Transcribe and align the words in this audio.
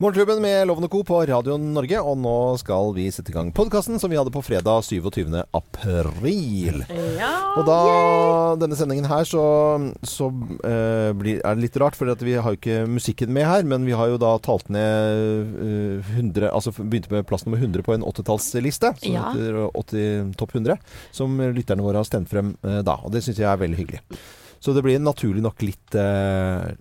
Morgenklubben 0.00 0.40
med 0.42 0.66
Lovende 0.66 0.88
Co. 0.88 1.02
på 1.04 1.18
Radio 1.28 1.58
Norge, 1.60 1.98
og 2.00 2.14
nå 2.16 2.30
skal 2.56 2.94
vi 2.96 3.02
sette 3.12 3.28
i 3.28 3.34
gang 3.34 3.50
podkasten 3.52 3.98
som 4.00 4.08
vi 4.08 4.16
hadde 4.16 4.32
på 4.32 4.40
fredag 4.40 4.86
27. 4.86 5.26
april. 5.52 6.78
Ja. 7.18 7.32
Og 7.60 7.66
da, 7.68 7.76
denne 8.62 8.78
sendingen 8.80 9.04
her, 9.10 9.28
så, 9.28 9.42
så 10.00 10.30
uh, 10.32 11.10
blir, 11.20 11.42
er 11.44 11.58
det 11.58 11.66
litt 11.66 11.76
rart, 11.82 11.98
for 12.00 12.08
vi 12.24 12.32
har 12.32 12.48
jo 12.48 12.56
ikke 12.56 12.78
musikken 12.88 13.28
med 13.36 13.44
her. 13.44 13.68
Men 13.68 13.84
vi 13.84 13.92
har 13.92 14.08
jo 14.08 14.16
da 14.22 14.30
talt 14.40 14.72
ned 14.72 15.52
uh, 16.00 16.14
100 16.16 16.48
Altså 16.48 16.72
begynte 16.80 17.12
med 17.12 17.28
plass 17.28 17.44
nummer 17.44 17.60
100 17.60 17.84
på 17.84 17.98
en 17.98 18.08
80-tallsliste, 18.08 18.94
som 19.04 19.18
Ja. 19.18 19.26
heter 19.36 19.60
80 19.84 20.32
Topp 20.40 20.56
100. 20.56 20.80
Som 21.12 21.36
lytterne 21.52 21.84
våre 21.84 22.00
har 22.00 22.08
stemt 22.08 22.32
frem 22.32 22.54
uh, 22.64 22.80
da. 22.80 22.96
Og 23.04 23.12
det 23.12 23.20
syns 23.28 23.44
jeg 23.44 23.52
er 23.52 23.60
veldig 23.60 23.82
hyggelig. 23.84 24.00
Så 24.64 24.72
det 24.72 24.80
blir 24.88 24.96
naturlig 25.00 25.44
nok 25.44 25.60
litt 25.64 25.94
eh, 25.96 26.72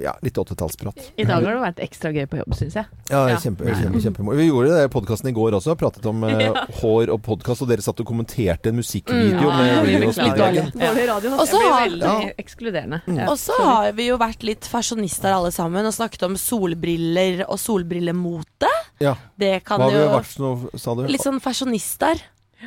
ja, 0.00 0.14
litt 0.22 0.34
80-tallsprat. 0.34 1.12
I 1.18 1.24
dag 1.28 1.42
har 1.44 1.52
det 1.54 1.62
vært 1.62 1.80
ekstra 1.84 2.12
gøy 2.14 2.26
på 2.30 2.38
jobb, 2.40 2.54
syns 2.56 2.74
jeg. 2.78 2.86
Ja, 3.10 3.26
kjempe, 3.38 3.64
kjempe, 3.76 4.00
kjempe. 4.00 4.36
Vi 4.38 4.46
gjorde 4.48 4.70
det 4.72 4.84
i 4.86 4.90
podkasten 4.92 5.28
i 5.28 5.32
går 5.36 5.52
også. 5.58 5.76
Pratet 5.78 6.06
om 6.08 6.24
eh, 6.28 6.40
Ja. 6.46 6.66
hår 6.80 7.10
og 7.12 7.20
podkast, 7.22 7.62
og 7.62 7.68
dere 7.68 7.82
satt 7.84 8.00
og 8.00 8.06
kommenterte 8.08 8.72
en 8.72 8.76
musikkvideo 8.80 9.50
Mm. 9.52 9.58
med 9.58 9.92
Ja. 10.02 10.12
Speedwagon. 10.12 10.70
Dårlig 10.72 11.08
radio. 11.08 11.30
Og 11.36 11.46
så 11.48 11.60
har 11.60 11.88
Ja. 11.88 13.02
Mm. 13.06 13.28
Og 13.28 13.36
så 13.38 13.52
har 13.58 13.92
vi 13.92 14.06
jo 14.08 14.16
vært 14.18 14.42
litt 14.42 14.64
fasjonister 14.64 15.32
alle 15.32 15.50
sammen 15.52 15.84
og 15.86 15.92
snakket 15.92 16.22
om 16.26 16.36
solbriller 16.36 17.44
og 17.48 17.58
solbrillemote. 17.58 18.68
Ja. 19.00 19.14
Det 19.38 19.64
kan 19.64 19.80
Hva 19.80 19.90
har 19.90 19.92
vi 19.92 19.98
jo 20.04 20.12
vært 20.18 20.38
nå, 20.38 20.78
sa 20.78 20.94
du? 20.94 21.06
Litt 21.10 21.22
sånn 21.24 21.40
fasjonister. 21.42 22.20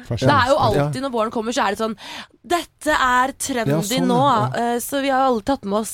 Fasjonist. 0.04 0.28
Det 0.28 0.36
er 0.36 0.50
jo 0.52 0.58
alltid 0.68 1.02
når 1.06 1.12
våren 1.12 1.32
kommer, 1.32 1.52
så 1.56 1.66
er 1.68 1.76
det 1.76 1.80
sånn 1.80 1.96
Dette 2.46 2.94
er 2.94 3.32
trendy 3.42 3.72
Ja, 3.72 3.80
sånn, 3.82 4.08
nå. 4.08 4.20
ja. 4.22 4.74
Eh, 4.76 4.80
Så 4.80 5.02
vi 5.02 5.10
har 5.10 5.26
alle 5.26 5.42
tatt 5.42 5.64
med 5.66 5.80
oss 5.80 5.94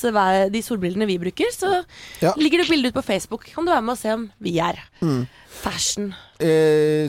de 0.52 0.60
solbrillene 0.62 1.06
vi 1.06 1.18
bruker. 1.18 1.46
Så 1.52 1.84
Ja. 2.20 2.32
ligger 2.36 2.58
det 2.58 2.66
et 2.66 2.70
bilde 2.70 2.88
ut 2.88 2.94
på 2.94 3.04
Facebook. 3.04 3.46
Kan 3.54 3.64
du 3.64 3.70
være 3.72 3.82
med 3.82 3.92
og 3.92 3.98
se 3.98 4.12
om 4.12 4.30
vi 4.40 4.58
er 4.60 4.78
Mm. 5.00 5.26
Fashion. 5.52 6.12
Eh, 6.42 7.06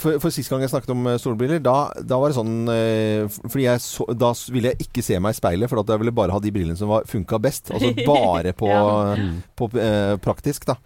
for, 0.00 0.16
for 0.22 0.32
sist 0.32 0.48
gang 0.48 0.62
jeg 0.64 0.70
snakket 0.72 0.92
om 0.94 1.02
eh, 1.10 1.18
solbriller, 1.20 1.58
da, 1.60 1.90
da 2.00 2.16
var 2.16 2.30
det 2.32 2.36
sånn 2.38 2.62
eh, 2.72 3.26
Fordi 3.44 3.66
jeg 3.66 3.82
så, 3.84 4.06
da 4.16 4.30
ville 4.54 4.70
jeg 4.72 4.86
ikke 4.86 5.02
se 5.04 5.18
meg 5.20 5.34
i 5.34 5.36
speilet, 5.36 5.68
for 5.68 5.82
at 5.82 5.90
jeg 5.92 6.00
ville 6.00 6.14
bare 6.16 6.32
ha 6.32 6.40
de 6.40 6.52
brillene 6.54 6.78
som 6.80 6.88
var, 6.88 7.04
funka 7.10 7.36
best. 7.44 7.68
Altså 7.76 7.90
bare 8.08 8.54
på, 8.56 8.70
Ja. 8.70 9.16
på 9.58 9.68
eh, 9.76 10.14
praktisk, 10.24 10.64
da. 10.70 10.78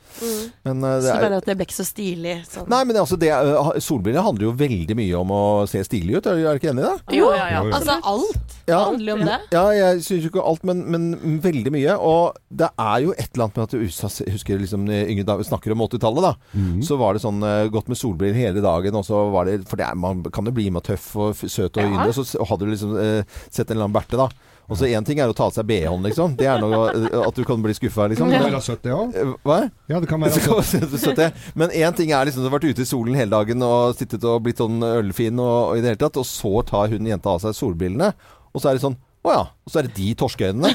Men 0.66 0.82
eh, 0.82 0.96
det 1.04 1.06
Så 1.06 1.14
er 1.14 1.22
bare 1.28 1.38
at 1.42 1.46
det 1.52 1.56
ble 1.60 1.68
ikke 1.68 1.76
så 1.78 1.86
stilig. 1.86 2.34
Sånn. 2.50 2.66
Nei, 2.72 2.80
men 2.88 2.98
altså, 3.04 3.18
det, 3.20 3.30
er- 3.36 3.78
solbriller 3.84 4.26
handler 4.26 4.48
jo 4.48 4.56
veldig 4.64 4.98
mye 4.98 5.20
om 5.20 5.30
å 5.36 5.42
se 5.70 5.84
stilig 5.86 6.18
ut. 6.18 6.26
Er 6.32 6.40
du 6.40 6.50
ikke 6.56 6.72
enig 6.74 6.82
i 6.82 6.88
det? 6.88 7.18
Jo, 7.20 7.30
ja, 7.36 7.46
ja. 7.58 7.62
Altså 7.68 8.00
alt 8.00 8.58
Ja. 8.66 8.80
handler 8.88 9.12
jo 9.12 9.18
om 9.20 9.24
det. 9.28 9.38
Ja, 9.54 9.64
jeg 9.76 10.02
syns 10.08 10.26
jo 10.26 10.32
ikke 10.32 10.42
alt, 10.50 10.66
men, 10.66 10.82
men 10.90 11.38
veldig 11.44 11.70
mye. 11.78 11.94
Og 12.00 12.40
det 12.50 12.72
er 12.74 13.06
jo 13.06 13.14
et 13.14 13.28
eller 13.36 13.46
annet 13.46 13.60
med 13.60 13.68
at 13.68 13.76
du 13.76 14.34
husker 14.34 14.58
liksom 14.66 14.90
yngre 14.90 15.28
da 15.30 15.38
vi 15.38 15.46
snakker 15.46 15.76
om 15.76 15.86
80-tallet, 15.86 16.26
da. 16.26 16.34
Mm. 16.58 16.82
Så 16.86 16.93
var 17.00 17.14
det 17.16 17.22
sånn 17.24 17.42
eh, 17.42 17.68
godt 17.74 17.88
med 17.92 17.98
solbriller 18.00 18.34
hele 18.38 18.62
dagen, 18.64 18.94
og 18.98 19.04
så 19.06 19.24
var 19.34 19.46
det 19.48 19.60
For 19.68 19.76
det 19.80 19.86
er, 19.86 19.94
man 19.98 20.22
kan 20.32 20.44
jo 20.48 20.52
bli 20.56 20.68
med 20.74 20.84
tøff 20.86 21.10
og 21.16 21.34
søt 21.44 21.76
og 21.76 21.82
Ja. 21.82 21.88
yndig, 21.90 22.10
og 22.18 22.26
så 22.26 22.46
hadde 22.50 22.66
du 22.66 22.72
liksom 22.74 22.96
eh, 22.98 23.22
sett 23.50 23.68
en 23.70 23.76
eller 23.76 23.88
annen 23.88 23.96
berte, 24.00 24.16
da. 24.20 24.28
Og 24.64 24.78
så 24.80 24.86
én 24.88 25.04
ting 25.04 25.18
er 25.20 25.28
å 25.28 25.34
ta 25.36 25.44
av 25.44 25.52
seg 25.52 25.66
BH-en, 25.68 26.06
liksom. 26.08 26.36
Det 26.40 26.46
er 26.48 26.56
noe 26.62 26.86
eh, 26.96 27.16
at 27.20 27.36
du 27.36 27.42
kan 27.44 27.60
bli 27.60 27.74
skuffa, 27.76 28.06
liksom. 28.08 28.30
Det 28.32 28.38
kan 28.40 28.46
være 28.48 28.62
søtt, 28.64 28.80
det 28.86 28.94
òg. 28.96 29.10
Eh, 29.20 29.32
Hva? 29.44 29.58
Ja, 29.92 30.00
det 30.00 30.08
kan 30.08 30.22
være 30.24 30.32
skal 30.40 30.62
søtt. 30.64 30.86
være 30.88 31.00
søtt, 31.02 31.18
det. 31.20 31.30
Men 31.54 31.68
én 31.76 31.96
ting 31.98 32.14
er 32.16 32.24
liksom 32.30 32.40
du 32.40 32.48
har 32.48 32.54
vært 32.56 32.70
ute 32.72 32.80
i 32.86 32.88
solen 32.88 33.14
hele 33.18 33.34
dagen 33.36 33.60
og 33.66 33.92
sittet 33.98 34.24
og 34.24 34.40
blitt 34.46 34.62
sånn 34.62 34.80
ølfin 34.80 35.36
og, 35.42 35.56
og 35.74 35.76
i 35.76 35.82
det 35.84 35.92
hele 35.92 36.00
tatt, 36.06 36.16
og 36.16 36.24
så 36.24 36.54
tar 36.64 36.88
hun 36.94 37.10
jenta 37.12 37.34
av 37.36 37.42
seg 37.44 37.52
solbrillene, 37.60 38.14
og 38.54 38.62
så 38.62 38.70
er 38.72 38.78
det 38.78 38.84
sånn 38.86 38.96
å 39.24 39.32
ja. 39.32 39.44
Og 39.64 39.72
så 39.72 39.78
er 39.80 39.86
det 39.88 39.94
de 39.96 40.10
torskeøynene. 40.20 40.68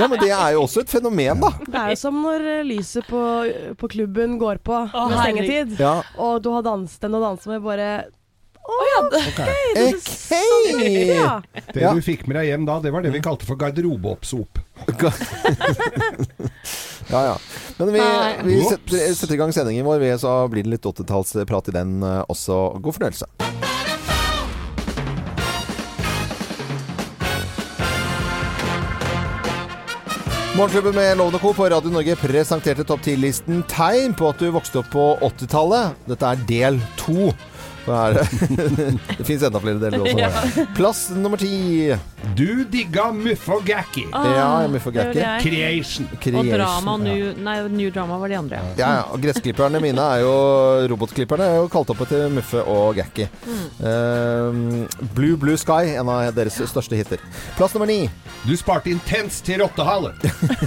Ja, 0.00 0.06
men 0.08 0.16
det 0.22 0.30
er 0.32 0.54
jo 0.56 0.62
også 0.64 0.80
et 0.84 0.88
fenomen, 0.92 1.42
da. 1.42 1.50
Det 1.66 1.76
er 1.82 1.90
jo 1.92 1.98
som 2.00 2.16
når 2.24 2.46
eh, 2.56 2.62
lyset 2.64 3.04
på, 3.10 3.20
på 3.80 3.90
klubben 3.92 4.38
går 4.40 4.62
på 4.64 4.78
med 4.88 5.18
stengetid, 5.20 5.76
Ja. 5.80 5.98
og 6.16 6.40
du 6.44 6.48
har 6.54 6.64
danset 6.64 7.04
den 7.04 7.18
og 7.20 7.26
danset 7.28 7.52
med 7.56 7.62
bare 7.66 7.90
Ok. 8.70 9.38
Ja. 11.10 11.40
Det 11.74 11.80
Ja. 11.82 11.92
du 11.96 12.00
fikk 12.04 12.26
med 12.28 12.36
deg 12.38 12.46
hjem 12.52 12.66
da, 12.68 12.76
det 12.84 12.92
var 12.94 13.02
det 13.02 13.10
vi 13.16 13.22
kalte 13.24 13.48
for 13.48 13.56
garderobeoppsop. 13.60 14.60
Ja, 17.10 17.24
ja. 17.24 17.36
Men 17.80 17.88
vi, 17.92 18.00
vi 18.46 18.60
setter, 18.62 19.00
setter 19.18 19.34
i 19.34 19.38
gang 19.40 19.50
sendingen 19.56 19.82
vår, 19.88 19.98
vi, 19.98 20.12
så 20.22 20.34
blir 20.52 20.62
det 20.62 20.76
litt 20.76 20.86
80-tallsprat 20.86 21.72
i 21.72 21.74
den 21.74 21.96
eh, 22.06 22.20
også. 22.30 22.60
God 22.78 22.94
fornøyelse. 23.00 23.26
Morgenklubben 30.60 30.94
med 30.94 31.16
Lovende 31.16 31.38
Co. 31.38 31.54
på 31.54 31.68
Radio 31.68 31.88
Norge 31.88 32.12
presenterte 32.20 32.84
topp 32.84 33.00
10-listen 33.06 33.62
tegn 33.64 34.12
på 34.12 34.26
at 34.28 34.42
du 34.42 34.50
vokste 34.52 34.82
opp 34.82 34.90
på 34.92 35.04
80-tallet. 35.24 35.94
Dette 36.04 36.28
er 36.28 36.42
del 36.50 36.76
to. 37.00 37.30
Er 37.90 38.14
det? 38.14 38.24
det 39.18 39.26
fins 39.26 39.42
enda 39.46 39.60
flere 39.62 39.80
deler 39.82 40.04
også. 40.04 40.66
Plass 40.76 41.02
nummer 41.16 41.40
ti. 41.40 41.90
Du 42.36 42.64
digga 42.70 43.10
Muff 43.16 43.48
og 43.50 43.64
Gacky. 43.66 44.06
Ja, 44.12 44.62
jeg 44.66 44.80
Creation. 45.42 46.08
Creation. 46.20 46.40
Og 46.40 46.50
drama 46.52 46.96
new, 47.00 47.30
nei, 47.40 47.56
new 47.72 47.90
Drama 47.94 48.18
var 48.20 48.32
de 48.32 48.38
andre. 48.38 48.62
Ja, 48.78 48.92
ja. 49.00 49.04
Og 49.10 49.22
gressklipperne 49.22 49.80
mine 49.82 50.04
er 50.16 50.24
jo 50.24 50.34
Robotklipperne 50.90 51.48
er 51.50 51.60
jo 51.60 51.68
kalt 51.72 51.90
opp 51.92 52.04
etter 52.06 52.28
Muffe 52.32 52.62
og 52.62 52.98
Gakky. 52.98 53.26
Mm. 53.46 54.84
Blue 55.16 55.38
Blue 55.40 55.58
Sky, 55.60 55.94
en 56.00 56.10
av 56.12 56.30
deres 56.36 56.60
største 56.70 56.98
hiter. 56.98 57.22
Plass 57.58 57.74
nummer 57.76 57.90
ni. 57.90 58.04
Du 58.44 58.54
sparte 58.56 58.90
intens 58.92 59.40
til 59.44 59.60
rottehale. 59.60 60.14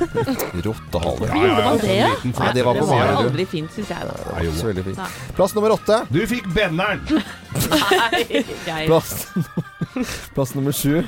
Rottehale. 0.65 1.29
Ja, 1.29 1.35
ja, 1.35 1.47
ja, 1.47 1.65
man 1.65 1.79
det, 1.81 1.95
ja? 1.97 2.09
det 2.53 2.65
var 2.65 2.73
Det 2.77 2.85
var 2.89 3.13
aldri 3.17 3.45
fint, 3.49 3.71
syns 3.73 3.89
jeg, 3.89 4.09
da. 4.09 5.07
Plass 5.33 5.55
nummer 5.57 5.73
åtte. 5.73 6.03
Du 6.13 6.21
fikk 6.29 6.49
benneren. 6.53 7.01
Nei, 7.13 8.43
Geir. 8.65 8.87
Plass, 8.89 9.27
plass 10.33 10.53
nummer 10.55 10.71
sju. 10.73 11.03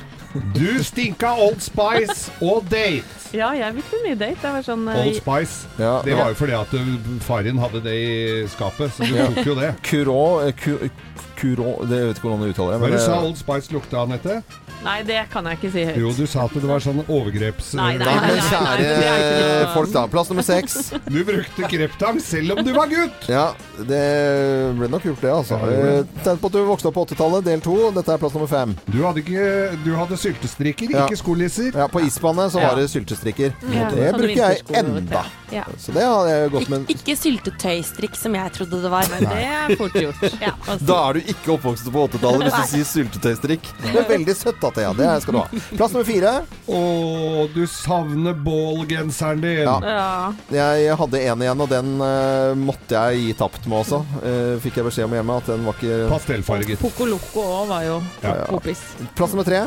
Du 0.54 0.68
stinka 0.84 1.32
Old 1.40 1.62
Spice 1.64 2.30
og 2.44 2.66
date. 2.70 3.04
Ja, 3.34 3.50
jeg 3.56 3.74
fikk 3.80 3.94
mye 4.04 4.18
date. 4.20 4.36
Det 4.42 4.52
var 4.58 4.66
sånn 4.66 4.84
eh, 4.92 5.00
Old 5.02 5.16
Spice. 5.18 5.70
Ja. 5.80 5.94
Det 6.04 6.14
var 6.18 6.30
jo 6.32 6.38
fordi 6.38 6.56
at 6.58 6.70
du- 6.76 7.18
far 7.24 7.42
din 7.46 7.58
hadde 7.62 7.80
det 7.84 7.94
i 7.96 8.46
skapet, 8.52 8.92
så 8.96 9.08
du 9.08 9.16
tok 9.16 9.46
jo 9.48 9.56
det. 9.58 9.72
Kuro, 9.88 10.18
eh, 10.46 10.52
ku, 10.60 10.76
Kuro 11.36 11.72
Det 11.84 11.98
jeg 12.00 12.06
vet 12.10 12.16
ikke 12.20 12.28
hvordan 12.30 12.44
det 12.46 12.52
uttaler 12.54 12.72
det. 12.76 12.80
Hva 12.80 12.88
er 12.88 12.96
det 12.96 13.02
sa 13.04 13.16
eh, 13.18 13.26
Old 13.30 13.40
Spice 13.40 13.72
lukta, 13.74 14.04
Anette? 14.06 14.38
Nei, 14.84 15.00
det 15.08 15.22
kan 15.32 15.46
jeg 15.48 15.58
ikke 15.58 15.70
si 15.72 15.82
høyt. 15.88 15.96
Jo, 15.98 16.10
du 16.14 16.26
sa 16.30 16.44
at 16.46 16.52
det 16.54 16.68
var 16.68 16.82
sånn 16.84 17.00
overgreps... 17.06 17.72
Nei, 17.78 17.96
nei, 17.98 18.06
Nei, 18.06 18.28
men 18.28 18.42
kjære 18.46 19.70
folk, 19.74 19.90
da. 19.94 20.02
Plass 20.12 20.28
nummer 20.30 20.44
seks. 20.46 20.76
Du 21.08 21.18
brukte 21.26 21.70
kreptang 21.72 22.20
selv 22.22 22.54
om 22.56 22.60
du 22.66 22.70
var 22.76 22.90
gutt! 22.92 23.26
Ja, 23.30 23.48
det 23.88 24.02
ble 24.78 24.88
nok 24.92 25.06
gjort, 25.08 25.22
det, 25.24 25.32
altså. 25.32 25.58
Tegn 26.26 26.38
på 26.42 26.50
at 26.50 26.56
du 26.56 26.60
vokste 26.68 26.90
opp 26.90 26.98
på 26.98 27.06
80-tallet, 27.08 27.46
del 27.48 27.64
to. 27.64 27.76
Dette 27.96 28.14
er 28.14 28.22
plass 28.22 28.36
nummer 28.36 28.50
fem. 28.50 28.76
Du 28.92 29.00
hadde, 29.02 29.24
ikke, 29.24 29.48
du 29.86 29.90
hadde 29.98 30.20
syltestrikker, 30.20 30.92
Ja. 30.94 31.06
ikke 31.08 31.18
skolisser. 31.20 31.72
Ja, 31.74 31.88
på 31.92 32.04
isbanet 32.06 32.54
så 32.54 32.62
var 32.62 32.78
det 32.78 32.86
syltestrikker. 32.92 33.56
Ja, 33.72 33.88
Det 33.90 34.12
bruker 34.14 34.42
jeg 34.44 34.62
enda. 34.82 35.24
Ja. 35.54 35.62
Så 35.78 35.92
det 35.94 36.02
har 36.02 36.26
jeg 36.26 36.50
gått 36.50 36.68
med. 36.72 36.88
Ik 36.90 37.02
ikke 37.06 37.14
syltetøystrikk, 37.20 38.16
som 38.18 38.34
jeg 38.34 38.52
trodde 38.56 38.80
det 38.82 38.90
var. 38.90 39.06
Men 39.12 39.26
Det 39.30 39.42
er 39.46 39.76
fort 39.78 39.94
gjort. 39.98 40.24
Ja, 40.42 40.52
altså. 40.70 40.86
Da 40.88 40.96
er 41.08 41.18
du 41.20 41.30
ikke 41.34 41.54
oppvokst 41.54 41.90
på 41.94 42.06
80-tallet 42.10 42.48
hvis 42.48 42.56
du 42.56 42.72
sier 42.74 42.88
syltetøystrikk. 42.90 43.68
Det 43.84 43.92
er 44.02 44.08
veldig 44.10 44.34
søtt, 44.36 44.58
da, 44.62 44.65
Thea. 44.74 44.92
Det 44.96 45.08
skal 45.22 45.36
du 45.36 45.38
ha. 45.40 45.46
Plass 45.76 45.92
nummer 45.94 46.06
fire. 46.08 46.32
Å, 46.66 46.80
du 47.54 47.62
savner 47.70 48.34
bålgenseren 48.46 49.40
din. 49.44 49.62
Ja. 49.66 49.76
Ja. 50.50 50.66
Jeg 50.76 50.96
hadde 51.00 51.22
en 51.22 51.44
igjen, 51.46 51.62
og 51.64 51.70
den 51.72 51.94
uh, 52.02 52.52
måtte 52.58 52.98
jeg 53.10 53.22
gi 53.26 53.32
tapt 53.38 53.66
med 53.70 53.80
også. 53.84 54.02
Uh, 54.22 54.54
fikk 54.64 54.80
jeg 54.80 54.88
beskjed 54.88 55.08
om 55.08 55.16
hjemme 55.18 55.38
at 55.42 55.50
den 55.52 55.66
var 55.66 55.78
ikke 55.78 55.98
Pastellfarget. 56.12 56.80
Poco 56.82 57.08
Loco 57.10 57.46
òg 57.62 57.68
var 57.72 57.86
jo 57.86 57.98
Ja. 58.24 58.36
kompis. 58.50 58.82
Plass 59.18 59.34
nummer 59.36 59.46
tre. 59.48 59.64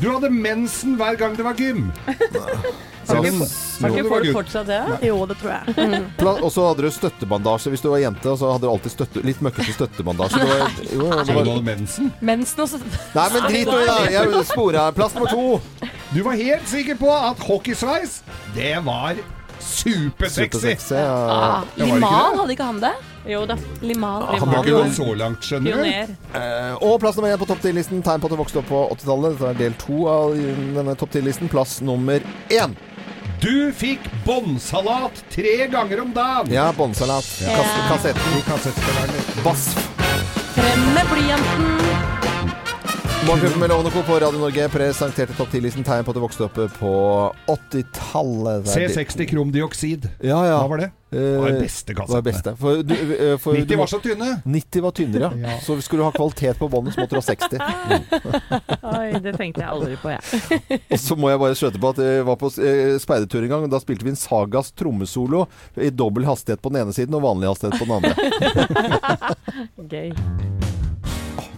Du 0.00 0.08
hadde 0.10 0.30
mensen 0.34 0.96
hver 0.98 1.14
gang 1.20 1.36
det 1.38 1.44
var 1.46 1.54
gym. 1.58 1.90
Plass, 3.06 3.80
Har 3.82 3.90
ikke 3.90 4.08
folk 4.08 4.28
fortsatt 4.36 4.68
det? 4.68 4.80
Jo, 5.08 5.16
det 5.26 5.36
tror 5.40 5.52
jeg. 5.56 5.74
Mm. 5.76 6.06
og 6.30 6.48
så 6.54 6.68
hadde 6.68 6.86
du 6.86 6.94
støttebandasje 6.94 7.72
hvis 7.74 7.84
du 7.84 7.90
var 7.92 8.02
jente, 8.04 8.30
og 8.30 8.38
så 8.40 8.52
hadde 8.54 8.66
du 8.66 8.70
alltid 8.70 8.94
støtte, 8.94 9.24
litt 9.26 9.42
møkkete 9.44 9.74
støttebandasje. 9.76 10.42
Det 10.42 10.48
var, 10.52 10.78
jo, 10.96 11.10
det 11.10 11.26
du 11.26 11.50
var, 11.50 11.62
mensen? 11.66 12.12
Mensen 12.20 12.64
også. 12.66 12.82
nei, 13.16 13.28
men 13.34 13.46
drit 13.48 13.74
i 13.74 13.84
det! 13.90 14.00
Jeg 14.16 14.46
spora. 14.52 14.88
Plass 14.96 15.18
nummer 15.18 15.32
to. 15.32 15.88
Du 16.12 16.22
var 16.26 16.36
helt 16.38 16.68
sikker 16.68 16.98
på 17.00 17.12
at 17.16 17.46
hockeysveis, 17.48 18.20
det 18.56 18.74
var 18.86 19.16
supersexy. 19.62 20.58
Supersexy. 20.58 20.94
Ja. 20.94 21.14
Ah, 21.30 21.64
det? 21.76 21.86
hadde 22.38 22.52
ikke 22.52 22.66
han 22.66 22.80
det? 22.82 22.92
Jo 23.26 23.44
da. 23.46 23.56
Liman 23.80 24.22
Han 24.22 24.40
Du 24.40 24.46
var 24.46 24.56
har 24.56 24.64
ikke 24.64 24.78
gått 24.82 24.96
så 24.96 25.14
langt, 25.14 25.46
skjønner 25.46 25.78
du. 25.78 26.14
Eh, 26.38 26.72
og 26.82 26.96
plass 27.02 27.18
nummer 27.18 27.30
én 27.30 27.38
på 27.38 27.46
topp 27.46 27.62
10-listen. 27.62 28.02
Tegn 28.02 28.22
på 28.22 28.30
at 28.30 28.34
du 28.34 28.40
vokste 28.40 28.62
opp 28.62 28.70
på 28.70 28.80
80-tallet. 28.96 29.36
Dette 29.38 29.50
er 29.52 29.60
del 29.60 29.76
to 29.80 30.06
av 30.10 30.34
denne 30.34 30.96
topp 30.98 31.14
10-listen. 31.14 31.50
Plass 31.52 31.78
nummer 31.86 32.24
én. 32.50 32.74
Du 33.42 33.72
fikk 33.74 34.00
båndsalat 34.26 35.24
tre 35.32 35.66
ganger 35.72 36.00
om 36.04 36.12
dagen. 36.14 36.52
Ja, 36.54 36.72
båndsalat. 36.76 37.26
Kass 37.42 37.72
kassetten. 37.88 38.38
I 38.38 38.42
kassettspilleren. 38.46 39.10
Basf. 39.44 39.88
Frem 40.54 40.84
med 40.94 41.06
blyanten. 41.12 41.68
Morgenklubben 43.26 43.60
med 43.60 43.68
Lovende 43.70 43.90
Co. 43.90 44.02
på 44.02 44.16
Radio 44.20 44.38
Norge 44.42 44.68
presenterte 44.68 45.34
topp 45.38 45.52
10-listen 45.54 45.84
tegn 45.86 46.02
på 46.04 46.10
at 46.10 46.16
du 46.18 46.22
vokste 46.24 46.46
opp 46.48 46.56
på 46.78 46.94
80-tallet. 47.46 48.64
Det 48.66 48.74
er 48.74 48.88
det- 48.88 48.96
C60 48.96 49.28
kromdioksid. 49.30 50.08
Ja, 50.20 50.40
ja. 50.46 50.58
Hva 50.58 50.68
var 50.68 50.78
det? 50.82 50.90
Eh, 51.12 51.40
var 51.40 51.56
beste 51.60 51.94
kassettene. 51.94 52.22
beste. 52.26 52.54
For, 52.60 52.82
du, 52.82 52.94
eh, 52.94 53.36
for 53.42 53.58
90 53.58 53.80
var 53.80 53.90
så 53.92 54.00
tynne. 54.04 54.30
90 54.44 54.84
var 54.86 54.96
tynnere, 54.96 55.30
ja. 55.36 55.52
Ja. 55.52 55.58
Så 55.64 55.76
skulle 55.84 56.02
du 56.02 56.08
ha 56.08 56.12
kvalitet 56.16 56.58
på 56.58 56.68
båndet, 56.72 56.94
så 56.94 57.00
måtte 57.02 57.14
du 57.14 57.20
ha 57.20 57.26
60. 57.26 57.58
Oi, 58.92 59.20
det 59.24 59.36
tenkte 59.38 59.64
jeg 59.64 59.68
aldri 59.68 59.96
på, 60.02 60.12
jeg. 60.12 60.80
Og 60.92 60.98
så 61.02 61.18
må 61.18 61.32
jeg 61.32 61.42
bare 61.44 61.58
skjøte 61.58 61.82
på 61.82 61.92
at 61.94 62.02
jeg 62.04 62.26
var 62.28 62.40
på 62.40 62.52
eh, 62.62 62.96
speidertur 63.02 63.42
en 63.44 63.54
gang, 63.56 63.68
og 63.68 63.74
da 63.74 63.82
spilte 63.82 64.08
vi 64.08 64.14
en 64.14 64.20
Sagas 64.22 64.72
trommesolo 64.78 65.46
i 65.76 65.90
dobbel 65.92 66.26
hastighet 66.28 66.62
på 66.62 66.72
den 66.72 66.84
ene 66.84 66.96
siden 66.96 67.16
og 67.18 67.26
vanlig 67.26 67.52
hastighet 67.52 67.78
på 67.80 67.88
den 67.88 67.96
andre. 68.00 68.12
Gøy. 69.92 70.12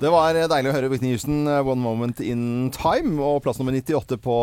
Det 0.01 0.11
var 0.11 0.37
deilig 0.37 0.71
å 0.71 0.75
høre 0.75 0.89
Whitney 0.93 1.15
Houston, 1.15 1.47
eh, 1.49 1.63
'One 1.63 1.81
Moment 1.81 2.21
in 2.21 2.71
Time', 2.75 3.19
og 3.23 3.43
plass 3.45 3.59
nummer 3.59 3.73
98 3.73 4.19
på 4.21 4.35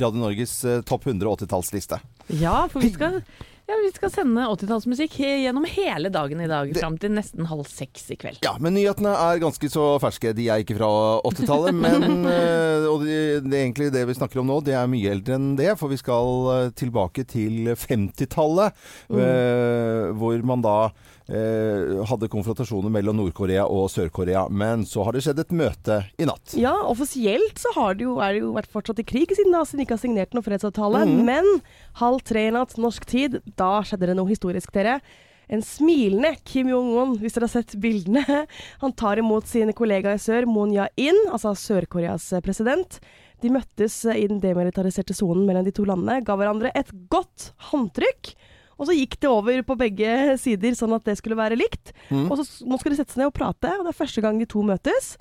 Radio 0.00 0.18
Norges 0.22 0.64
eh, 0.64 0.80
topp 0.82 1.06
100 1.06 1.28
80-tallsliste. 1.36 2.00
Ja, 2.40 2.66
for 2.72 2.80
vi 2.82 2.90
skal, 2.94 3.20
ja, 3.66 3.74
vi 3.82 3.90
skal 3.94 4.12
sende 4.14 4.44
80-tallsmusikk 4.46 5.16
gjennom 5.42 5.64
hele 5.66 6.10
dagen 6.14 6.40
i 6.40 6.46
dag, 6.46 6.72
Det- 6.72 6.80
fram 6.82 6.98
til 7.02 7.10
nesten 7.16 7.48
halv 7.50 7.66
seks 7.66 8.10
i 8.14 8.16
kveld. 8.16 8.38
Ja, 8.46 8.56
men 8.60 8.74
nyhetene 8.74 9.10
er 9.10 9.40
ganske 9.42 9.70
så 9.72 9.98
ferske. 10.02 10.32
De 10.36 10.48
er 10.48 10.62
ikke 10.62 10.76
fra 10.78 10.90
80-tallet, 11.26 11.74
men 11.84 12.26
eh, 12.30 12.86
Og 12.86 13.02
det, 13.02 13.42
det 13.50 13.58
egentlig 13.64 13.90
det 13.92 14.06
vi 14.06 14.14
snakker 14.14 14.40
om 14.40 14.46
nå, 14.46 14.60
det 14.64 14.76
er 14.78 14.86
mye 14.86 15.10
eldre 15.10 15.34
enn 15.34 15.56
det. 15.58 15.72
For 15.80 15.90
vi 15.90 15.98
skal 15.98 16.30
eh, 16.54 16.70
tilbake 16.78 17.26
til 17.26 17.72
50-tallet, 17.74 18.72
eh, 19.10 20.12
hvor 20.14 20.46
man 20.46 20.62
da 20.62 20.78
hadde 21.26 22.28
konfrontasjoner 22.30 22.86
mellom 22.94 23.16
Nord-Korea 23.18 23.64
og 23.66 23.88
Sør-Korea. 23.90 24.44
Men 24.46 24.84
så 24.86 25.02
har 25.02 25.16
det 25.16 25.24
skjedd 25.24 25.40
et 25.42 25.50
møte 25.58 25.96
i 26.22 26.28
natt. 26.28 26.54
Ja, 26.54 26.70
offisielt 26.86 27.58
så 27.58 27.72
har 27.74 27.96
det 27.98 28.06
jo, 28.06 28.12
er 28.22 28.36
det 28.36 28.44
jo 28.44 28.52
vært 28.54 28.70
fortsatt 28.70 29.02
i 29.02 29.06
krig 29.10 29.34
siden 29.34 29.56
siden 29.66 29.82
ikke 29.82 29.96
har 29.96 30.02
signert 30.04 30.36
noen 30.36 30.46
fredsavtale. 30.46 31.02
Mm. 31.08 31.24
Men 31.26 31.48
halv 31.98 32.22
tre 32.26 32.46
i 32.46 32.54
natt 32.54 32.76
norsk 32.78 33.08
tid, 33.10 33.40
da 33.58 33.80
skjedde 33.86 34.10
det 34.10 34.16
noe 34.18 34.30
historisk, 34.30 34.72
dere. 34.74 35.00
En 35.46 35.62
smilende 35.62 36.32
Kim 36.46 36.70
Jong-un, 36.72 37.14
hvis 37.20 37.36
dere 37.36 37.46
har 37.46 37.54
sett 37.54 37.76
bildene. 37.82 38.24
Han 38.82 38.94
tar 38.98 39.22
imot 39.22 39.46
sine 39.50 39.76
kollegaer 39.76 40.18
i 40.18 40.22
sør, 40.22 40.48
Moon 40.50 40.74
Jae-in, 40.74 41.18
altså 41.30 41.54
Sør-Koreas 41.58 42.32
president. 42.44 42.98
De 43.44 43.52
møttes 43.52 44.00
eh, 44.08 44.24
i 44.24 44.26
den 44.30 44.42
demilitariserte 44.42 45.14
sonen 45.16 45.46
mellom 45.46 45.66
de 45.66 45.74
to 45.76 45.86
landene, 45.86 46.22
ga 46.26 46.38
hverandre 46.38 46.74
et 46.74 46.90
godt 47.12 47.52
håndtrykk. 47.70 48.34
Og 48.76 48.88
så 48.88 48.96
gikk 48.96 49.16
det 49.22 49.30
over 49.30 49.62
på 49.64 49.78
begge 49.80 50.36
sider, 50.40 50.74
sånn 50.76 50.96
at 50.96 51.06
det 51.06 51.16
skulle 51.20 51.38
være 51.38 51.56
likt. 51.56 51.94
Mm. 52.10 52.26
Og 52.28 52.42
så 52.42 52.66
nå 52.68 52.76
skal 52.80 52.92
de 52.92 52.98
sette 52.98 53.14
seg 53.14 53.22
ned 53.22 53.30
og 53.30 53.38
prate, 53.38 53.70
og 53.78 53.86
det 53.86 53.94
er 53.94 54.02
første 54.02 54.24
gang 54.24 54.40
de 54.40 54.48
to 54.50 54.64
møtes. 54.66 55.14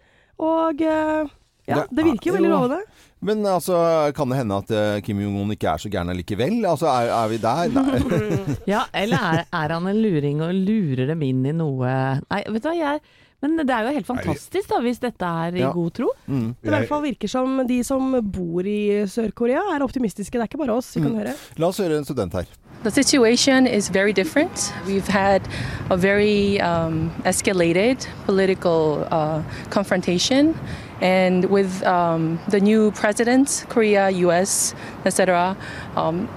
Og 0.44 0.82
eh, 0.84 1.30
ja, 1.68 1.82
Det 1.84 1.98
det 1.98 2.06
virker 2.06 2.30
jo 2.32 2.34
veldig 2.38 2.50
lovende. 2.52 2.80
Men 3.26 3.42
altså, 3.50 3.78
kan 4.14 4.30
det 4.30 4.38
hende 4.38 4.58
at 4.62 4.72
eh, 4.76 5.02
Kim 5.02 5.20
Jong-un 5.24 5.52
ikke 5.56 5.70
er 5.72 5.78
så 5.82 5.90
gæren 5.90 6.12
allikevel? 6.14 6.60
Altså, 6.70 6.86
er, 6.92 7.10
er 7.10 7.28
vi 7.32 7.38
der? 7.42 7.70
Nei. 7.74 8.56
Ja, 8.74 8.84
eller 8.94 9.18
er, 9.18 9.46
er 9.50 9.74
han 9.74 9.88
en 9.90 10.02
luring 10.04 10.42
og 10.46 10.54
lurer 10.54 11.08
dem 11.10 11.22
inn 11.26 11.46
i 11.46 11.54
noe 11.56 11.94
Nei, 12.30 12.42
vet 12.54 12.62
du 12.64 12.70
hva, 12.70 12.76
jeg 12.78 13.02
Men 13.42 13.58
det 13.64 13.70
er 13.74 13.88
jo 13.88 13.94
helt 13.98 14.08
fantastisk 14.10 14.70
da, 14.70 14.80
hvis 14.86 15.02
dette 15.02 15.26
er 15.48 15.58
i 15.58 15.64
Ja. 15.64 15.72
god 15.74 15.92
tro. 15.98 16.08
Mm. 16.28 16.54
Det 16.62 16.70
i 16.70 16.74
hvert 16.76 16.88
fall 16.90 17.02
virker 17.04 17.30
som 17.30 17.60
de 17.68 17.80
som 17.86 18.14
bor 18.34 18.66
i 18.66 19.04
Sør-Korea 19.10 19.62
er 19.76 19.84
optimistiske. 19.86 20.34
Det 20.38 20.42
er 20.46 20.50
ikke 20.52 20.62
bare 20.66 20.78
oss, 20.78 20.94
vi 20.96 21.02
kan 21.02 21.12
Mm. 21.14 21.20
høre. 21.24 21.34
La 21.62 21.68
oss 21.68 21.78
høre 21.82 21.98
en 21.98 22.06
student 22.06 22.34
her. 22.34 22.46
The 22.84 22.92
situation 22.92 23.66
is 23.68 23.90
very 23.90 24.14
different. 24.14 24.72
We've 24.88 25.08
had 25.08 25.42
a 25.90 25.98
very 25.98 26.60
um, 26.62 27.10
escalated 27.26 28.06
political 28.28 29.06
uh, 29.12 29.42
confrontation. 29.70 30.54
And 31.02 31.46
with 31.50 31.84
um, 31.84 32.40
the 32.50 32.60
new 32.60 32.92
presidents, 32.92 33.66
Korea, 33.70 34.10
US, 34.28 34.74
etc., 35.06 35.56
um, 35.96 36.28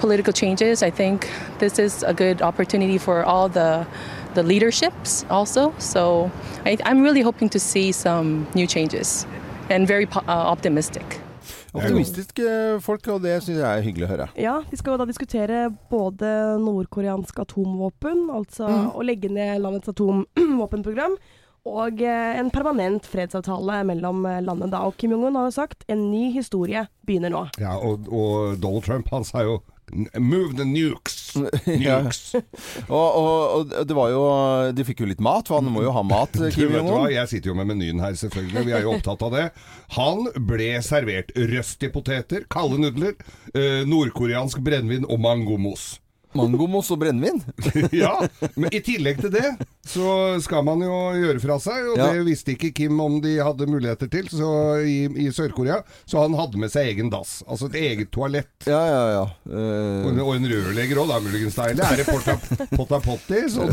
political 0.00 0.32
changes, 0.32 0.82
I 0.82 0.90
think 0.90 1.28
this 1.58 1.78
is 1.78 2.02
a 2.02 2.12
good 2.14 2.42
opportunity 2.42 2.98
for 2.98 3.24
all 3.24 3.48
the 3.48 3.86
the 4.34 4.42
leaderships 4.42 5.24
also. 5.28 5.72
So 5.78 6.30
I, 6.64 6.76
I'm 6.84 7.02
really 7.02 7.20
hoping 7.22 7.48
to 7.50 7.58
see 7.58 7.92
some 7.92 8.46
new 8.54 8.66
changes 8.66 9.26
and 9.68 9.86
very 9.88 10.06
po- 10.06 10.22
uh, 10.28 10.52
optimistic. 10.52 11.20
Optimistiske 11.74 12.80
folk, 12.82 13.06
og 13.08 13.22
det 13.22 13.36
syns 13.44 13.58
jeg 13.60 13.78
er 13.78 13.82
hyggelig 13.82 14.06
å 14.06 14.10
høre. 14.10 14.26
Ja, 14.38 14.56
de 14.70 14.76
skal 14.78 14.94
jo 14.94 14.98
da 14.98 15.06
diskutere 15.06 15.68
både 15.90 16.30
nordkoreansk 16.58 17.38
atomvåpen, 17.44 18.24
altså 18.34 18.66
Mm. 18.68 18.88
å 18.94 19.02
legge 19.06 19.28
ned 19.30 19.60
landets 19.62 19.88
atomvåpenprogram, 19.88 21.14
og 21.68 22.00
eh, 22.04 22.38
en 22.40 22.52
permanent 22.54 23.04
fredsavtale 23.08 23.82
mellom 23.88 24.24
landet 24.46 24.72
da. 24.72 24.84
Og 24.88 24.96
Kim 25.00 25.12
Jong-un 25.16 25.36
har 25.38 25.50
jo 25.50 25.56
sagt 25.58 25.84
en 25.90 26.08
ny 26.12 26.30
historie 26.34 26.86
begynner 27.06 27.32
nå. 27.34 27.44
Ja, 27.60 27.76
og, 27.76 28.08
og 28.08 28.56
Donald 28.62 28.86
Trump 28.86 29.12
han 29.12 29.26
sa 29.28 29.44
jo 29.46 29.60
Move 30.18 30.54
the 30.56 30.64
nukes! 30.64 31.34
Ja. 31.66 32.00
Nukes! 32.02 32.34
Og, 32.88 33.16
og, 33.16 33.72
og 33.74 33.86
det 33.86 33.96
var 33.96 34.10
jo 34.12 34.20
De 34.74 34.84
fikk 34.86 35.02
jo 35.02 35.08
litt 35.10 35.22
mat, 35.22 35.48
for 35.50 35.60
han 35.60 35.70
må 35.72 35.82
jo 35.84 35.94
ha 35.94 36.02
mat, 36.06 36.34
Kim? 36.54 36.74
Jong-un. 36.74 37.08
Jeg 37.12 37.30
sitter 37.30 37.52
jo 37.52 37.56
med 37.58 37.70
menyen 37.70 38.02
her, 38.02 38.14
selvfølgelig. 38.18 38.66
Vi 38.68 38.74
er 38.76 38.86
jo 38.86 38.94
opptatt 38.96 39.24
av 39.26 39.34
det. 39.34 39.46
Han 39.96 40.28
ble 40.46 40.70
servert 40.86 41.32
røstige 41.34 41.94
poteter, 41.94 42.46
kalde 42.50 42.80
nudler, 42.82 43.16
eh, 43.54 43.82
nordkoreansk 43.88 44.62
brennevin 44.66 45.06
og 45.10 45.20
mangomos. 45.22 45.92
Mangomos 46.38 46.90
og 46.94 47.00
brennevin. 47.02 47.40
ja, 48.02 48.12
men 48.56 48.70
i 48.74 48.80
tillegg 48.86 49.18
til 49.24 49.32
det 49.34 49.48
så 49.90 50.36
skal 50.44 50.62
man 50.62 50.82
jo 50.84 50.92
gjøre 51.18 51.40
fra 51.42 51.56
seg, 51.58 51.88
og 51.90 51.98
Ja. 51.98 52.10
det 52.14 52.22
visste 52.28 52.52
ikke 52.54 52.70
Kim 52.76 53.00
om 53.02 53.16
de 53.24 53.32
hadde 53.42 53.66
muligheter 53.66 54.06
til 54.12 54.28
så 54.30 54.50
i, 54.86 55.08
i 55.24 55.28
Sør-Korea. 55.34 55.80
Så 56.06 56.20
han 56.22 56.36
hadde 56.38 56.60
med 56.62 56.70
seg 56.70 56.92
egen 56.92 57.10
dass, 57.10 57.40
altså 57.48 57.66
et 57.72 57.78
eget 57.80 58.12
toalett. 58.14 58.50
Ja, 58.70 58.82
ja, 58.86 59.02
ja. 59.16 59.24
Og 59.50 59.58
Eh, 59.60 60.06
en, 60.12 60.20
og 60.22 60.34
en 60.36 60.46
rørlegger 60.50 61.00
òg, 61.02 61.08
da, 61.10 61.18
muligens 61.24 61.56
deilig. 61.58 61.82
Er 61.84 62.00
det 62.00 62.06
potta, 62.06 62.36
potta 62.76 63.00
potti? 63.02 63.40
Sånn 63.50 63.72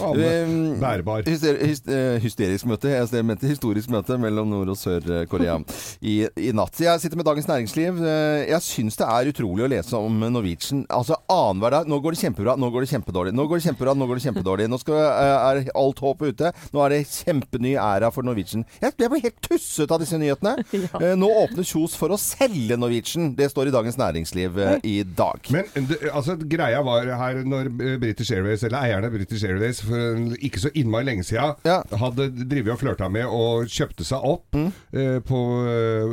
um, 0.00 0.80
bærbar. 0.82 1.22
hyster, 1.28 1.58
hys- 1.62 1.86
eh, 1.88 2.18
hysterisk 2.22 2.66
møte. 2.70 2.90
Jeg 2.92 3.24
mente 3.26 3.48
historisk 3.50 3.90
møte 3.92 4.18
mellom 4.20 4.50
Nord- 4.50 4.72
og 4.74 4.78
Sør-Korea 4.80 5.58
i, 6.02 6.16
i 6.40 6.50
natt. 6.56 6.80
Jeg 6.82 7.02
sitter 7.02 7.20
med 7.20 7.28
Dagens 7.28 7.48
Næringsliv. 7.50 8.00
Eh, 8.02 8.48
Jeg 8.50 8.62
syns 8.66 8.98
det 9.00 9.06
er 9.06 9.30
utrolig 9.32 9.66
å 9.66 9.70
lese 9.70 9.96
om 10.00 10.18
Norwegian. 10.32 10.84
Altså 10.90 11.19
annenhver 11.28 11.70
dag. 11.70 11.86
Nå 11.90 11.98
går 12.02 12.14
det 12.16 12.20
kjempebra, 12.22 12.54
nå 12.58 12.70
går 12.72 12.86
det 12.86 12.90
kjempedårlig. 12.94 13.32
Nå 13.36 13.46
går 13.50 13.60
det 13.60 13.64
kjempebra, 13.68 13.94
nå 13.96 14.06
går 14.08 14.20
det 14.20 14.24
kjempedårlig. 14.26 14.68
Nå 14.70 14.78
skal, 14.80 14.94
eh, 14.94 15.48
er 15.50 15.70
alt 15.74 15.98
håp 16.00 16.22
ute. 16.22 16.52
Nå 16.72 16.84
er 16.84 16.88
det 16.94 17.00
kjempeny 17.10 17.74
æra 17.76 18.10
for 18.12 18.22
Norwegian. 18.26 18.64
Jeg, 18.80 18.94
ble 18.98 19.20
helt 19.20 19.40
tusset 19.42 19.90
av 19.90 20.00
disse 20.00 20.18
nyhetene. 20.18 20.56
Eh, 21.00 21.14
Nå 21.16 21.28
åpner 21.28 21.64
Kjos 21.64 21.94
for 21.96 22.12
å 22.12 22.18
selge 22.20 22.76
Norwegian. 22.76 23.34
Det 23.36 23.48
står 23.52 23.68
i 23.68 23.72
Dagens 23.74 23.96
Næringsliv 23.96 24.58
eh, 24.58 24.78
i 24.84 25.02
dag. 25.04 25.40
Men 25.50 25.64
det, 25.88 25.98
altså, 26.12 26.34
greia 26.36 26.82
var 26.84 27.06
her 27.20 27.40
når 27.44 27.70
British 28.00 28.30
Airways, 28.32 28.62
eller 28.66 28.78
eierne 28.84 29.06
av 29.08 29.14
British 29.14 29.44
Airways 29.44 29.80
for 29.84 30.34
ikke 30.40 30.60
så 30.60 30.70
innmari 30.76 31.06
lenge 31.08 31.24
siden, 31.24 31.56
Ja. 31.64 31.82
hadde 32.00 32.28
drevet 32.50 32.74
og 32.74 32.80
flørta 32.82 33.08
med 33.10 33.26
og 33.26 33.66
kjøpte 33.70 34.04
seg 34.04 34.20
opp 34.24 34.46
Mm. 34.54 34.72
eh, 34.92 35.18
på 35.24 35.38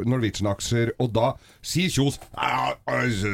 Norwegian-aksjer, 0.08 0.92
og 1.02 1.12
da 1.16 1.32
sier 1.66 1.90
Kjos 1.92 2.20
«Ja, 2.36 2.74
altså, 2.88 3.32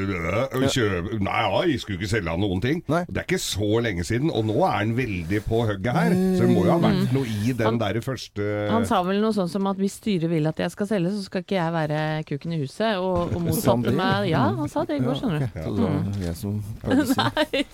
Nei, 1.24 1.42
ja, 1.44 1.62
jeg 1.74 1.82
skulle 1.84 2.00
ikke 2.00 2.10
selge 2.14 2.30
han 2.34 2.42
noen 2.44 2.62
ting. 2.64 2.82
Nei. 2.92 3.04
Det 3.10 3.22
er 3.24 3.28
ikke 3.28 3.42
så 3.44 3.70
lenge 3.84 4.06
siden, 4.08 4.32
og 4.34 4.46
nå 4.48 4.56
er 4.68 4.76
han 4.80 4.94
veldig 4.98 5.42
på 5.48 5.62
hugget 5.68 5.94
her. 5.98 6.16
Så 6.38 6.46
det 6.46 6.50
må 6.54 6.64
jo 6.68 6.72
ha 6.72 6.80
vært 6.84 7.14
noe 7.16 7.26
i 7.26 7.52
den 7.54 7.66
Han- 7.68 7.80
der 7.82 8.00
første 8.06 8.48
Han 8.72 8.86
sa 8.90 9.02
vel 9.04 9.20
noe 9.22 9.34
sånn 9.36 9.50
som 9.52 9.68
at 9.72 9.78
hvis 9.82 9.98
styret 10.00 10.30
vil 10.32 10.48
at 10.48 10.58
jeg 10.64 10.72
skal 10.72 10.88
selge, 10.88 11.12
så 11.18 11.24
skal 11.28 11.44
ikke 11.44 11.58
jeg 11.60 11.74
være 11.74 12.00
kuken 12.30 12.54
i 12.54 12.60
huset. 12.64 12.98
Og, 13.02 13.34
og 13.36 13.42
motsatte 13.50 13.94
meg 13.96 14.30
Ja, 14.32 14.46
han 14.56 14.70
sa 14.72 14.84
det 14.88 15.00
i 15.02 15.04
går, 15.06 15.16
skjønner 15.20 15.40
du. 15.40 15.48
Ja, 15.60 15.68
okay. 15.70 15.84
ja, 15.84 16.04
var 16.14 16.28
jeg 16.28 16.36
som 16.40 16.64
prøvde. 16.84 17.74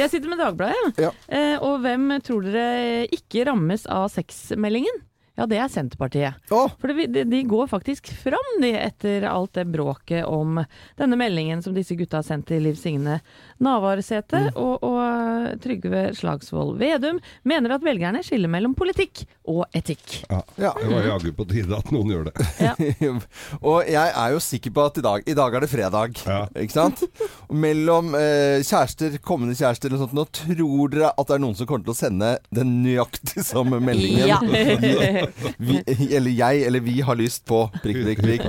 Jeg 0.00 0.10
sitter 0.10 0.28
med 0.28 0.38
Dagbladet, 0.42 0.98
Ja. 1.00 1.10
Eh, 1.28 1.56
og 1.62 1.80
hvem 1.84 2.10
tror 2.26 2.42
dere 2.46 3.06
ikke 3.14 3.46
rammes 3.48 3.86
av 3.90 4.08
sexmeldingen? 4.12 5.00
Ja, 5.38 5.46
det 5.48 5.56
er 5.62 5.68
Senterpartiet. 5.72 6.34
Oh. 6.52 6.68
For 6.80 6.92
de, 6.92 7.24
de 7.24 7.42
går 7.48 7.68
faktisk 7.70 8.10
fram 8.22 8.50
de, 8.60 8.72
etter 8.76 9.24
alt 9.30 9.54
det 9.56 9.64
bråket 9.72 10.26
om 10.28 10.58
denne 10.98 11.16
meldingen 11.16 11.62
som 11.64 11.74
disse 11.76 11.96
gutta 11.96 12.18
har 12.20 12.26
sendt 12.26 12.48
til 12.50 12.64
Liv 12.66 12.76
Signe 12.76 13.20
Navarsete. 13.62 14.50
Og, 14.58 14.82
og 14.84 15.60
Trygve 15.62 16.10
Slagsvold 16.18 16.76
Vedum 16.80 17.20
mener 17.48 17.76
at 17.76 17.86
velgerne 17.86 18.22
skiller 18.26 18.50
mellom 18.52 18.74
politikk 18.76 19.24
og 19.50 19.64
etikk. 19.76 20.20
ja, 20.28 20.42
Ja. 20.60 20.74
Det 20.80 20.90
var 20.90 21.06
jaggu 21.08 21.32
på 21.36 21.46
tide 21.50 21.78
at 21.78 21.90
noen 21.94 22.12
gjør 22.12 22.28
det. 22.28 22.46
Ja. 22.60 22.74
og 23.70 23.88
jeg 23.88 24.12
er 24.12 24.34
jo 24.34 24.42
sikker 24.44 24.74
på 24.76 24.84
at 24.90 25.00
i 25.00 25.04
dag, 25.06 25.24
i 25.30 25.36
dag 25.38 25.56
er 25.56 25.64
det 25.64 25.70
fredag. 25.72 26.20
Ja. 26.26 26.42
Ikke 26.58 26.76
sant? 26.76 27.04
Mellom 27.50 28.14
eh, 28.18 28.60
kjærester, 28.66 29.16
kommende 29.24 29.56
kjærester 29.58 29.88
eller 29.90 30.04
sånt, 30.04 30.16
nå 30.16 30.26
tror 30.42 30.92
dere 30.92 31.12
at 31.14 31.30
det 31.30 31.38
er 31.38 31.44
noen 31.46 31.56
som 31.58 31.68
kommer 31.70 31.86
til 31.86 31.94
å 31.94 31.98
sende 31.98 32.34
den 32.54 32.76
nøyaktig 32.84 33.44
samme 33.46 33.80
meldingen? 33.82 34.28
Ja. 34.28 34.40
Vi, 35.56 35.80
eller 36.16 36.30
jeg 36.30 36.62
eller 36.66 36.80
vi 36.84 37.00
har 37.04 37.18
lyst 37.18 37.44
på 37.48 37.62
prikk, 37.82 38.00
prikk, 38.04 38.22
prikk. 38.24 38.44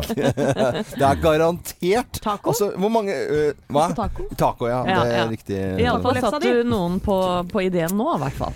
det 1.00 1.06
er 1.08 1.22
garantert. 1.22 2.22
Taco? 2.22 2.52
Altså, 2.52 2.72
hvor 2.76 2.92
mange 2.94 3.16
uh, 3.16 3.52
Hva? 3.72 3.88
Taco? 3.98 4.28
Taco, 4.38 4.70
ja. 4.70 4.82
Ja, 4.88 5.00
det 5.04 5.14
er 5.14 5.18
ja. 5.18 5.28
riktig. 5.32 5.60
Iallfall 5.84 6.18
Lefsa 6.20 6.34
satt 6.36 6.46
du 6.46 6.64
noen 6.68 7.00
på, 7.04 7.18
på 7.52 7.66
ideen 7.66 7.96
nå, 7.98 8.08
i 8.16 8.22
hvert 8.26 8.38
fall. 8.40 8.54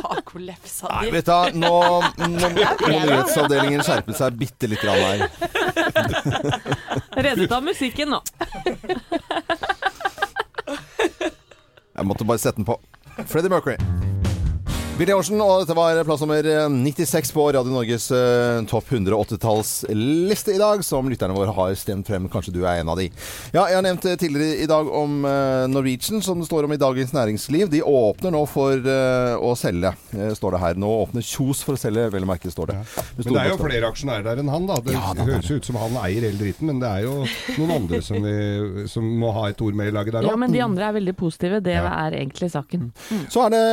Tacolefsa 0.00 0.90
Nei, 0.90 1.04
di. 1.06 1.14
vet 1.18 1.28
du 1.28 1.32
hva, 1.34 1.42
nå 1.54 1.70
nå 2.20 2.50
må 2.54 2.60
nyhetsavdelingen 2.90 3.84
skjerpe 3.86 4.16
seg 4.16 4.38
bitte 4.40 4.70
litt 4.70 4.82
grann 4.82 5.00
her. 5.04 5.26
Reddet 7.16 7.52
av 7.52 7.64
musikken 7.64 8.16
nå. 8.16 8.22
Jeg 12.00 12.08
måtte 12.08 12.24
bare 12.24 12.40
sette 12.40 12.60
den 12.60 12.68
på. 12.68 12.78
Freddie 13.26 13.52
Mercury. 13.52 13.76
Billy 15.00 15.14
Ocean, 15.16 15.40
og 15.40 15.62
dette 15.62 15.72
var 15.72 15.96
plass 16.04 16.20
nummer 16.20 16.44
96 16.68 17.30
på 17.32 17.44
Radio 17.56 17.72
Norges 17.72 18.10
uh, 18.12 18.60
topp 18.68 18.90
100 18.92 19.16
80-tallsliste 19.16 20.52
i 20.52 20.58
dag, 20.60 20.82
som 20.84 21.06
lytterne 21.08 21.32
våre 21.32 21.54
har 21.56 21.76
stemt 21.80 22.04
frem. 22.04 22.26
Kanskje 22.28 22.52
du 22.52 22.58
er 22.68 22.82
en 22.82 22.90
av 22.92 22.98
de. 23.00 23.06
Ja, 23.54 23.62
jeg 23.70 23.78
har 23.78 23.86
nevnt 23.86 24.04
eh, 24.04 24.18
tidligere 24.20 24.58
i 24.60 24.66
dag 24.68 24.90
om 24.92 25.22
uh, 25.24 25.64
Norwegian, 25.72 26.20
som 26.20 26.42
det 26.42 26.50
står 26.50 26.68
om 26.68 26.74
i 26.76 26.78
Dagens 26.82 27.14
Næringsliv. 27.16 27.70
De 27.72 27.80
åpner 27.80 28.34
nå 28.34 28.42
for 28.52 28.76
uh, 28.76 29.40
å 29.40 29.54
selge, 29.56 29.94
eh, 30.18 30.34
står 30.36 30.58
det 30.58 30.60
her. 30.66 30.82
Nå 30.84 30.90
åpner 30.98 31.24
Kjos 31.24 31.64
for 31.64 31.78
å 31.78 31.80
selge, 31.80 32.04
vel 32.12 32.28
å 32.28 32.30
merke, 32.34 32.52
står 32.52 32.74
det. 32.74 32.76
Ja. 32.84 33.06
Men 33.22 33.30
det 33.30 33.40
er 33.46 33.50
jo 33.54 33.58
flere 33.62 33.90
aksjonærer 33.94 34.28
der 34.28 34.44
enn 34.44 34.52
han, 34.52 34.68
da. 34.68 34.78
Det 34.84 34.98
Ja, 34.98 35.16
det 35.16 35.28
høres 35.30 35.48
ut 35.48 35.70
som 35.70 35.80
han 35.80 35.96
eier 36.02 36.28
hele 36.28 36.42
dritten, 36.42 36.68
men 36.74 36.84
det 36.84 36.92
er 36.92 37.06
jo 37.06 37.16
noen 37.56 37.74
andre 37.78 38.02
som, 38.04 38.20
vi, 38.20 38.84
som 38.92 39.08
må 39.24 39.32
ha 39.38 39.48
et 39.48 39.64
ord 39.64 39.80
med 39.80 39.94
i 39.94 39.96
laget 39.96 40.18
der 40.18 40.28
Ja, 40.28 40.36
men 40.44 40.52
de 40.52 40.60
andre 40.68 40.92
er 40.92 41.00
veldig 41.00 41.16
positive. 41.24 41.64
Det 41.64 41.80
Ja. 41.80 41.88
er 42.04 42.20
egentlig 42.20 42.52
saken. 42.52 42.90
Så 43.32 43.48
er 43.48 43.56
det 43.56 43.66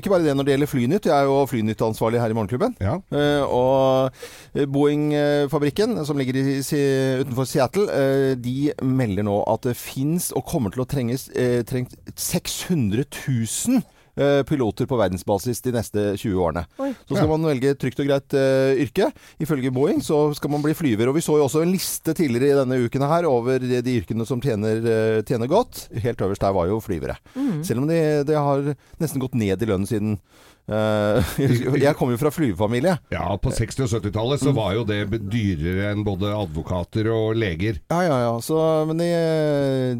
ikke 0.00 0.16
bare 0.16 0.24
det 0.24 0.32
når 0.40 0.48
det 0.48 0.53
gjelder 0.54 0.70
Flynytt. 0.70 1.08
Jeg 1.10 1.14
er 1.14 1.28
jo 1.28 1.40
Flynytt-ansvarlig 1.50 2.22
her 2.22 2.32
i 2.32 2.36
Morgenklubben. 2.36 2.76
Ja. 2.82 2.98
Eh, 3.14 3.42
og 3.44 4.66
Boeing-fabrikken, 4.74 5.98
som 6.06 6.20
ligger 6.20 6.38
i, 6.40 6.60
utenfor 7.20 7.48
Seattle, 7.48 7.88
eh, 7.90 8.34
de 8.38 8.72
melder 8.82 9.26
nå 9.26 9.40
at 9.50 9.66
det 9.68 9.76
fins 9.78 10.30
og 10.34 10.46
kommer 10.48 10.74
til 10.74 10.84
å 10.84 10.88
trenges 10.88 11.28
eh, 11.34 11.62
trengt 11.66 11.96
600 12.16 13.04
000 13.04 13.78
eh, 13.78 13.90
piloter 14.46 14.86
på 14.86 14.96
verdensbasis 15.00 15.60
de 15.64 15.72
neste 15.74 16.04
20 16.16 16.38
årene. 16.38 16.62
Oi. 16.78 16.92
Så 17.08 17.16
skal 17.16 17.24
Ja. 17.26 17.36
man 17.36 17.42
velge 17.50 17.74
trygt 17.74 17.98
og 18.00 18.06
greit 18.06 18.34
uh, 18.38 18.72
yrke. 18.78 19.10
Ifølge 19.42 19.72
Boeing 19.74 20.00
så 20.02 20.32
skal 20.38 20.50
man 20.50 20.62
bli 20.62 20.72
flyver. 20.74 21.08
Og 21.10 21.14
vi 21.16 21.20
så 21.26 21.36
jo 21.38 21.44
også 21.48 21.62
en 21.62 21.72
liste 21.74 22.14
tidligere 22.14 22.52
i 22.54 22.58
denne 22.62 22.78
uken 22.86 23.02
her 23.02 23.26
over 23.26 23.58
de 23.58 23.82
yrkene 23.98 24.26
som 24.26 24.40
tjener, 24.40 24.78
uh, 24.86 25.22
tjener 25.26 25.50
godt. 25.50 25.88
Helt 25.98 26.20
øverst 26.22 26.40
der 26.46 26.52
var 26.54 26.66
jo 26.70 26.78
flyvere. 26.80 27.16
Selv 27.66 27.82
om 27.82 27.88
de, 27.88 28.22
de 28.24 28.34
har 28.38 28.74
nesten 29.02 29.20
gått 29.20 29.34
ned 29.34 29.62
i 29.62 29.66
lønn 29.66 29.86
siden 29.86 30.14
eh, 30.14 30.53
Jeg 31.84 31.92
kommer 31.98 32.14
jo 32.14 32.20
fra 32.22 32.32
flyvefamilie. 32.32 32.96
Ja, 33.12 33.26
på 33.36 33.52
60- 33.52 33.84
og 33.84 33.90
70-tallet 33.92 34.44
så 34.44 34.54
var 34.56 34.72
jo 34.78 34.86
det 34.88 35.02
dyrere 35.28 35.90
enn 35.92 36.04
både 36.06 36.32
advokater 36.32 37.10
og 37.12 37.36
leger. 37.36 37.82
Ja, 37.92 38.00
ja, 38.06 38.16
ja. 38.28 38.32
Så, 38.44 38.56
men 38.88 39.02
de, 39.02 39.10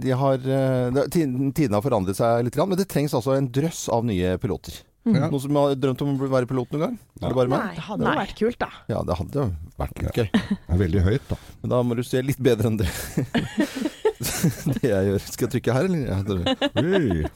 de 0.00 0.16
har 0.16 0.40
eh, 0.40 1.04
tiden- 1.12 1.52
Tidene 1.54 1.78
har 1.78 1.85
forandret 1.85 2.18
seg 2.18 2.47
litt, 2.47 2.56
men 2.64 2.80
det 2.80 2.88
trengs 2.90 3.14
altså 3.16 3.37
en 3.37 3.50
drøss 3.52 3.87
av 3.92 4.06
nye 4.09 4.37
piloter. 4.40 4.80
Ja. 5.04 5.26
Noen 5.28 5.40
som 5.42 5.56
har 5.61 5.75
drømt 5.76 6.00
om 6.00 6.14
å 6.16 6.28
være 6.33 6.49
pilot 6.49 6.71
noen 6.73 6.85
gang? 6.87 6.94
Ja. 7.21 7.28
det 7.28 7.37
bare 7.37 7.52
meg? 7.52 7.75
Det 7.76 7.85
hadde 7.90 8.06
jo 8.06 8.14
vært 8.23 8.38
kult, 8.38 8.56
da. 8.62 8.71
Ja, 8.88 9.02
det 9.04 9.18
hadde 9.18 9.42
jo 9.42 9.50
vært 9.76 10.00
litt 10.00 10.16
gøy. 10.23 10.30
Det 10.33 10.56
er 10.64 10.80
veldig 10.80 11.02
høyt, 11.04 11.26
da. 11.28 11.37
Men 11.61 11.75
da 11.75 11.83
må 11.85 11.99
du 11.99 12.04
se 12.09 12.23
litt 12.25 12.40
bedre 12.40 12.73
enn 12.73 12.80
det. 12.80 12.88
det 14.78 14.88
jeg 14.88 15.11
gjør. 15.11 15.25
Skal 15.26 15.47
jeg 15.47 15.52
trykke 15.59 15.76
her, 15.76 15.88
eller? 15.90 16.02
Ja, 16.09 17.28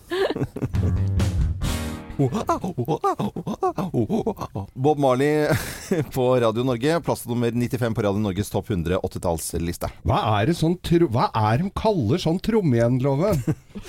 Bob 4.74 4.98
Marley 4.98 5.48
på 6.14 6.40
Radio 6.40 6.64
Norge. 6.64 7.00
Plass 7.00 7.26
nummer 7.26 7.50
95 7.50 7.94
på 7.94 8.02
Radio 8.02 8.18
Norges 8.20 8.50
topp 8.50 8.70
100 8.70 8.98
80-tallsliste. 8.98 9.90
Hva 10.02 10.18
er 10.38 10.50
det 10.50 10.56
sånn 10.58 10.74
tro... 10.82 11.06
Hva 11.14 11.28
er 11.36 11.62
de 11.62 11.70
kaller 11.78 12.18
sånn 12.22 12.40
tromme 12.42 12.76
igjen, 12.78 12.98
Loven? 13.04 13.38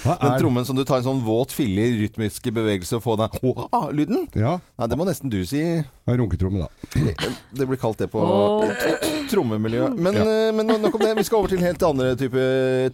Den 0.05 0.38
trommen 0.38 0.65
som 0.67 0.77
du 0.77 0.83
tar 0.86 1.01
en 1.01 1.07
sånn 1.07 1.24
våt 1.25 1.51
fille 1.55 1.81
i 1.89 1.98
rytmiske 2.03 2.53
bevegelser 2.53 3.00
og 3.00 3.05
får 3.07 3.15
den 3.24 3.29
lyden? 3.98 4.27
Ja, 4.38 4.59
Nei, 4.77 4.88
det 4.91 4.98
må 5.00 5.03
nesten 5.09 5.33
du 5.33 5.41
si. 5.48 5.63
runketromme, 6.05 6.67
da. 6.67 6.69
Det 7.51 7.65
blir 7.65 7.77
kalt 7.81 7.98
det 7.98 8.07
på 8.13 8.21
trommemiljø. 9.29 9.89
Men, 9.98 10.15
ja. 10.15 10.51
men 10.55 10.67
nok 10.81 10.95
om 10.95 11.03
det. 11.03 11.15
Vi 11.17 11.25
skal 11.27 11.41
over 11.41 11.51
til 11.51 11.63
helt 11.63 11.83
andre 11.86 12.13
type 12.19 12.45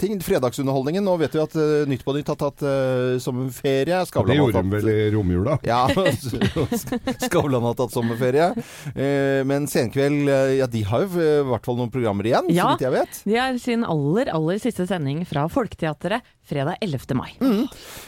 ting. 0.01 0.17
Fredagsunderholdningen. 0.23 1.03
Nå 1.05 1.15
vet 1.21 1.35
vi 1.35 1.43
at 1.43 1.55
eh, 1.59 1.85
Nytt 1.89 2.05
på 2.05 2.15
Nytt 2.15 2.31
har 2.31 2.39
tatt 2.39 2.63
uh, 2.65 3.19
sommerferie. 3.21 3.85
ferie 3.85 4.01
Skavlan 4.09 4.33
det 4.33 4.39
gjorde 4.39 4.63
de 4.63 4.73
vel 4.75 4.91
i 4.91 4.97
romjula? 5.25 5.57
Ja, 5.65 5.87
Skavlan 7.25 7.63
har 7.65 7.73
tatt 7.77 7.93
sommerferie. 7.93 8.51
Eh, 8.95 9.41
men 9.47 9.67
Senkveld, 9.67 10.29
eh, 10.29 10.53
ja, 10.59 10.67
de 10.69 10.83
har 10.87 11.05
jo 11.05 11.19
eh, 11.21 11.41
i 11.41 11.47
hvert 11.49 11.65
fall 11.67 11.77
noen 11.79 11.91
programmer 11.93 12.27
igjen, 12.29 12.49
Ja. 12.53 12.67
så 12.69 12.75
vidt 12.75 12.85
jeg 12.85 12.93
vet. 12.95 13.19
De 13.25 13.37
har 13.39 13.57
sin 13.61 13.85
aller, 13.87 14.29
aller 14.33 14.59
siste 14.61 14.85
sending 14.89 15.23
fra 15.27 15.47
Folketeatret 15.51 16.21
fredag 16.45 16.77
11. 16.85 17.15
mai. 17.17 17.31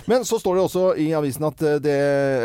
Men 0.06 0.26
så 0.28 0.38
står 0.40 0.60
det 0.60 0.66
også 0.68 0.84
i 1.02 1.08
avisen 1.18 1.48
at 1.48 1.58
det, 1.82 1.96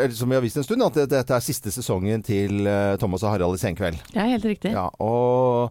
eller 0.03 0.15
som 0.17 0.31
i 0.33 0.39
avisen 0.39 0.63
en 0.63 0.67
stund, 0.67 0.83
at 0.87 0.93
det- 0.97 1.09
dette 1.13 1.35
er 1.37 1.43
siste 1.45 1.69
sesongen 1.71 2.23
til 2.25 2.65
Thomas 2.99 3.23
og 3.23 3.35
Harald 3.35 3.59
i 3.59 3.61
Senkveld. 3.61 3.99
Ja, 4.15 4.25
helt 4.25 4.45
riktig. 4.49 4.71
Ja, 4.73 4.89
og 4.99 5.69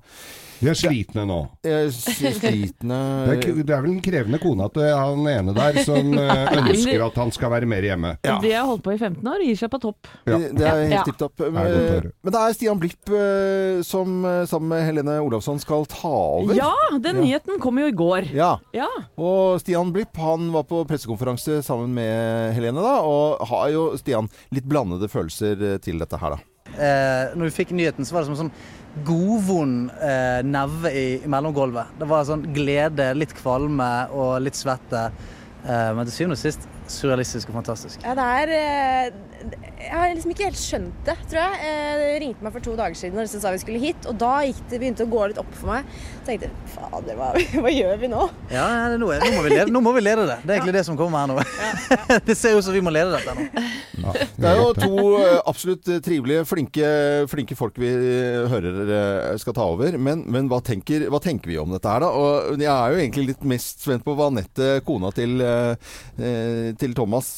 De 0.62 0.69
er 0.71 0.76
slitne 0.78 1.25
nå. 1.26 1.37
Er 1.66 1.88
slitne 1.90 2.99
Det 3.26 3.35
er, 3.50 3.57
det 3.66 3.75
er 3.75 3.83
vel 3.83 3.90
en 3.97 4.02
krevende 4.04 4.38
kone 4.42 4.66
at 4.69 4.76
det 4.78 4.85
er 4.87 4.99
han 5.00 5.25
ene 5.33 5.54
der 5.57 5.78
som 5.83 6.12
eh, 6.14 6.52
ønsker 6.62 7.02
at 7.09 7.19
han 7.19 7.33
skal 7.35 7.50
være 7.52 7.69
mer 7.71 7.83
hjemme. 7.87 8.12
Ja. 8.25 8.37
De 8.42 8.52
har 8.54 8.69
holdt 8.69 8.85
på 8.87 8.95
i 8.95 8.99
15 9.00 9.26
år, 9.33 9.42
gir 9.47 9.59
seg 9.59 9.73
på 9.73 9.81
topp. 9.83 10.11
Ja. 10.31 10.38
Det 10.38 10.66
er 10.69 10.81
helt 10.85 10.95
Ja. 10.95 11.02
tipp 11.09 11.19
topp. 11.21 11.42
er 11.42 11.50
godt. 11.50 12.09
Men 12.23 12.35
det 12.37 12.42
er 12.45 12.54
Stian 12.57 12.81
Blipp 12.83 13.12
eh, 13.19 13.83
som 13.87 14.23
eh, 14.28 14.42
sammen 14.50 14.71
med 14.75 14.85
Helene 14.87 15.19
Olavsson 15.25 15.59
skal 15.62 15.87
ta 15.90 16.12
over. 16.12 16.54
Ja, 16.59 16.71
den 17.02 17.19
nyheten 17.25 17.59
kom 17.62 17.81
jo 17.83 17.88
i 17.90 17.97
går. 17.99 18.31
Ja. 18.37 18.52
Ja. 18.76 18.88
Og 19.19 19.59
Stian 19.64 19.90
Blipp 19.95 20.16
han 20.23 20.50
var 20.54 20.66
på 20.71 20.85
pressekonferanse 20.88 21.59
sammen 21.66 21.90
med 21.97 22.54
Helene, 22.57 22.83
da, 22.85 22.99
og 23.02 23.42
har 23.50 23.69
jo 23.75 23.88
Stian 24.00 24.31
litt 24.54 24.69
blandede 24.71 25.11
følelser 25.11 25.59
eh, 25.75 25.78
til 25.83 25.99
dette 26.02 26.19
her, 26.23 26.37
da. 26.37 26.71
eh, 26.76 27.35
når 27.35 27.50
vi 27.50 27.57
fikk 27.62 27.75
nyheten, 27.76 28.07
så 28.07 28.14
var 28.16 28.23
det 28.25 28.31
som 28.33 28.38
sånn 28.45 28.54
godvond 29.07 29.91
eh, 30.03 30.41
neve 30.45 30.93
i, 30.93 31.07
i 31.25 31.31
mellomgulvet. 31.31 31.95
Det 31.99 32.09
var 32.11 32.27
sånn 32.29 32.45
glede, 32.55 33.13
litt 33.17 33.33
kvalme 33.39 33.91
og 34.13 34.37
litt 34.45 34.59
svette. 34.59 35.07
Eh, 35.65 35.91
men 35.97 36.09
til 36.09 36.17
syvende 36.17 36.37
og 36.37 36.43
sist 36.43 36.69
surrealistisk 36.93 37.51
og 37.53 37.61
fantastisk. 37.61 38.03
Ja, 38.05 38.15
det 38.19 38.27
er 38.43 38.53
eh, 38.57 39.32
Jeg 39.83 39.91
har 39.91 40.13
liksom 40.15 40.33
ikke 40.33 40.47
helt 40.47 40.59
skjønt 40.61 40.99
det, 41.07 41.15
tror 41.31 41.39
jeg. 41.41 41.59
Eh, 41.67 41.95
Det 42.03 42.11
ringte 42.23 42.45
meg 42.47 42.55
for 42.55 42.65
to 42.65 42.75
dager 42.79 42.97
siden 42.99 43.19
og 43.19 43.27
disse 43.27 43.41
sa 43.43 43.51
vi 43.55 43.61
skulle 43.63 43.81
hit, 43.83 44.07
og 44.09 44.17
da 44.21 44.33
gikk 44.47 44.61
det, 44.71 44.79
begynte 44.83 45.03
det 45.03 45.09
å 45.09 45.13
gå 45.13 45.23
litt 45.33 45.41
opp 45.43 45.51
for 45.59 45.73
meg. 45.73 45.89
Så 46.21 46.29
tenkte 46.29 46.49
jeg 46.49 46.71
fader, 46.77 47.17
hva, 47.19 47.31
hva 47.65 47.73
gjør 47.73 47.99
vi 48.03 48.11
nå? 48.13 48.23
Ja, 48.53 48.67
ja, 48.67 48.85
det 48.93 48.99
er 48.99 49.03
noe. 49.03 49.19
Nå, 49.23 49.31
må 49.37 49.43
vi 49.47 49.55
lede, 49.55 49.67
nå 49.75 49.83
må 49.85 49.95
vi 49.97 50.05
lede 50.05 50.27
det. 50.31 50.39
Det 50.45 50.55
er 50.55 50.61
egentlig 50.61 50.77
det 50.79 50.85
som 50.89 50.99
kommer 51.01 51.25
her 51.25 51.33
nå. 51.33 51.39
det 52.29 52.37
ser 52.39 52.59
ut 52.59 52.67
som 52.67 52.77
vi 52.77 52.85
må 52.85 52.93
lede 52.95 53.17
dette 53.17 53.35
nå. 53.35 54.15
Det 54.37 54.49
er 54.53 54.59
jo 54.61 54.69
to 54.79 54.93
eh, 55.21 55.39
absolutt 55.51 55.91
eh, 55.93 56.01
trivelige, 56.05 56.47
flinke, 56.49 56.87
flinke 57.31 57.59
folk 57.59 57.77
vi 57.83 57.91
hører 58.53 59.37
skal 59.43 59.55
ta 59.57 59.67
over. 59.75 59.97
Men, 59.99 60.25
men 60.31 60.49
hva, 60.51 60.61
tenker, 60.65 61.09
hva 61.13 61.21
tenker 61.23 61.51
vi 61.53 61.59
om 61.61 61.71
dette 61.75 61.91
her, 61.91 62.05
da? 62.05 62.11
Og 62.13 62.61
jeg 62.63 62.71
er 62.73 62.95
jo 62.95 63.03
egentlig 63.03 63.27
litt 63.33 63.45
mest 63.49 63.83
spent 63.85 64.05
på 64.07 64.15
hva 64.19 64.31
Anette, 64.31 64.71
kona 64.87 65.11
til, 65.15 65.43
til 66.79 66.95
Thomas, 66.97 67.29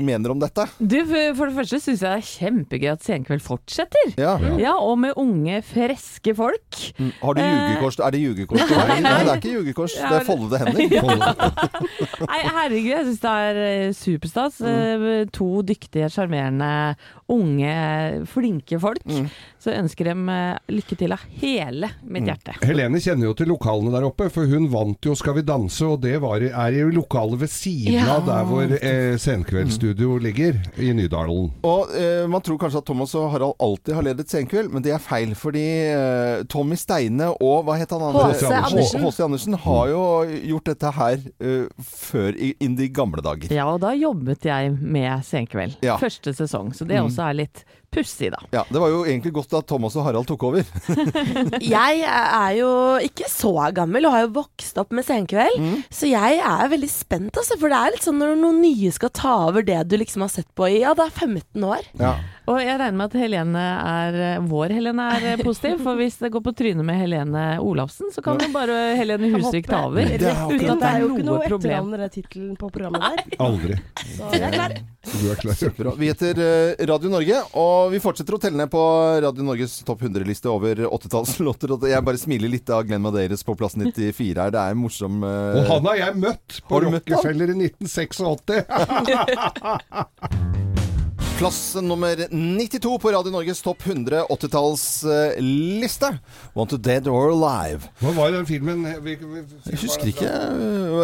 mener 0.00 0.34
om 0.34 0.40
dette. 0.42 0.66
Du, 0.78 0.98
for 1.08 1.39
for 1.40 1.48
det 1.50 1.56
første 1.56 1.80
syns 1.80 2.02
jeg 2.04 2.10
det 2.10 2.20
er 2.20 2.28
kjempegøy 2.30 2.88
at 2.92 3.04
Senkveld 3.06 3.42
fortsetter. 3.44 4.12
Ja. 4.20 4.36
Ja, 4.60 4.74
og 4.78 4.98
med 5.02 5.16
unge, 5.20 5.60
friske 5.64 6.34
folk. 6.36 6.80
Mm. 7.00 7.10
Har 7.22 7.34
du 7.34 7.40
Eh. 7.40 7.50
ljugekors? 7.50 7.98
Er 8.04 8.10
det 8.14 8.20
ljugekors? 8.20 8.64
Nei, 8.76 9.00
nei, 9.00 9.14
det 9.24 9.32
er 9.32 9.40
ikke 9.40 9.54
ljugekors. 9.56 9.94
Det 9.96 10.18
er 10.20 10.26
foldede 10.28 10.60
hender. 10.60 11.60
Nei, 12.30 12.40
herregud, 12.44 12.90
jeg 12.92 13.06
syns 13.08 13.22
det 13.24 13.32
er 13.46 13.60
eh, 13.64 13.92
superstas. 13.96 14.60
Mm. 14.60 15.06
Eh, 15.10 15.26
To 15.40 15.48
dyktige, 15.64 16.08
sjarmerende, 16.12 16.70
unge, 17.32 17.72
flinke 18.28 18.78
folk. 18.82 19.04
Mm. 19.08 19.28
Så 19.60 19.70
jeg 19.72 19.84
ønsker 19.84 20.10
dem 20.10 20.28
eh, 20.32 20.58
lykke 20.74 20.98
til 21.00 21.14
av 21.16 21.22
hele 21.40 21.90
mitt 22.10 22.26
hjerte. 22.28 22.56
Helene 22.66 23.00
kjenner 23.02 23.30
jo 23.30 23.34
til 23.38 23.50
lokalene 23.52 23.92
der 23.94 24.06
oppe, 24.08 24.28
for 24.32 24.48
hun 24.50 24.68
vant 24.72 25.06
jo 25.06 25.14
Skal 25.18 25.36
vi 25.38 25.44
danse, 25.46 25.84
og 25.86 26.00
det 26.04 26.16
var, 26.22 26.42
er 26.42 26.76
i 26.76 26.84
lokalet 26.94 27.40
ved 27.44 27.52
siden 27.52 27.96
Ja. 28.00 28.16
av 28.18 28.26
der 28.28 28.44
hvor 28.48 28.74
eh, 28.76 29.14
Senkveldsstudio 29.20 30.18
ligger, 30.22 30.58
i 30.80 30.92
Nydalen. 30.96 31.29
Og 31.66 31.92
eh, 31.96 32.26
Man 32.30 32.42
tror 32.44 32.58
kanskje 32.60 32.80
at 32.82 32.86
Thomas 32.88 33.14
og 33.18 33.28
Harald 33.32 33.54
alltid 33.62 33.94
har 33.96 34.06
ledet 34.06 34.28
Senkveld, 34.32 34.70
men 34.74 34.84
det 34.84 34.92
er 34.96 35.02
feil. 35.02 35.34
Fordi 35.38 35.64
eh, 35.90 36.42
Tommy 36.50 36.76
Steine 36.80 37.30
og 37.40 37.64
hva 37.68 37.76
het 37.80 37.90
han 37.94 38.04
andre? 38.10 38.30
H.C. 38.34 39.00
H.C. 39.00 39.20
Andersen 39.26 39.56
har 39.64 39.90
jo 39.92 40.02
gjort 40.52 40.70
dette 40.72 40.92
her 40.96 41.18
uh, 41.42 41.66
før 41.84 42.36
i, 42.36 42.52
inn 42.64 42.76
de 42.78 42.88
gamle 42.94 43.22
dager. 43.24 43.52
Ja, 43.54 43.66
og 43.72 43.80
da 43.84 43.92
jobbet 43.96 44.44
jeg 44.48 44.72
med 44.80 45.24
Senkveld. 45.26 45.78
Ja. 45.86 45.96
Første 46.00 46.34
sesong, 46.36 46.72
så 46.76 46.84
det 46.88 47.00
Mm. 47.00 47.06
også 47.08 47.28
er 47.30 47.36
litt 47.44 47.64
pussig, 47.90 48.30
da. 48.32 48.38
Ja, 48.54 48.64
Det 48.70 48.78
var 48.80 48.88
jo 48.92 49.00
egentlig 49.04 49.32
godt 49.34 49.54
at 49.58 49.66
Thomas 49.70 49.96
og 49.98 50.04
Harald 50.06 50.26
tok 50.28 50.42
over. 50.46 50.62
Jeg 51.60 52.02
er 52.06 52.52
jo 52.58 52.70
ikke 53.02 53.26
så 53.30 53.50
gammel 53.74 54.06
og 54.06 54.14
har 54.14 54.24
jo 54.26 54.32
vokst 54.40 54.78
opp 54.80 54.92
med 54.96 55.06
Senkveld, 55.06 55.58
Mm. 55.60 55.82
så 55.92 56.06
jeg 56.08 56.38
er 56.38 56.68
veldig 56.70 56.88
spent, 56.90 57.34
altså. 57.36 57.56
For 57.60 57.68
det 57.72 57.76
er 57.78 57.94
litt 57.96 58.04
sånn 58.06 58.18
når 58.22 58.36
noen 58.38 58.60
nye 58.62 58.90
skal 58.94 59.10
ta 59.14 59.32
over 59.48 59.64
det 59.66 59.80
du 59.90 59.96
liksom 60.00 60.22
har 60.24 60.30
sett 60.32 60.46
på 60.56 60.68
i 60.70 60.78
ja, 60.82 60.92
det 60.96 61.04
er 61.08 61.10
15 61.26 61.64
år. 61.66 61.82
Ja. 62.00 62.12
Og 62.50 62.58
jeg 62.62 62.78
regner 62.80 62.96
med 62.98 63.10
at 63.10 63.16
Helene 63.20 63.64
er, 63.90 64.40
vår 64.46 64.72
Helene 64.74 65.08
er 65.18 65.42
positiv, 65.46 65.82
for 65.84 65.98
hvis 66.00 66.16
det 66.22 66.30
går 66.34 66.44
på 66.46 66.54
trynet 66.56 66.86
med 66.86 66.98
Helene 67.02 67.44
Olafsen, 67.62 68.10
så 68.14 68.22
kan 68.24 68.38
jo 68.42 68.48
bare 68.54 68.78
Helene 68.98 69.30
Husvik 69.34 69.68
ta 69.70 69.82
over. 69.88 70.06
Det 70.10 70.30
er 70.30 70.40
Uten 70.50 70.72
at 70.76 70.80
Det 70.84 70.90
er 70.92 71.02
jo 71.04 71.10
ikke 71.14 71.26
noe 71.28 71.42
etternavn, 71.46 71.92
eller 71.98 72.14
tittelen 72.14 72.54
på 72.60 72.70
programmet 72.72 73.04
der. 73.04 73.36
Aldri. 73.44 73.76
Så 74.16 74.30
jeg 74.34 74.46
er 74.48 74.56
klar. 74.56 74.76
Du 75.10 75.26
er 75.32 75.38
klar. 75.40 75.94
Vi 76.00 76.08
heter 76.10 76.40
eh, 76.44 76.86
Radio 76.90 77.10
Norge, 77.12 77.38
og 77.58 77.79
vi 77.88 78.00
fortsetter 78.02 78.36
å 78.36 78.40
telle 78.42 78.58
ned 78.60 78.70
på 78.72 78.80
Radio 79.24 79.44
Norges 79.46 79.78
topp 79.86 80.04
100-liste 80.06 80.50
over 80.52 80.84
80-tallslåter. 80.86 81.72
Jeg 81.88 82.06
bare 82.06 82.20
smiler 82.20 82.52
litt 82.52 82.70
av 82.74 82.84
Glenn 82.88 83.04
Madeiras 83.04 83.46
på 83.46 83.56
plass 83.58 83.78
94 83.78 84.36
her. 84.36 84.52
Det 84.54 84.60
er 84.60 84.76
en 84.76 84.82
morsom 84.82 85.24
uh... 85.24 85.60
Og 85.62 85.64
han 85.70 85.90
har 85.92 85.96
jeg 86.04 86.22
møtt 86.26 86.60
på? 86.68 86.84
Rockefeller 86.84 87.54
i 87.54 87.58
1986. 87.70 88.20
Plass 91.40 91.74
nummer 91.80 92.16
92 92.30 92.98
på 93.00 93.10
Radio 93.14 93.30
Norges 93.32 93.62
topp 93.64 93.86
100 93.86 94.26
80-tallsliste. 94.28 96.10
Wanted 96.52 96.82
Dead 96.84 97.06
or 97.08 97.30
Alive. 97.32 97.88
Hva 98.02 98.12
var 98.12 98.34
den 98.34 98.44
filmen? 98.44 98.82
Vi, 99.00 99.14
vi, 99.16 99.40
Jeg 99.70 99.78
husker 99.80 100.10
ikke. 100.10 100.28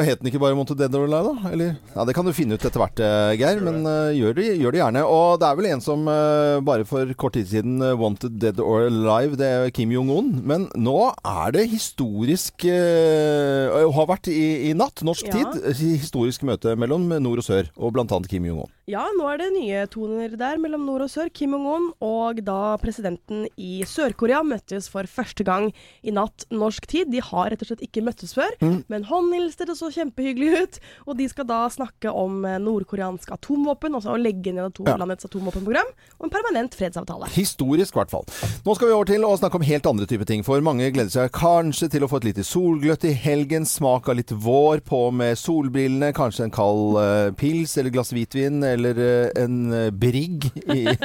Het 0.05 0.21
den 0.21 0.28
ikke 0.28 0.43
bare 0.43 0.59
Wanted 0.59 0.76
Dead 0.76 0.93
or 0.99 1.07
Alive, 1.09 1.33
da? 1.38 1.52
Eller? 1.55 1.71
Ja, 1.95 2.05
Det 2.05 2.14
kan 2.19 2.28
du 2.28 2.35
finne 2.37 2.59
ut 2.59 2.66
etter 2.69 2.83
hvert, 2.83 3.00
eh, 3.00 3.33
Geir. 3.40 3.62
Men 3.64 3.81
uh, 3.88 4.12
gjør, 4.12 4.37
det, 4.37 4.47
gjør 4.61 4.76
det 4.76 4.83
gjerne. 4.83 5.07
Og 5.09 5.40
det 5.40 5.49
er 5.49 5.57
vel 5.62 5.71
en 5.71 5.85
som 5.87 6.05
uh, 6.05 6.61
bare 6.69 6.85
for 6.85 7.16
kort 7.16 7.38
tid 7.38 7.49
siden 7.55 7.81
øh, 7.81 7.97
Wanted 7.97 8.37
Dead 8.45 8.61
or 8.61 8.90
Alive. 8.90 9.40
Det 9.40 9.49
er 9.49 9.73
Kim 9.73 9.97
Jong-un. 9.97 10.35
Men 10.45 10.69
nå 10.76 10.99
er 11.25 11.57
det 11.57 11.64
historisk 11.73 12.69
uh, 12.69 13.73
Og 13.87 13.97
har 14.02 14.12
vært 14.12 14.28
i, 14.28 14.69
i 14.69 14.76
natt, 14.76 15.00
norsk 15.00 15.33
Ja. 15.33 15.49
tid, 15.49 15.73
historisk 15.97 16.45
møte 16.45 16.76
mellom 16.76 17.09
nord 17.25 17.40
og 17.40 17.49
sør. 17.49 17.73
Og 17.81 17.97
blant 17.97 18.12
annet 18.12 18.28
Kim 18.28 18.45
Jong-un. 18.45 18.69
Ja, 18.87 19.09
nå 19.16 19.25
er 19.33 19.40
det 19.40 19.49
nye 19.57 19.81
toner 19.90 20.25
der 20.35 20.59
mellom 20.59 20.83
nord 20.88 21.04
og 21.06 21.11
sør. 21.12 21.28
Kim 21.30 21.52
Jong-un 21.54 21.92
og 22.02 22.40
da 22.42 22.75
presidenten 22.83 23.45
i 23.56 23.85
Sør-Korea 23.87 24.40
møttes 24.42 24.88
for 24.90 25.06
første 25.06 25.45
gang 25.47 25.68
i 26.02 26.11
natt 26.11 26.45
norsk 26.50 26.88
tid. 26.90 27.12
De 27.14 27.21
har 27.23 27.52
rett 27.52 27.62
og 27.62 27.71
slett 27.71 27.85
ikke 27.87 28.02
møttes 28.02 28.35
før, 28.35 28.50
men 28.90 29.06
håndhilste 29.06 29.66
det 29.71 29.76
så 29.78 29.92
kjempehyggelig 29.95 30.50
ut. 30.64 30.80
Og 31.06 31.16
de 31.21 31.28
skal 31.30 31.47
da 31.47 31.61
snakke 31.71 32.11
om 32.11 32.42
eh, 32.45 32.59
nordkoreansk 32.59 33.30
atomvåpen, 33.37 33.95
altså 33.95 34.16
å 34.16 34.18
legge 34.18 34.50
ned 34.50 34.64
atomlandets 34.73 34.97
Ja. 34.97 34.99
landets 35.04 35.25
atomvåpenprogram, 35.28 35.88
og 36.18 36.25
en 36.26 36.33
permanent 36.35 36.75
fredsavtale. 36.75 37.28
Historisk, 37.37 37.95
i 37.95 37.99
hvert 38.00 38.11
fall. 38.11 38.25
Nå 38.66 38.75
skal 38.75 38.88
vi 38.88 38.95
over 38.97 39.04
til 39.12 39.25
å 39.28 39.33
snakke 39.38 39.61
om 39.61 39.66
helt 39.68 39.87
andre 39.87 40.06
typer 40.11 40.25
ting. 40.26 40.42
For 40.42 40.61
mange 40.64 40.90
gleder 40.90 41.12
seg 41.12 41.30
kanskje 41.37 41.90
til 41.92 42.02
å 42.02 42.09
få 42.11 42.18
et 42.23 42.30
lite 42.33 42.45
solgløtt 42.47 43.04
i 43.04 43.12
helgen. 43.12 43.66
Smak 43.68 44.09
av 44.09 44.16
litt 44.18 44.33
vår 44.33 44.80
på 44.87 45.11
med 45.12 45.37
solbrillene. 45.38 46.12
Kanskje 46.16 46.47
en 46.47 46.54
kald 46.54 46.97
uh, 46.97 47.30
pils 47.37 47.76
eller 47.76 47.92
glass 47.92 48.12
hvitvin 48.16 48.62
eller 48.64 48.97
eh, 48.97 49.42
en 49.42 49.59
uh, 49.75 49.90
brigg. 50.16 50.50
I 50.66 50.87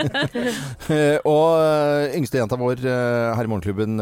Eh, 0.92 1.18
og 1.28 1.56
eh, 1.62 2.16
yngste 2.18 2.40
jenta 2.40 2.58
vår 2.60 2.82
eh, 2.84 3.30
her 3.38 3.48
i 3.48 3.50
Morgenklubben, 3.50 4.02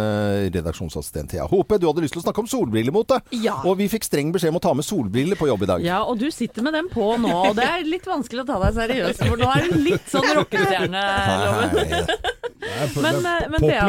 redaksjonsassistent 0.50 1.30
Thea 1.34 1.46
Hope, 1.50 1.78
du 1.78 1.86
hadde 1.86 2.02
lyst 2.02 2.16
til 2.16 2.22
å 2.22 2.24
snakke 2.24 2.42
om 2.42 2.48
solbrillemote. 2.50 3.20
Ja. 3.44 3.60
Og 3.68 3.78
vi 3.82 3.90
fikk 3.92 4.08
streng 4.08 4.32
beskjed 4.34 4.54
om 4.54 4.58
å 4.58 4.64
ta 4.64 4.74
med 4.78 4.88
solbriller 4.88 5.38
på 5.38 5.50
jobb 5.52 5.66
i 5.68 5.70
dag. 5.70 5.86
Ja, 5.86 6.00
og 6.10 6.18
du 6.22 6.30
sitter 6.34 6.66
med 6.66 6.74
dem 6.78 6.90
på 6.92 7.12
nå, 7.22 7.30
og 7.52 7.58
det 7.60 7.68
er 7.68 7.86
litt 7.86 8.08
vanskelig 8.10 8.46
å 8.46 8.48
ta 8.50 8.58
deg 8.64 8.80
seriøst, 8.80 9.22
for 9.26 9.42
nå 9.44 9.52
er 9.54 9.70
du 9.70 9.78
litt 9.86 10.10
sånn 10.10 10.30
rockestjerne, 10.40 11.06
Loven. 11.46 12.40
Men, 13.00 13.22
men 13.24 13.64
Thea, 13.64 13.86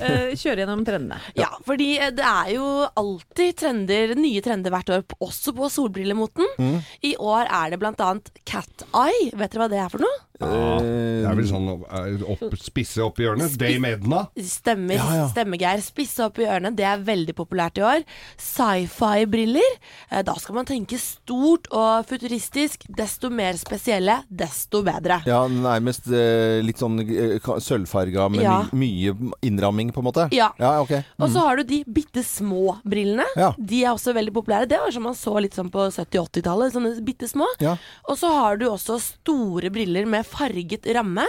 eh, 0.00 0.32
gjennom 0.34 0.84
trendene. 0.86 1.20
Ja, 1.38 1.50
fordi 1.66 1.94
det 2.14 2.24
er 2.26 2.50
jo 2.56 2.66
alltid 2.90 3.58
trender, 3.60 4.14
nye 4.18 4.42
trender 4.44 4.74
hvert 4.74 4.92
år, 4.92 5.04
også 5.24 5.54
på 5.56 5.70
solbrillemoten. 5.72 6.48
Mm. 6.58 6.78
I 7.06 7.14
år 7.22 7.48
er 7.48 7.74
det 7.74 7.80
annet 7.94 8.30
cat 8.48 8.86
eye. 8.92 9.30
Vet 9.34 9.54
dere 9.54 9.64
hva 9.64 9.70
det 9.72 9.82
er 9.84 9.92
for 9.92 10.04
noe? 10.04 10.22
Det 10.40 11.30
er 11.30 11.36
vel 11.38 11.46
sånn 11.46 11.68
eh, 11.70 12.22
opp, 12.34 12.56
spisse 12.58 13.02
opp 13.04 13.20
i 13.22 13.26
hjørnet. 13.26 13.54
Dame 13.60 13.92
Edna. 13.94 14.24
Stemmer, 14.42 14.96
Ja, 14.98 15.06
ja. 15.20 15.26
stemmer 15.30 15.60
Geir. 15.60 15.80
Spisse 15.84 16.24
opp 16.26 16.38
i 16.42 16.46
ørene, 16.48 16.72
det 16.74 16.84
er 16.88 16.98
veldig 17.06 17.34
populært 17.38 17.78
i 17.78 17.84
år. 17.86 18.02
Sci-fi-briller. 18.40 19.70
Eh, 20.10 20.22
Da 20.26 20.34
skal 20.40 20.54
man 20.56 20.66
tenke 20.66 20.98
stort 20.98 21.68
og 21.70 22.06
futuristisk. 22.10 22.86
Desto 22.96 23.30
mer 23.30 23.54
spesielle, 23.60 24.18
desto 24.30 24.82
bedre. 24.86 25.20
Ja, 25.28 25.44
nærmest 25.48 26.08
eh, 26.10 26.60
litt 26.64 26.80
sånn 26.82 26.98
eh, 27.04 27.38
sølvfarga 27.38 28.28
med 28.30 28.42
Ja. 28.42 28.56
my 28.72 28.84
mye 28.84 29.32
innramming, 29.42 29.92
på 29.92 30.02
en 30.02 30.08
måte. 30.10 30.28
Ja. 30.32 30.50
Ja, 30.58 30.74
Mm. 30.84 31.02
Og 31.24 31.30
så 31.30 31.40
har 31.40 31.56
du 31.56 31.62
de 31.64 31.84
bitte 31.84 32.22
små 32.22 32.78
brillene. 32.84 33.24
Ja. 33.36 33.52
De 33.58 33.84
er 33.84 33.92
også 33.94 34.12
veldig 34.14 34.32
populære. 34.34 34.68
Det 34.68 34.78
var 34.78 34.90
som 34.92 35.02
man 35.02 35.14
så 35.14 35.40
litt 35.40 35.54
sånn 35.54 35.70
på 35.70 35.86
70-80-tallet. 35.90 36.72
Sånne 36.74 37.00
bitte 37.04 37.26
små. 37.30 37.46
Ja. 37.60 37.76
Og 38.08 38.18
så 38.18 38.28
har 38.28 38.56
du 38.60 38.66
også 38.68 38.98
store 39.00 39.70
briller 39.70 40.04
med 40.06 40.23
farget 40.24 40.86
ramme. 40.94 41.26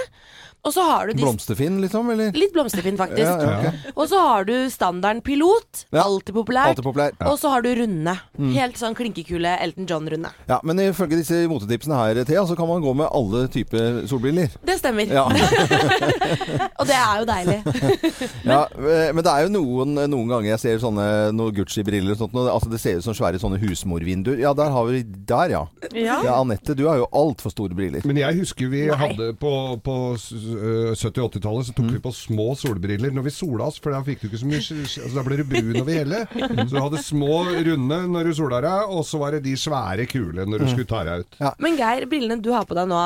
Og 0.66 0.74
så 0.74 0.82
har 0.82 1.06
du 1.08 1.14
de 1.14 1.22
Blomsterfinn, 1.22 1.76
liksom? 1.84 2.08
Eller? 2.10 2.32
Litt 2.34 2.54
blomsterfinn, 2.56 2.96
faktisk. 2.98 3.22
Ja, 3.22 3.36
ja, 3.38 3.70
ok. 3.70 3.92
Og 4.02 4.08
så 4.10 4.20
har 4.26 4.48
du 4.48 4.54
standarden 4.74 5.22
pilot. 5.22 5.84
Ja. 5.94 6.02
Alltid 6.08 6.34
populært. 6.34 6.72
Alltid 6.74 6.88
populær. 6.88 7.12
Og 7.30 7.38
så 7.38 7.52
har 7.54 7.62
du 7.62 7.70
runde. 7.78 8.16
Helt 8.56 8.80
sånn 8.82 8.96
klinkekule 8.98 9.52
Elton 9.62 9.86
John-runde. 9.90 10.32
Ja, 10.50 10.58
Men 10.66 10.82
ifølge 10.82 11.20
disse 11.22 11.44
motetipsene 11.52 12.00
her, 12.00 12.24
Thea, 12.26 12.46
så 12.50 12.58
kan 12.58 12.68
man 12.72 12.82
gå 12.82 12.96
med 12.98 13.08
alle 13.14 13.46
typer 13.54 14.02
solbriller. 14.10 14.50
Det 14.66 14.80
stemmer. 14.82 15.06
Ja. 15.14 15.28
Og 16.80 16.86
det 16.90 16.98
er 16.98 17.22
jo 17.22 17.28
deilig. 17.30 17.58
ja, 18.52 18.60
eh, 18.66 19.12
men 19.14 19.22
det 19.26 19.32
er 19.32 19.46
jo 19.46 19.54
noen, 19.54 19.94
noen 20.12 20.32
ganger 20.34 20.50
jeg 20.56 20.62
ser 20.64 20.82
sånne 20.84 21.06
noen 21.36 21.56
Gucci-briller 21.60 22.16
og 22.16 22.20
sånt. 22.24 22.34
noe- 22.36 22.50
Altså 22.56 22.70
Det 22.72 22.80
ser 22.82 23.00
ut 23.00 23.06
som 23.06 23.16
svære 23.18 23.40
sånne 23.42 23.60
husmorvinduer. 23.62 24.40
Ja, 24.42 24.54
der 24.58 24.74
har 24.74 24.90
vi 24.90 25.04
Der, 25.06 25.54
ja. 25.54 25.64
Ja. 25.94 26.20
Ja, 26.26 26.40
Anette, 26.42 26.76
du 26.78 26.86
har 26.90 26.98
jo 27.04 27.08
altfor 27.16 27.54
store 27.54 27.76
briller. 27.78 28.02
Men 28.06 28.18
jeg 28.22 28.40
husker 28.42 28.70
vi 28.72 28.86
hadde 28.90 29.32
på, 29.40 29.54
på 29.86 29.96
70-80-tallet 30.96 31.68
så 31.70 31.74
tok 31.78 31.90
vi 31.94 32.00
på 32.04 32.12
små 32.16 32.48
solbriller 32.60 33.14
når 33.16 33.26
vi 33.28 33.34
sola 33.36 33.68
oss, 33.70 33.80
for 33.84 33.94
da 33.96 34.02
fikk 34.06 34.24
du 34.24 34.28
ikke 34.30 34.40
så 34.42 34.50
mye 34.50 34.62
altså, 34.62 35.10
Da 35.16 35.24
ble 35.26 35.38
du 35.40 35.44
brun 35.50 35.80
over 35.82 35.94
hele. 35.94 36.22
Så 36.66 36.72
du 36.74 36.80
hadde 36.82 37.02
små, 37.04 37.42
runde 37.66 37.98
når 38.12 38.30
du 38.30 38.34
sola 38.38 38.60
deg, 38.64 38.92
og 38.96 39.04
så 39.08 39.20
var 39.22 39.36
det 39.36 39.42
de 39.46 39.54
svære, 39.60 40.06
kule 40.10 40.46
når 40.50 40.64
du 40.64 40.68
skulle 40.72 40.88
ta 40.90 41.02
deg 41.08 41.24
ut. 41.26 41.38
Men 41.62 41.76
Geir, 41.80 42.06
brillene 42.10 42.38
du 42.44 42.50
har 42.56 42.66
på 42.68 42.76
deg 42.78 42.88
nå, 42.90 43.02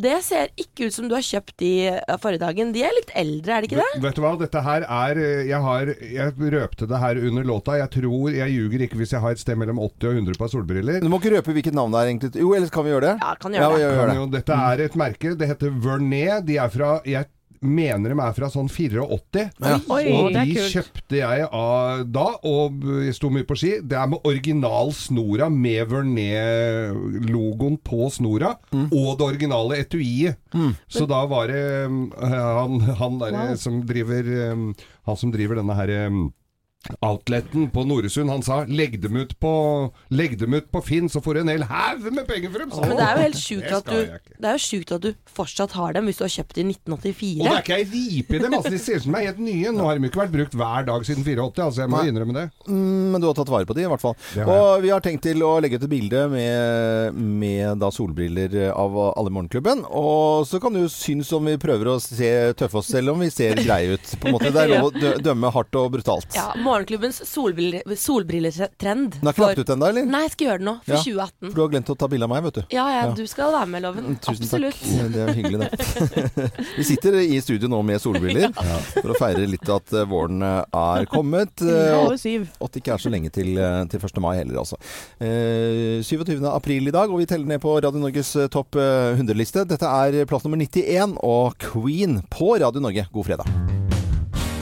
det 0.00 0.16
ser 0.26 0.52
ikke 0.60 0.88
ut 0.88 0.94
som 0.96 1.08
du 1.10 1.14
har 1.16 1.24
kjøpt 1.26 1.54
de 1.62 1.70
eh, 1.90 2.16
forrige 2.22 2.42
dagen. 2.44 2.70
De 2.74 2.84
er 2.86 2.94
litt 2.96 3.10
eldre, 3.18 3.56
er 3.56 3.64
det 3.64 3.70
ikke 3.70 3.80
det? 3.80 3.88
Vet, 3.96 4.04
vet 4.06 4.18
du 4.18 4.22
hva, 4.24 4.32
dette 4.40 4.62
her 4.66 4.86
er 4.86 5.20
øh, 5.20 5.42
Jeg 5.50 5.60
har 5.66 5.90
Jeg 6.14 6.50
røpte 6.54 6.88
det 6.90 7.00
her 7.02 7.20
under 7.30 7.46
låta. 7.50 7.76
Jeg 7.80 7.90
tror 7.96 8.30
Jeg 8.34 8.54
ljuger 8.54 8.84
ikke 8.86 9.00
hvis 9.00 9.14
jeg 9.16 9.22
har 9.24 9.34
et 9.36 9.42
sted 9.42 9.58
mellom 9.60 9.80
80 9.82 10.08
og 10.10 10.20
100 10.20 10.38
par 10.40 10.52
solbriller. 10.52 11.00
Du 11.02 11.08
må 11.12 11.20
ikke 11.22 11.34
røpe 11.38 11.54
hvilket 11.56 11.76
navn 11.76 11.94
det 11.94 12.00
er, 12.04 12.10
egentlig. 12.12 12.32
Jo, 12.44 12.52
ellers 12.56 12.72
kan 12.74 12.86
vi 12.86 12.92
gjøre 12.94 13.06
det? 13.08 13.14
Ja, 13.24 13.34
kan 13.40 13.56
gjøre 13.56 13.68
det. 13.70 13.76
vi 13.80 13.84
gjør 13.84 13.98
Kan 14.00 14.12
det. 14.12 14.16
jo, 14.20 14.26
dette 14.36 14.60
er 14.70 14.84
et 14.86 14.98
merke. 15.04 15.34
Det 15.40 15.50
heter 15.54 15.74
Vernet. 15.84 16.46
De 16.48 16.58
er 16.62 16.72
fra 16.72 16.89
Jeg 17.08 17.26
mener 17.60 18.14
de 18.14 18.16
er 18.24 18.32
fra 18.32 18.48
sånn 18.48 18.70
84. 18.72 19.42
Ja. 19.60 19.74
Oi, 19.92 20.04
Og 20.16 20.30
de 20.32 20.54
kjøpte 20.72 21.18
jeg 21.18 21.42
av 21.52 22.06
da, 22.08 22.22
og 22.48 22.86
jeg 23.04 23.12
sto 23.18 23.28
mye 23.28 23.44
på 23.44 23.56
ski. 23.60 23.72
Det 23.84 23.98
er 24.00 24.08
med 24.08 24.24
original 24.24 24.94
snora, 24.96 25.50
med 25.52 25.90
Vernet-logoen 25.92 27.76
på 27.84 28.08
snora, 28.12 28.54
Mm. 28.72 28.88
og 28.92 29.18
det 29.18 29.26
originale 29.26 29.78
etuiet. 29.84 30.36
Så 30.88 31.06
da 31.10 31.24
var 31.26 31.48
det 31.52 31.84
um, 31.86 32.10
han, 32.16 32.80
han 33.00 33.18
derre 33.20 33.56
som 33.60 33.82
driver 33.86 34.24
um, 34.52 34.74
Han 35.06 35.16
som 35.16 35.30
driver 35.32 35.56
denne 35.60 35.74
her 35.76 35.92
um, 36.08 36.32
Outleten 37.04 37.68
på 37.70 37.82
Noresund, 37.84 38.30
han 38.32 38.42
sa 38.42 38.64
'legg 38.64 38.96
dem 39.02 39.16
ut 39.20 39.34
på, 39.40 39.52
legg 40.16 40.38
dem 40.40 40.54
ut 40.56 40.70
på 40.72 40.80
Finn, 40.82 41.10
så 41.12 41.20
får 41.20 41.34
du 41.34 41.40
en 41.40 41.52
hel 41.52 41.64
haug 41.68 42.06
med 42.08 42.26
penger 42.26 42.50
for 42.50 42.58
dem'. 42.64 42.72
Så. 42.72 42.80
Men 42.80 42.96
det 42.96 43.04
er 43.04 43.16
jo 43.16 43.24
helt 43.26 43.40
sjukt 43.40 43.72
at 43.76 43.84
du 43.84 43.96
jeg 43.98 44.06
ikke. 44.16 44.36
Det 44.40 44.48
er 44.48 44.56
jo 44.56 44.62
sjukt 44.64 44.92
at 44.96 45.02
du 45.04 45.10
fortsatt 45.28 45.74
har 45.76 45.92
dem 45.92 46.08
hvis 46.08 46.16
du 46.16 46.24
har 46.24 46.32
kjøpt 46.32 46.56
dem 46.56 46.70
i 46.72 46.76
Og 46.90 47.02
det 47.04 47.12
er 47.12 47.60
ikke 47.60 47.76
ei 47.76 47.84
ripe 47.84 48.34
i 48.34 48.40
dem. 48.40 48.54
Altså, 48.56 48.72
de 48.72 48.78
ser 48.80 48.96
ut 48.96 49.04
som 49.04 49.12
de 49.12 49.20
er 49.20 49.28
helt 49.28 49.42
nye. 49.44 49.72
Nå 49.76 49.84
har 49.84 49.98
de 49.98 50.08
ikke 50.08 50.22
vært 50.22 50.32
brukt 50.32 50.56
hver 50.56 50.86
dag 50.88 51.04
siden 51.04 51.24
84, 51.24 51.64
altså 51.68 51.84
jeg 51.84 51.90
må 51.92 52.00
Nei. 52.00 52.08
innrømme 52.08 52.36
det. 52.38 52.46
Mm, 52.66 53.12
men 53.12 53.20
du 53.20 53.26
har 53.28 53.36
tatt 53.36 53.52
vare 53.52 53.68
på 53.68 53.76
de, 53.76 53.84
i 53.84 53.90
hvert 53.92 54.00
fall. 54.00 54.16
Og 54.46 54.82
vi 54.82 54.92
har 54.94 55.04
tenkt 55.04 55.22
til 55.28 55.44
å 55.44 55.52
legge 55.60 55.76
ut 55.76 55.84
et 55.84 55.92
bilde 55.92 56.24
med, 56.32 57.20
med 57.20 57.78
da 57.84 57.92
solbriller 57.92 58.56
av 58.72 58.96
alle 59.12 59.28
i 59.28 59.36
Morgenklubben. 59.36 59.84
Og 59.84 60.48
så 60.48 60.60
kan 60.62 60.72
du 60.72 60.88
synes 60.88 61.30
om 61.36 61.44
vi 61.44 61.58
prøver 61.60 61.92
å 61.92 61.98
se 62.00 62.32
tøffe 62.56 62.80
oss 62.80 62.88
selv 62.88 63.12
om 63.12 63.20
vi 63.20 63.30
ser 63.30 63.60
greie 63.60 64.00
ut. 64.00 64.16
På 64.16 64.30
en 64.30 64.38
måte. 64.38 64.54
Det 64.54 64.64
er 64.64 64.72
lov 64.72 64.88
å 64.90 65.14
dømme 65.20 65.52
hardt 65.52 65.76
og 65.76 65.92
brutalt. 65.92 66.32
Ja, 66.34 66.48
Morgenklubbens 66.70 67.18
solbriller, 67.26 67.82
solbrilletrend. 67.98 69.16
Den 69.18 69.28
er 69.28 69.34
ikke 69.34 69.42
lagt 69.48 69.58
ut 69.64 69.72
ennå, 69.74 69.88
eller? 69.90 70.06
Nei, 70.06 70.20
jeg 70.26 70.32
skal 70.36 70.46
gjøre 70.46 70.60
det 70.62 70.66
nå. 70.68 70.74
For 70.86 70.94
Ja. 70.94 71.00
2018. 71.02 71.50
For 71.50 71.56
du 71.56 71.62
har 71.64 71.70
glemt 71.74 71.90
å 71.90 71.96
ta 71.98 72.08
bilde 72.12 72.26
av 72.28 72.30
meg, 72.30 72.44
vet 72.46 72.54
du. 72.60 72.62
Ja, 72.76 72.84
ja, 72.94 73.00
Ja. 73.08 73.14
du 73.16 73.26
skal 73.26 73.52
være 73.52 73.68
med, 73.72 73.82
Loven. 73.82 74.16
Tusen 74.22 74.44
Absolutt. 74.44 74.78
takk. 74.80 75.12
Det 75.14 75.22
er 75.24 75.32
hyggelig, 75.34 75.58
det. 75.60 76.52
vi 76.78 76.84
sitter 76.86 77.18
i 77.20 77.40
studio 77.42 77.68
nå 77.72 77.82
med 77.84 78.00
solbriller 78.00 78.52
for 79.02 79.10
å 79.14 79.18
feire 79.18 79.46
litt 79.50 79.68
at 79.68 79.92
eh, 79.98 80.06
våren 80.10 80.42
eh, 80.46 80.62
er 80.80 81.06
kommet. 81.10 81.52
eh, 81.66 81.96
og 81.98 82.06
Over 82.12 82.20
syv. 82.22 82.46
at 82.60 82.70
det 82.72 82.82
ikke 82.84 82.94
er 82.94 83.02
så 83.02 83.10
lenge 83.12 83.32
til, 83.34 83.52
eh, 83.58 83.82
til 83.90 84.00
1. 84.06 84.20
mai 84.22 84.36
heller, 84.38 84.60
altså. 84.62 84.78
Eh, 85.20 86.00
27. 86.06 86.38
april 86.54 86.88
i 86.88 86.94
dag, 86.94 87.10
og 87.10 87.18
vi 87.22 87.26
teller 87.26 87.46
ned 87.50 87.60
på 87.64 87.74
Radio 87.82 87.98
Norges 88.00 88.34
eh, 88.36 88.48
topp 88.52 88.76
eh, 88.80 89.16
100-liste. 89.18 89.66
Dette 89.66 89.90
er 89.90 90.24
plass 90.30 90.44
nummer 90.46 90.60
91 90.60 91.16
og 91.26 91.58
Queen 91.58 92.20
på 92.30 92.54
Radio 92.62 92.80
Norge. 92.84 93.08
God 93.12 93.26
fredag. 93.32 93.79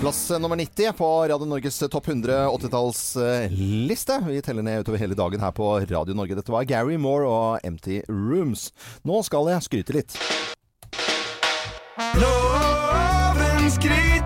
Plass 0.01 0.31
eh, 0.31 0.39
nummer 0.39 0.57
90 0.57 0.93
på 0.93 1.29
Radio 1.29 1.47
Norges 1.47 1.79
topp 1.79 2.09
100 2.09 2.49
80-tallsliste. 2.49 4.21
Vi 4.29 4.43
teller 4.43 4.63
ned 4.63 4.81
utover 4.81 4.99
hele 4.99 5.15
dagen 5.15 5.41
her 5.41 5.51
på 5.53 5.81
Radio 5.81 6.15
Norge. 6.15 6.35
Dette 6.39 6.53
var 6.55 6.63
Gary 6.63 6.97
Moore 6.97 7.27
og 7.27 7.67
Empty 7.67 8.03
Rooms. 8.09 8.71
Nå 9.03 9.23
skal 9.27 9.51
jeg 9.51 9.67
skryte 9.67 9.97
litt. 9.99 10.19
Loven 12.15 13.71
skryter 13.75 14.18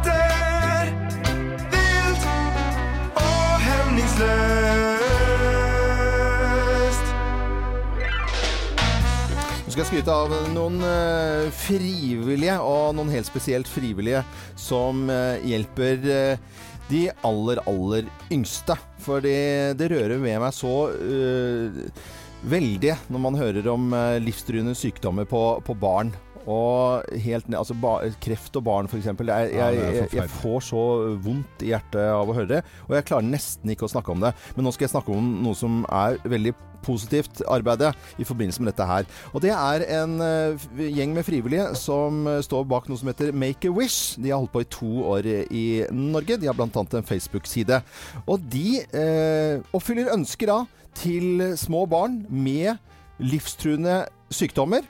skal 9.82 9.96
skryte 9.96 10.14
av 10.14 10.32
noen 10.54 10.76
eh, 10.86 11.48
frivillige, 11.58 12.54
og 12.62 12.92
noen 12.94 13.08
helt 13.10 13.26
spesielt 13.26 13.66
frivillige, 13.66 14.20
som 14.54 15.08
eh, 15.10 15.42
hjelper 15.42 16.06
eh, 16.06 16.60
de 16.86 17.00
aller, 17.26 17.58
aller 17.66 18.06
yngste. 18.30 18.76
For 19.02 19.24
det, 19.24 19.74
rører 19.90 20.22
ved 20.22 20.38
meg 20.38 20.54
så 20.54 20.86
uh, 20.86 22.06
veldig 22.46 22.94
når 23.10 23.22
man 23.24 23.40
hører 23.40 23.66
om 23.72 23.90
livstruende 24.22 24.76
sykdommer 24.78 25.26
på, 25.26 25.42
på 25.66 25.74
barn. 25.74 26.12
Og 26.42 27.02
helt 27.24 27.48
ned, 27.48 27.58
altså 27.58 27.74
ba, 27.74 27.96
kreft 28.22 28.54
og 28.60 28.66
barn 28.68 28.90
f.eks. 28.90 29.08
Jeg, 29.10 29.50
jeg, 29.56 29.80
jeg, 29.82 30.10
jeg 30.14 30.34
får 30.36 30.66
så 30.68 30.84
vondt 31.24 31.64
i 31.66 31.72
hjertet 31.72 32.04
av 32.12 32.30
å 32.30 32.36
høre 32.38 32.52
det, 32.58 32.66
og 32.86 33.00
jeg 33.00 33.08
klarer 33.10 33.32
nesten 33.34 33.74
ikke 33.74 33.88
å 33.88 33.94
snakke 33.96 34.14
om 34.14 34.22
det. 34.22 34.36
Men 34.54 34.68
nå 34.68 34.74
skal 34.76 34.86
jeg 34.86 34.94
snakke 34.94 35.16
om 35.16 35.40
noe 35.42 35.58
som 35.58 35.82
er 35.90 36.22
veldig 36.22 36.54
positivt 36.84 37.42
arbeidet 37.50 37.92
i 38.18 38.26
forbindelse 38.28 38.62
med 38.62 38.72
dette 38.72 38.86
her. 38.88 39.08
Og 39.32 39.44
det 39.44 39.52
er 39.54 39.86
en 40.00 40.16
eh, 40.24 40.68
gjeng 40.92 41.16
med 41.16 41.26
frivillige 41.26 41.70
som 41.78 42.26
står 42.44 42.66
bak 42.70 42.88
noe 42.90 43.00
som 43.00 43.10
heter 43.10 43.32
Make 43.32 43.70
a 43.70 43.74
Wish. 43.74 44.16
De 44.20 44.30
har 44.30 44.42
holdt 44.42 44.54
på 44.54 44.64
i 44.64 44.70
to 44.72 44.92
år 45.14 45.28
i 45.48 45.66
Norge. 45.94 46.38
De 46.40 46.50
har 46.50 46.56
bl.a. 46.58 46.68
en 46.68 47.10
Facebook-side. 47.10 47.82
Og 48.26 48.48
de 48.52 48.80
eh, 48.82 49.60
oppfyller 49.72 50.12
ønsker 50.14 50.52
da 50.52 50.62
til 50.98 51.54
små 51.56 51.86
barn 51.88 52.24
med 52.28 52.76
livstruende 53.22 54.02
sykdommer. 54.32 54.84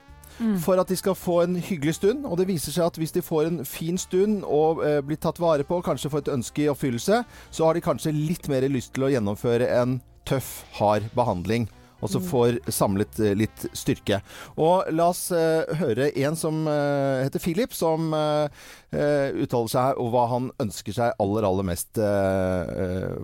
For 0.59 0.79
at 0.81 0.89
de 0.89 0.95
skal 0.97 1.15
få 1.15 1.41
en 1.43 1.55
hyggelig 1.55 1.95
stund. 1.95 2.25
Og 2.25 2.37
det 2.37 2.47
viser 2.49 2.73
seg 2.73 2.87
at 2.87 2.97
hvis 2.97 3.13
de 3.15 3.21
får 3.21 3.47
en 3.47 3.61
fin 3.65 3.97
stund 3.97 4.41
og 4.43 4.83
eh, 4.85 4.99
blir 5.05 5.19
tatt 5.21 5.39
vare 5.41 5.63
på, 5.67 5.81
kanskje 5.85 6.09
får 6.09 6.25
et 6.25 6.33
ønske 6.33 6.65
i 6.65 6.69
oppfyllelse, 6.71 7.23
så 7.51 7.65
har 7.65 7.77
de 7.77 7.85
kanskje 7.85 8.15
litt 8.15 8.49
mer 8.51 8.65
lyst 8.71 8.95
til 8.95 9.07
å 9.07 9.11
gjennomføre 9.13 9.69
en 9.81 9.99
tøff, 10.27 10.63
hard 10.79 11.09
behandling. 11.15 11.69
Og 12.03 12.11
så 12.11 12.19
får 12.23 12.59
samlet 12.71 13.19
eh, 13.23 13.35
litt 13.39 13.65
styrke. 13.71 14.19
Og 14.59 14.89
la 14.93 15.09
oss 15.13 15.29
eh, 15.35 15.63
høre 15.79 16.11
en 16.25 16.37
som 16.39 16.65
eh, 16.67 17.23
heter 17.23 17.43
Philip, 17.43 17.73
som 17.75 18.11
uttaler 18.93 19.71
seg 19.71 19.97
og 19.97 20.11
hva 20.13 20.27
han 20.29 20.51
ønsker 20.61 20.93
seg 20.93 21.15
aller, 21.21 21.47
aller 21.47 21.65
mest 21.65 21.97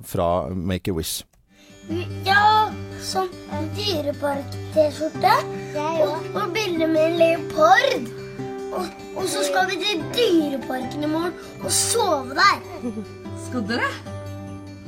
fra 0.10 0.30
Make 0.50 0.90
a 0.90 0.96
Wish. 0.98 1.20
Ja, 2.26 2.72
sånn 3.06 3.30
dyrepark-T-skjorte. 3.78 5.36
Og, 5.78 6.26
og 6.34 6.56
bilde 6.56 6.90
med 6.90 7.04
en 7.04 7.20
leopard. 7.22 8.10
Og, 8.74 8.98
og 9.14 9.30
så 9.30 9.46
skal 9.46 9.70
vi 9.70 9.78
til 9.82 10.02
Dyreparken 10.18 11.06
i 11.06 11.10
morgen 11.10 11.38
og 11.62 11.72
sove 11.74 12.38
der. 12.38 12.66
Skal 13.46 13.64
dere? 13.70 13.88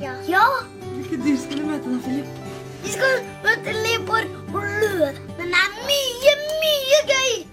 Ja. 0.02 0.12
ja. 0.28 0.44
Hvilke 0.82 1.18
dyr 1.24 1.38
skal 1.40 1.62
du 1.62 1.66
møte 1.66 1.90
da, 1.90 1.98
Philip? 2.04 2.41
Vi 2.82 2.92
skal 2.96 3.22
møte 3.44 3.74
leopard 3.84 4.28
og 4.54 4.62
løv. 4.82 5.20
Men 5.38 5.54
det 5.54 5.62
er 5.64 5.70
mye, 5.88 6.34
mye 6.62 7.00
gøy. 7.12 7.51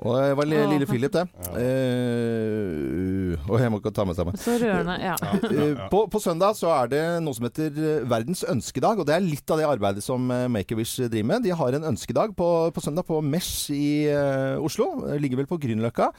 Og 0.00 0.14
det 0.16 0.36
var 0.38 0.48
lille, 0.48 0.66
lille 0.70 0.86
Philip, 0.88 1.12
det. 1.12 1.26
Uh, 1.52 3.50
og 3.50 3.60
jeg 3.60 3.70
må 3.72 3.80
ikke 3.80 3.92
ta 3.94 4.04
med 4.08 4.16
sammen. 4.16 4.36
Så 4.40 4.54
rørende. 4.60 4.94
Ja. 5.02 5.16
Eh, 5.20 5.82
På, 5.92 6.04
på 6.10 6.20
søndag 6.22 6.56
så 6.58 6.70
er 6.74 6.88
det 6.92 7.02
noe 7.24 7.36
som 7.36 7.46
heter 7.46 7.68
eh, 7.74 8.04
Verdens 8.08 8.42
ønskedag, 8.48 9.00
og 9.02 9.08
det 9.08 9.14
er 9.16 9.24
litt 9.24 9.50
av 9.52 9.60
det 9.60 9.66
arbeidet 9.68 10.04
som 10.04 10.24
eh, 10.32 10.46
Make-A-Wish 10.52 11.02
driver 11.10 11.28
med. 11.32 11.44
De 11.44 11.52
har 11.56 11.76
en 11.76 11.84
ønskedag 11.92 12.32
på, 12.38 12.48
på 12.74 12.84
søndag 12.84 13.06
på 13.08 13.20
Mesh 13.24 13.70
i 13.74 14.08
uh, 14.12 14.56
Oslo. 14.64 14.88
Det 15.06 15.18
Ligger 15.20 15.42
vel 15.42 15.50
på 15.50 15.58
Grünerløkka. 15.62 16.10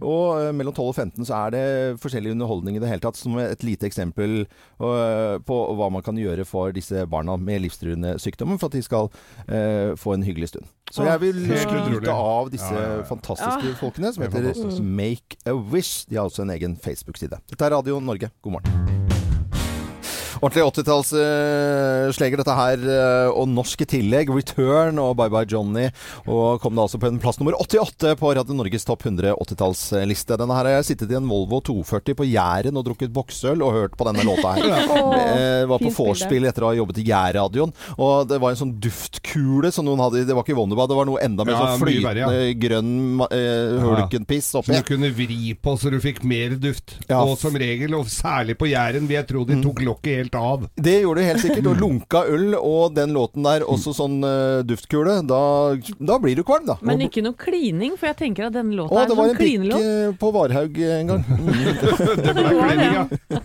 Og 0.00 0.40
eh, 0.40 0.52
mellom 0.56 0.74
12 0.76 0.86
og 0.86 0.96
15 0.96 1.28
så 1.28 1.42
er 1.42 1.54
det 1.56 1.64
forskjellig 2.02 2.32
underholdning 2.36 2.78
i 2.78 2.82
det 2.82 2.90
hele 2.90 3.04
tatt, 3.04 3.18
som 3.20 3.36
et 3.42 3.66
lite 3.66 3.88
eksempel 3.88 4.38
eh, 4.46 5.36
på 5.46 5.60
hva 5.76 5.90
man 5.92 6.04
kan 6.06 6.16
gjøre 6.20 6.46
for 6.48 6.72
disse 6.76 7.04
barna 7.10 7.36
med 7.40 7.66
livstruende 7.66 8.16
sykdommer, 8.22 8.60
for 8.62 8.70
at 8.72 8.78
de 8.78 8.84
skal 8.86 9.10
eh, 9.48 9.92
få 10.00 10.16
en 10.16 10.24
hyggelig 10.26 10.54
stund. 10.54 10.72
Så 10.94 11.02
jeg 11.02 11.18
vil 11.18 11.40
skryte 11.58 12.12
av 12.14 12.52
disse 12.52 12.70
Ja, 12.70 12.78
ja, 12.78 12.90
ja. 13.00 13.06
fantastiske 13.08 13.25
folkene, 13.80 14.12
som 14.14 14.26
er 14.26 14.30
heter. 14.30 14.82
Make 14.82 15.40
a 15.46 15.54
Wish. 15.56 16.06
De 16.10 16.16
har 16.18 16.28
også 16.30 16.46
en 16.46 16.54
egen 16.56 16.78
Facebook-side. 16.82 17.40
Dette 17.50 17.64
er 17.64 17.76
Radio 17.76 18.00
Norge. 18.00 18.30
God 18.42 18.58
morgen. 18.58 18.95
Ordentlig 20.40 20.64
80-tallssleger 20.66 22.40
dette 22.40 22.56
her, 22.56 22.82
eh, 22.96 23.28
og 23.32 23.48
norsk 23.52 23.82
i 23.84 23.88
tillegg. 23.96 24.30
Return 24.34 24.98
og 25.02 25.14
Bye 25.18 25.32
Bye 25.32 25.48
Johnny. 25.50 25.86
Og 26.26 26.60
kom 26.62 26.76
da 26.76 26.84
altså 26.86 27.00
på 27.00 27.08
en 27.10 27.20
plass 27.22 27.38
nummer 27.40 27.56
88 27.60 28.14
på 28.20 28.32
Radio 28.36 28.56
Norges 28.56 28.86
topp 28.86 29.06
100 29.06 29.34
80-tallsliste. 29.36 30.36
Denne 30.40 30.56
her 30.58 30.68
har 30.68 30.78
jeg 30.78 30.90
sittet 30.92 31.12
i 31.12 31.18
en 31.18 31.28
Volvo 31.30 31.60
240 31.64 32.18
på 32.18 32.28
Jæren 32.28 32.76
og 32.78 32.86
drukket 32.88 33.14
boksøl 33.14 33.64
og 33.64 33.74
hørt 33.76 33.96
på 33.98 34.06
denne 34.08 34.26
låta 34.26 34.56
her. 34.56 34.64
Åh, 34.96 35.14
Eh, 35.26 35.64
var 35.68 35.80
på 35.82 35.90
vorspiel 35.92 36.46
etter 36.48 36.64
å 36.64 36.70
ha 36.70 36.76
jobbet 36.76 37.00
i 37.00 37.06
Jærradioen. 37.08 37.72
Og 38.02 38.28
det 38.30 38.38
var 38.42 38.52
en 38.52 38.58
sånn 38.60 38.74
duftkule 38.82 39.70
som 39.74 39.86
noen 39.86 40.00
hadde 40.02 40.24
Det 40.28 40.34
var 40.36 40.44
ikke 40.44 40.56
Wonderbad, 40.56 40.90
det 40.90 40.96
var 40.98 41.08
noe 41.08 41.20
enda 41.24 41.44
mer 41.46 41.56
Ja, 41.56 41.64
sånn 41.72 41.82
flytende 41.82 42.26
verre, 42.26 42.54
grønn 42.60 43.22
eh, 43.26 43.76
hulkenpiss 43.82 44.50
Som 44.54 44.68
du 44.68 44.80
kunne 44.86 45.10
vri 45.16 45.52
på 45.60 45.74
så 45.80 45.90
du 45.92 45.98
fikk 46.02 46.22
mer 46.26 46.54
duft. 46.60 46.96
Ja. 47.08 47.20
Og 47.24 47.36
som 47.40 47.56
regel, 47.58 47.94
og 47.98 48.08
særlig 48.12 48.56
på 48.60 48.68
Jæren, 48.70 49.06
vil 49.08 49.18
jeg 49.18 49.28
tro 49.28 49.44
de 49.48 49.58
tok 49.62 49.82
lokket 49.84 50.20
helt 50.20 50.25
av. 50.34 50.66
Det 50.74 50.96
gjorde 51.02 51.22
du 51.22 51.28
helt 51.28 51.42
sikkert. 51.44 51.68
Og 51.70 51.80
lunka 51.80 52.24
øl 52.26 52.56
og 52.58 52.96
den 52.96 53.14
låten 53.16 53.46
der, 53.46 53.64
også 53.66 53.94
sånn 53.96 54.18
uh, 54.24 54.64
duftkule. 54.66 55.20
Da, 55.28 55.40
da 55.98 56.18
blir 56.22 56.38
du 56.38 56.44
kvalm, 56.46 56.66
da. 56.68 56.78
Men 56.86 57.04
ikke 57.06 57.22
noe 57.24 57.38
klining, 57.38 57.94
for 58.00 58.10
jeg 58.10 58.18
tenker 58.24 58.48
at 58.48 58.56
denne 58.56 58.76
låta 58.76 58.94
Å, 58.94 59.02
er 59.04 59.10
det 59.10 59.18
var 59.18 59.30
sånn 59.30 59.36
en 59.36 59.42
pikk 59.42 59.76
eh, 59.78 60.10
på 60.20 60.32
Varhaug 60.34 60.80
en 60.98 61.12
gang. 61.12 61.26
Det 62.26 62.32
ble 62.34 62.52
klining, 62.56 62.94
ja. 62.96 63.06
ja. 63.30 63.40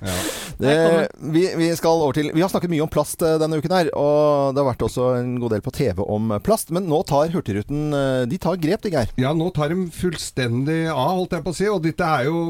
Det, 0.61 1.07
vi, 1.33 1.43
vi 1.57 1.69
skal 1.77 2.03
over 2.03 2.15
til 2.15 2.29
Vi 2.35 2.41
har 2.43 2.49
snakket 2.51 2.71
mye 2.71 2.83
om 2.85 2.91
plast 2.91 3.23
eh, 3.25 3.37
denne 3.41 3.57
uken 3.57 3.73
her, 3.73 3.89
og 3.97 4.53
det 4.53 4.61
har 4.61 4.69
vært 4.69 4.85
også 4.85 5.07
en 5.17 5.35
god 5.41 5.55
del 5.55 5.63
på 5.65 5.73
TV 5.75 6.01
om 6.03 6.33
eh, 6.35 6.41
plast. 6.43 6.71
Men 6.73 6.87
nå 6.89 7.01
tar 7.09 7.31
Hurtigruten 7.33 7.95
eh, 7.97 8.23
De 8.29 8.39
tar 8.41 8.59
grep, 8.61 8.83
de, 8.85 8.93
Geir. 8.93 9.13
Ja, 9.21 9.33
nå 9.37 9.49
tar 9.55 9.73
de 9.73 9.87
fullstendig 9.95 10.83
av, 10.91 11.15
holdt 11.17 11.37
jeg 11.37 11.45
på 11.45 11.53
å 11.53 11.57
si. 11.57 11.69
Og 11.71 11.81
dette 11.85 12.07
er 12.07 12.27
jo 12.29 12.43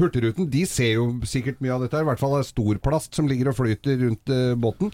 Hurtigruten 0.00 0.48
de 0.50 0.64
ser 0.68 0.94
jo 0.96 1.08
sikkert 1.28 1.60
mye 1.64 1.74
av 1.76 1.84
dette. 1.84 1.98
her, 1.98 2.06
I 2.06 2.10
hvert 2.10 2.22
fall 2.22 2.38
er 2.38 2.48
stor 2.48 2.80
plast 2.82 3.18
som 3.18 3.28
ligger 3.30 3.52
og 3.52 3.58
flyter 3.58 3.98
rundt 4.00 4.32
båten. 4.60 4.92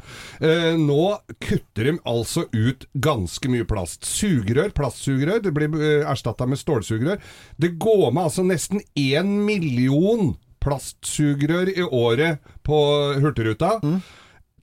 Nå 0.81 1.03
kutter 1.43 1.91
de 1.91 1.95
altså 2.09 2.47
ut 2.53 2.87
ganske 3.05 3.51
mye 3.53 3.67
plast. 3.69 4.07
Sugerør, 4.09 4.73
plastsugerør, 4.77 5.43
det 5.45 5.53
blir 5.55 5.77
erstatta 6.07 6.49
med 6.49 6.61
stålsugerør. 6.61 7.23
Det 7.61 7.77
går 7.83 8.09
med 8.11 8.27
altså 8.27 8.47
nesten 8.47 8.83
én 8.97 9.37
million 9.47 10.35
plastsugerør 10.67 11.71
i 11.73 11.85
året 11.87 12.43
på 12.67 12.81
Hurtigruta. 13.23 13.77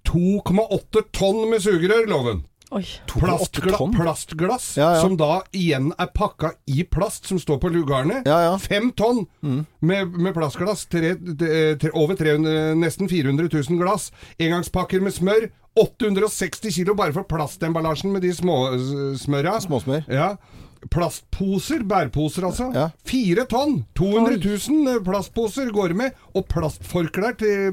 2,8 0.07 1.03
tonn 1.15 1.45
med 1.49 1.61
sugerør, 1.63 2.07
loven. 2.11 2.41
Oi. 2.73 2.81
Plastgla 3.05 3.77
tonn? 3.77 3.91
plastglass, 3.93 4.71
Ja, 4.79 4.95
ja. 4.95 5.01
som 5.03 5.13
da 5.19 5.43
igjen 5.53 5.91
er 6.01 6.09
pakka 6.09 6.55
i 6.73 6.81
plast, 6.89 7.27
som 7.29 7.37
står 7.39 7.59
på 7.61 7.69
lugarene. 7.69 8.23
Ja, 8.25 8.39
ja. 8.47 8.55
Fem 8.57 8.89
tonn 8.97 9.27
med, 9.45 10.09
med 10.17 10.33
plastglass. 10.33 10.87
Tre, 10.89 11.13
tre, 11.37 11.75
tre, 11.77 11.91
over 11.93 12.17
300, 12.17 12.73
nesten 12.81 13.09
400 13.11 13.45
000 13.53 13.77
glass. 13.83 14.09
Engangspakker 14.41 15.05
med 15.05 15.13
smør. 15.13 15.51
860 15.79 16.69
kilo 16.75 16.93
bare 16.97 17.13
for 17.15 17.25
plastemballasjen 17.29 18.11
med 18.13 18.21
de 18.25 18.33
små 18.37 18.57
smøra. 19.21 19.55
Småsmør. 19.63 20.03
Ja. 20.09 20.33
Plastposer, 20.91 21.83
bærposer 21.87 22.47
altså. 22.49 22.69
Ja. 22.75 22.89
Fire 23.05 23.45
tonn! 23.49 23.85
200 23.95 24.37
000 24.69 25.03
plastposer 25.05 25.71
går 25.71 25.93
med. 25.95 26.11
Og 26.35 26.47
plastforklær 26.51 27.37
til 27.39 27.71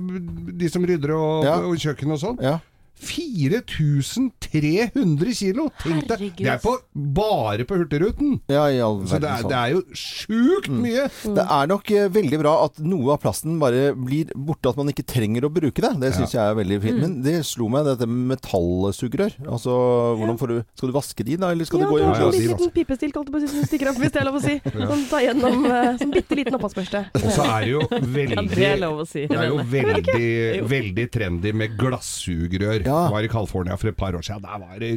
de 0.60 0.68
som 0.70 0.84
rydder 0.86 1.14
og, 1.16 1.44
Ja. 1.44 1.56
og 1.66 1.76
kjøkken 1.80 2.12
og 2.12 2.20
sånn. 2.22 2.40
Ja. 2.44 2.58
4300 3.00 5.34
kilo! 5.36 5.68
Tenk 5.82 6.06
deg! 6.10 6.20
Det 6.38 6.48
er 6.54 6.58
på, 6.62 6.72
bare 6.94 7.64
på 7.68 7.74
Hurtigruten! 7.80 8.30
ja, 8.50 8.64
i 8.70 8.80
all 8.84 9.00
Så 9.08 9.18
det 9.22 9.30
er, 9.30 9.42
det 9.48 9.56
er 9.58 9.68
jo 9.74 9.80
sjukt 9.96 10.68
mye! 10.72 11.08
Det 11.24 11.44
er 11.44 11.66
nok 11.70 11.90
eh, 11.94 12.08
veldig 12.12 12.38
bra 12.42 12.54
at 12.66 12.74
noe 12.84 13.12
av 13.14 13.20
plasten 13.22 13.58
bare 13.62 13.94
blir 13.96 14.26
borte, 14.34 14.68
at 14.72 14.78
man 14.80 14.90
ikke 14.92 15.06
trenger 15.08 15.46
å 15.46 15.50
bruke 15.52 15.80
det. 15.84 15.92
Det 16.02 16.10
syns 16.16 16.34
jeg 16.36 16.44
er 16.44 16.54
veldig 16.58 16.78
fint. 16.84 16.98
Men 17.00 17.10
det 17.24 17.36
slo 17.48 17.68
meg, 17.72 17.86
dette 17.88 18.06
med 18.08 18.24
metallsugerør. 18.34 19.32
Altså, 19.50 19.72
hvordan 20.20 20.38
får 20.40 20.52
du 20.52 20.56
Skal 20.80 20.92
du 20.92 20.96
vaske 20.96 21.26
de, 21.26 21.34
da, 21.40 21.46
eller 21.54 21.68
skal 21.68 21.82
Ja, 21.82 21.86
du 21.88 21.92
gå 21.94 22.00
i 22.00 22.04
ja, 22.04 22.10
sånn 22.20 22.36
liten 22.36 22.70
pipestilk 22.74 23.14
holdt 23.18 23.30
jeg 23.30 23.34
på 23.34 23.40
å 23.40 23.42
si, 23.44 23.50
som 23.52 23.68
stikker 23.68 23.86
opp, 23.92 23.98
hvis 24.02 24.12
det 24.14 24.20
er 24.22 24.28
lov 24.28 24.38
å 24.40 24.42
si. 24.44 24.54
Som 24.90 25.00
tar 25.10 25.20
gjennom 25.24 25.56
eh, 25.68 25.90
som 26.00 26.12
bitte 26.14 26.36
liten 26.38 26.56
oppvaskbørste. 26.56 27.00
Og 27.20 27.28
så 27.34 27.42
er 27.46 27.66
det 27.66 27.72
jo 27.74 27.80
Ja, 28.30 28.42
det 28.50 28.66
er 28.66 28.78
lov 28.80 29.02
å 29.02 29.04
si. 29.08 29.22
Det 29.30 29.38
er 29.38 29.48
jo 29.50 29.58
veldig, 29.70 30.30
veldig 30.70 31.06
trendy 31.12 31.52
med 31.56 31.76
glassugerør. 31.80 32.78
Ja. 32.90 33.02
Jeg 33.06 33.14
var 33.16 33.26
i 33.26 33.32
California 33.32 33.78
for 33.80 33.92
et 33.92 33.98
par 33.98 34.16
år 34.18 34.26
siden. 34.26 34.44
Der 34.46 34.64
var 34.64 34.80
det 34.82 34.90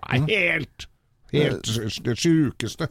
er 0.00 0.24
helt 0.30 0.88
Helt 1.30 1.68
det 2.02 2.16
sjukeste. 2.18 2.88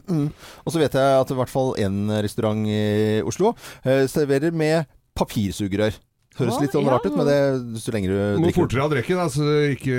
Og 0.64 0.72
så 0.72 0.80
vet 0.80 0.94
jeg 0.96 1.16
at 1.20 1.28
i 1.28 1.34
hvert 1.36 1.50
fall 1.52 1.74
én 1.76 2.06
restaurant 2.24 2.62
i 2.72 3.20
Oslo 3.20 3.50
eh, 3.84 4.06
serverer 4.08 4.54
med 4.56 4.88
papirsugerør. 5.12 5.92
Høres 6.38 6.56
ah, 6.56 6.62
litt 6.64 6.72
sånn 6.72 6.88
ja. 6.88 6.94
rart 6.94 7.04
ut, 7.04 7.18
men 7.18 7.28
det 7.28 7.82
så 7.84 7.92
lenge 7.92 8.08
du 8.08 8.16
Må 8.40 8.46
drikker 8.46 8.62
fortere 8.62 8.86
ha 8.86 8.92
drikke, 8.94 9.18
da, 9.18 9.26
så 9.28 9.44
det 9.44 9.58
ikke 9.74 9.98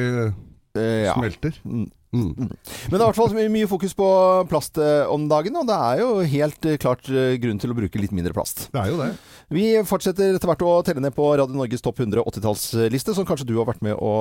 Eh, 0.77 1.03
ja. 1.05 1.13
smelter. 1.13 1.57
Mm. 1.65 1.89
Mm. 2.11 2.33
Men 2.35 2.91
det 2.91 2.99
er 2.99 3.05
i 3.05 3.07
hvert 3.07 3.19
fall 3.19 3.51
mye 3.53 3.67
fokus 3.71 3.93
på 3.95 4.07
plast 4.51 4.79
eh, 4.83 5.07
om 5.11 5.29
dagen, 5.31 5.55
og 5.59 5.67
det 5.67 5.77
er 5.77 6.01
jo 6.01 6.09
helt 6.33 6.67
eh, 6.67 6.79
klart 6.79 7.07
eh, 7.07 7.37
grunn 7.39 7.59
til 7.59 7.71
å 7.71 7.77
bruke 7.77 8.01
litt 8.01 8.15
mindre 8.15 8.35
plast. 8.35 8.67
Det 8.73 8.81
er 8.81 8.91
jo 8.91 8.99
det. 8.99 9.13
Vi 9.51 9.65
fortsetter 9.83 10.37
etter 10.37 10.47
hvert 10.47 10.63
å 10.63 10.77
telle 10.87 11.03
ned 11.03 11.15
på 11.15 11.27
Radio 11.35 11.57
Norges 11.57 11.83
topp 11.83 11.99
100 11.99 12.23
80-tallsliste, 12.23 13.15
som 13.17 13.27
kanskje 13.27 13.49
du 13.49 13.57
har 13.59 13.67
vært 13.67 13.83
med 13.83 13.99
å 13.99 14.13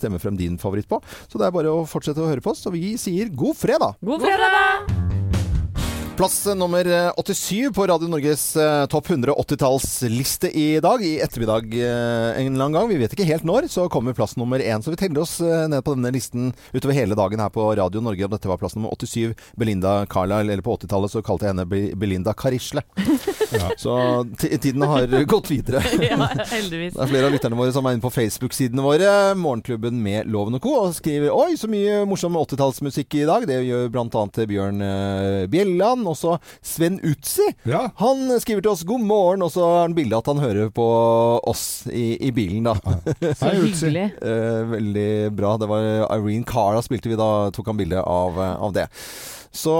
stemme 0.00 0.20
frem 0.22 0.38
din 0.40 0.56
favoritt 0.60 0.88
på. 0.88 1.02
Så 1.28 1.36
det 1.36 1.48
er 1.48 1.54
bare 1.54 1.72
å 1.72 1.84
fortsette 1.88 2.24
å 2.24 2.30
høre 2.30 2.44
på 2.44 2.56
oss, 2.56 2.64
og 2.68 2.78
vi 2.78 2.94
sier 3.00 3.28
god 3.36 3.58
fredag! 3.58 4.00
God 4.00 4.24
fredag! 4.24 5.21
Plass 6.22 6.46
eh, 6.46 6.54
nummer 6.54 6.86
eh, 6.86 7.12
87 7.16 7.72
på 7.74 7.86
Radio 7.86 8.06
Norges 8.08 8.56
eh, 8.56 8.86
topp 8.86 9.10
100 9.10 9.32
80-tallsliste 9.32 10.50
i 10.54 10.80
dag. 10.80 11.02
I 11.02 11.16
ettermiddag 11.20 11.74
eh, 11.74 12.38
en 12.38 12.46
eller 12.54 12.64
annen 12.64 12.72
gang. 12.76 12.88
Vi 12.92 12.98
vet 13.00 13.16
ikke 13.16 13.26
helt 13.26 13.42
når, 13.42 13.66
så 13.72 13.88
kommer 13.90 14.14
plass 14.14 14.36
nummer 14.38 14.62
én. 14.62 14.84
Så 14.86 14.92
vi 14.94 15.00
teller 15.00 15.24
oss 15.24 15.40
eh, 15.42 15.64
ned 15.72 15.82
på 15.82 15.96
denne 15.96 16.12
listen 16.14 16.52
utover 16.76 16.94
hele 16.94 17.18
dagen 17.18 17.42
her 17.42 17.50
på 17.50 17.64
Radio 17.74 17.98
Norge. 18.06 18.28
Om 18.28 18.36
dette 18.36 18.46
var 18.52 18.60
plass 18.62 18.76
nummer 18.78 18.94
87. 18.94 19.34
Belinda 19.58 19.96
Carlisle, 20.06 20.52
eller 20.52 20.62
på 20.62 20.76
80-tallet 20.76 21.10
så 21.16 21.24
kalte 21.26 21.48
jeg 21.48 21.56
henne 21.56 21.96
Belinda 21.98 22.36
Karisle. 22.38 22.86
Så 23.76 23.92
ti- 24.40 24.48
tiden 24.58 24.82
har 24.88 25.10
gått 25.28 25.50
videre. 25.50 25.82
Ja, 26.02 26.16
heldigvis. 26.48 26.94
Det 26.94 27.02
er 27.04 27.10
flere 27.10 27.26
av 27.28 27.34
lytterne 27.34 27.56
våre 27.58 27.72
som 27.74 27.84
er 27.86 27.94
inne 27.96 28.02
på 28.04 28.10
Facebook-sidene 28.14 28.82
våre, 28.84 29.10
Morgenklubben 29.38 29.98
med 30.02 30.30
Loven 30.32 30.56
og 30.56 30.62
Co., 30.64 30.72
og 30.86 30.94
skriver 30.96 31.34
Oi, 31.34 31.58
så 31.60 31.68
mye 31.70 31.98
morsom 32.08 32.38
80-tallsmusikk 32.40 33.18
i 33.20 33.26
dag. 33.28 33.44
Det 33.50 33.58
gjør 33.66 33.90
bl.a. 33.92 34.24
Bjørn 34.48 34.80
eh, 34.86 35.44
Bjelland. 35.52 36.08
Også 36.12 36.36
Sven 36.62 37.00
Utsi. 37.02 37.48
Han 38.00 38.24
skriver 38.42 38.62
til 38.64 38.72
oss 38.74 38.84
'God 38.86 39.04
morgen', 39.08 39.44
og 39.44 39.52
så 39.54 39.64
har 39.66 39.80
han 39.86 39.96
bilde 39.96 40.16
at 40.18 40.30
han 40.30 40.42
hører 40.42 40.70
på 40.74 40.86
oss 41.48 41.84
i, 41.90 42.16
i 42.20 42.30
bilen, 42.34 42.68
da. 42.68 42.76
Så 43.40 43.52
hyggelig. 43.56 44.08
Eh, 44.22 44.62
veldig 44.72 45.10
bra. 45.36 45.56
Det 45.60 45.68
var 45.70 45.86
Irene 46.16 46.46
Cara 46.48 46.82
spilte 46.84 47.10
vi 47.12 47.18
da, 47.20 47.50
tok 47.54 47.72
han 47.72 47.80
bilde 47.80 48.02
av, 48.02 48.38
eh, 48.38 48.56
av 48.68 48.74
det. 48.76 48.88
Så, 49.52 49.72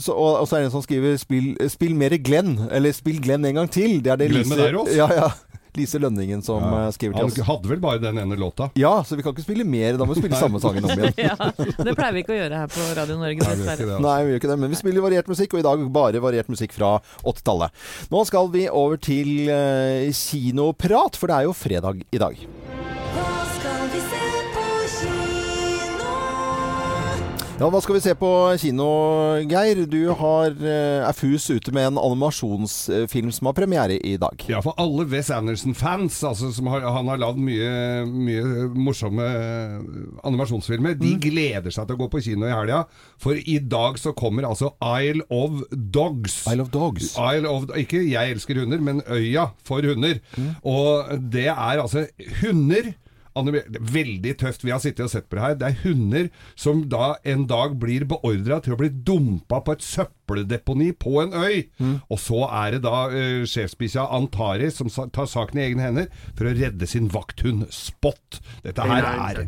så, 0.00 0.14
og, 0.14 0.38
og 0.40 0.46
så 0.48 0.56
er 0.56 0.62
det 0.64 0.70
en 0.70 0.76
som 0.78 0.84
skriver 0.84 1.18
spill, 1.20 1.50
'Spill 1.68 1.92
mer 1.98 2.16
Glenn', 2.16 2.70
eller 2.72 2.92
'Spill 2.96 3.20
Glenn 3.20 3.44
en 3.44 3.60
gang 3.60 3.68
til'. 3.68 4.00
Det 4.00 4.12
er 4.14 4.16
det 4.16 4.30
Glenn 4.30 4.46
Lise, 4.46 4.56
Medeiros? 4.56 4.94
ja, 4.96 5.08
ja, 5.12 5.28
Lise 5.78 6.00
Lønningen 6.02 6.42
som 6.44 6.62
ja. 6.62 6.92
skriver 6.94 7.18
til 7.18 7.28
oss. 7.28 7.38
Han 7.40 7.48
hadde 7.48 7.72
vel 7.72 7.82
bare 7.82 8.02
den 8.02 8.20
ene 8.22 8.38
låta. 8.38 8.70
Ja, 8.78 8.96
så 9.06 9.18
vi 9.18 9.24
kan 9.26 9.34
ikke 9.34 9.46
spille 9.46 9.66
mer. 9.68 9.98
Da 10.00 10.06
må 10.06 10.16
vi 10.16 10.22
spille 10.22 10.38
samme 10.40 10.62
sangen 10.62 10.86
om 10.86 10.94
igjen. 10.94 11.18
ja, 11.28 11.36
det 11.58 11.96
pleier 11.96 12.14
vi 12.16 12.24
ikke 12.24 12.34
å 12.36 12.40
gjøre 12.40 12.62
her 12.62 12.72
på 12.72 12.88
Radio 13.00 13.18
Norge, 13.20 13.50
dessverre. 13.50 14.00
Nei, 14.04 14.16
vi 14.24 14.34
gjør 14.34 14.42
ikke 14.42 14.52
det, 14.52 14.60
men 14.64 14.74
vi 14.74 14.80
spiller 14.80 15.06
variert 15.06 15.30
musikk, 15.30 15.56
og 15.56 15.64
i 15.64 15.66
dag 15.66 15.84
bare 15.98 16.24
variert 16.24 16.50
musikk 16.52 16.76
fra 16.76 16.96
80-tallet. 17.24 17.84
Nå 18.14 18.24
skal 18.30 18.50
vi 18.54 18.66
over 18.70 19.00
til 19.02 19.50
eh, 19.52 20.10
kinoprat, 20.14 21.18
for 21.20 21.30
det 21.30 21.40
er 21.40 21.50
jo 21.50 21.56
fredag 21.56 22.04
i 22.10 22.22
dag. 22.22 22.44
Ja, 27.54 27.68
hva 27.70 27.78
skal 27.78 27.94
vi 27.94 28.00
se 28.02 28.12
på 28.18 28.28
kino, 28.58 28.84
Geir? 29.46 29.84
Du 29.86 30.08
har, 30.18 30.50
eh, 30.58 31.06
er 31.06 31.14
fus 31.14 31.44
ute 31.54 31.70
med 31.70 31.86
en 31.86 32.00
animasjonsfilm 32.02 33.30
som 33.30 33.46
har 33.46 33.54
premiere 33.54 33.94
i 34.02 34.16
dag. 34.18 34.34
Ja, 34.50 34.58
for 34.60 34.74
alle 34.76 35.06
Wes 35.06 35.30
Anderson-fans, 35.30 36.18
altså, 36.26 36.50
som 36.52 36.66
har, 36.66 36.80
han 36.80 37.06
har 37.06 37.20
lagd 37.22 37.38
mye, 37.38 38.02
mye 38.10 38.66
morsomme 38.74 39.28
animasjonsfilmer, 40.26 40.98
de 40.98 41.14
gleder 41.22 41.70
seg 41.70 41.86
til 41.86 41.94
å 41.94 42.02
gå 42.02 42.10
på 42.10 42.24
kino 42.26 42.50
i 42.50 42.50
helga. 42.50 42.88
For 43.22 43.38
i 43.38 43.60
dag 43.62 44.02
så 44.02 44.10
kommer 44.18 44.50
altså 44.50 44.72
Isle 44.82 45.22
of 45.30 45.62
Dogs. 45.70 46.42
Isle 46.50 46.66
of 46.66 46.74
Dogs. 46.74 47.14
Isle 47.14 47.46
of, 47.46 47.70
ikke 47.78 48.02
'Jeg 48.02 48.34
elsker 48.34 48.64
hunder', 48.64 48.82
men 48.82 49.00
'Øya 49.06 49.52
for 49.62 49.78
hunder'. 49.78 50.18
Og 50.64 51.06
det 51.30 51.46
er 51.54 51.78
altså 51.78 52.08
hunder 52.42 52.90
er 52.90 52.94
Veldig 53.34 54.36
tøft. 54.38 54.62
Vi 54.64 54.70
har 54.70 54.78
sittet 54.82 55.04
og 55.04 55.10
sett 55.10 55.28
på 55.28 55.36
det 55.36 55.42
her. 55.42 55.54
Det 55.58 55.66
er 55.66 55.80
hunder 55.82 56.28
som 56.54 56.84
da 56.88 57.14
en 57.26 57.46
dag 57.50 57.74
blir 57.82 58.06
beordra 58.06 58.60
til 58.62 58.76
å 58.76 58.78
bli 58.78 58.88
dumpa 58.88 59.58
på 59.66 59.74
et 59.74 59.82
søppeldeponi 59.82 60.92
på 60.92 61.16
en 61.22 61.34
øy. 61.34 61.64
Og 62.08 62.18
så 62.22 62.44
er 62.46 62.76
det 62.76 62.82
da 62.86 63.08
uh, 63.10 63.42
sjefsbikkja 63.48 64.06
Antari 64.14 64.70
som 64.70 64.88
sa, 64.92 65.08
tar 65.10 65.26
saken 65.26 65.58
i 65.58 65.66
egne 65.66 65.82
hender 65.88 66.06
for 66.34 66.46
å 66.46 66.54
redde 66.54 66.86
sin 66.86 67.10
vakthund 67.10 67.66
Spot. 67.74 68.40
Dette 68.62 68.86
her 68.86 69.02
er. 69.02 69.42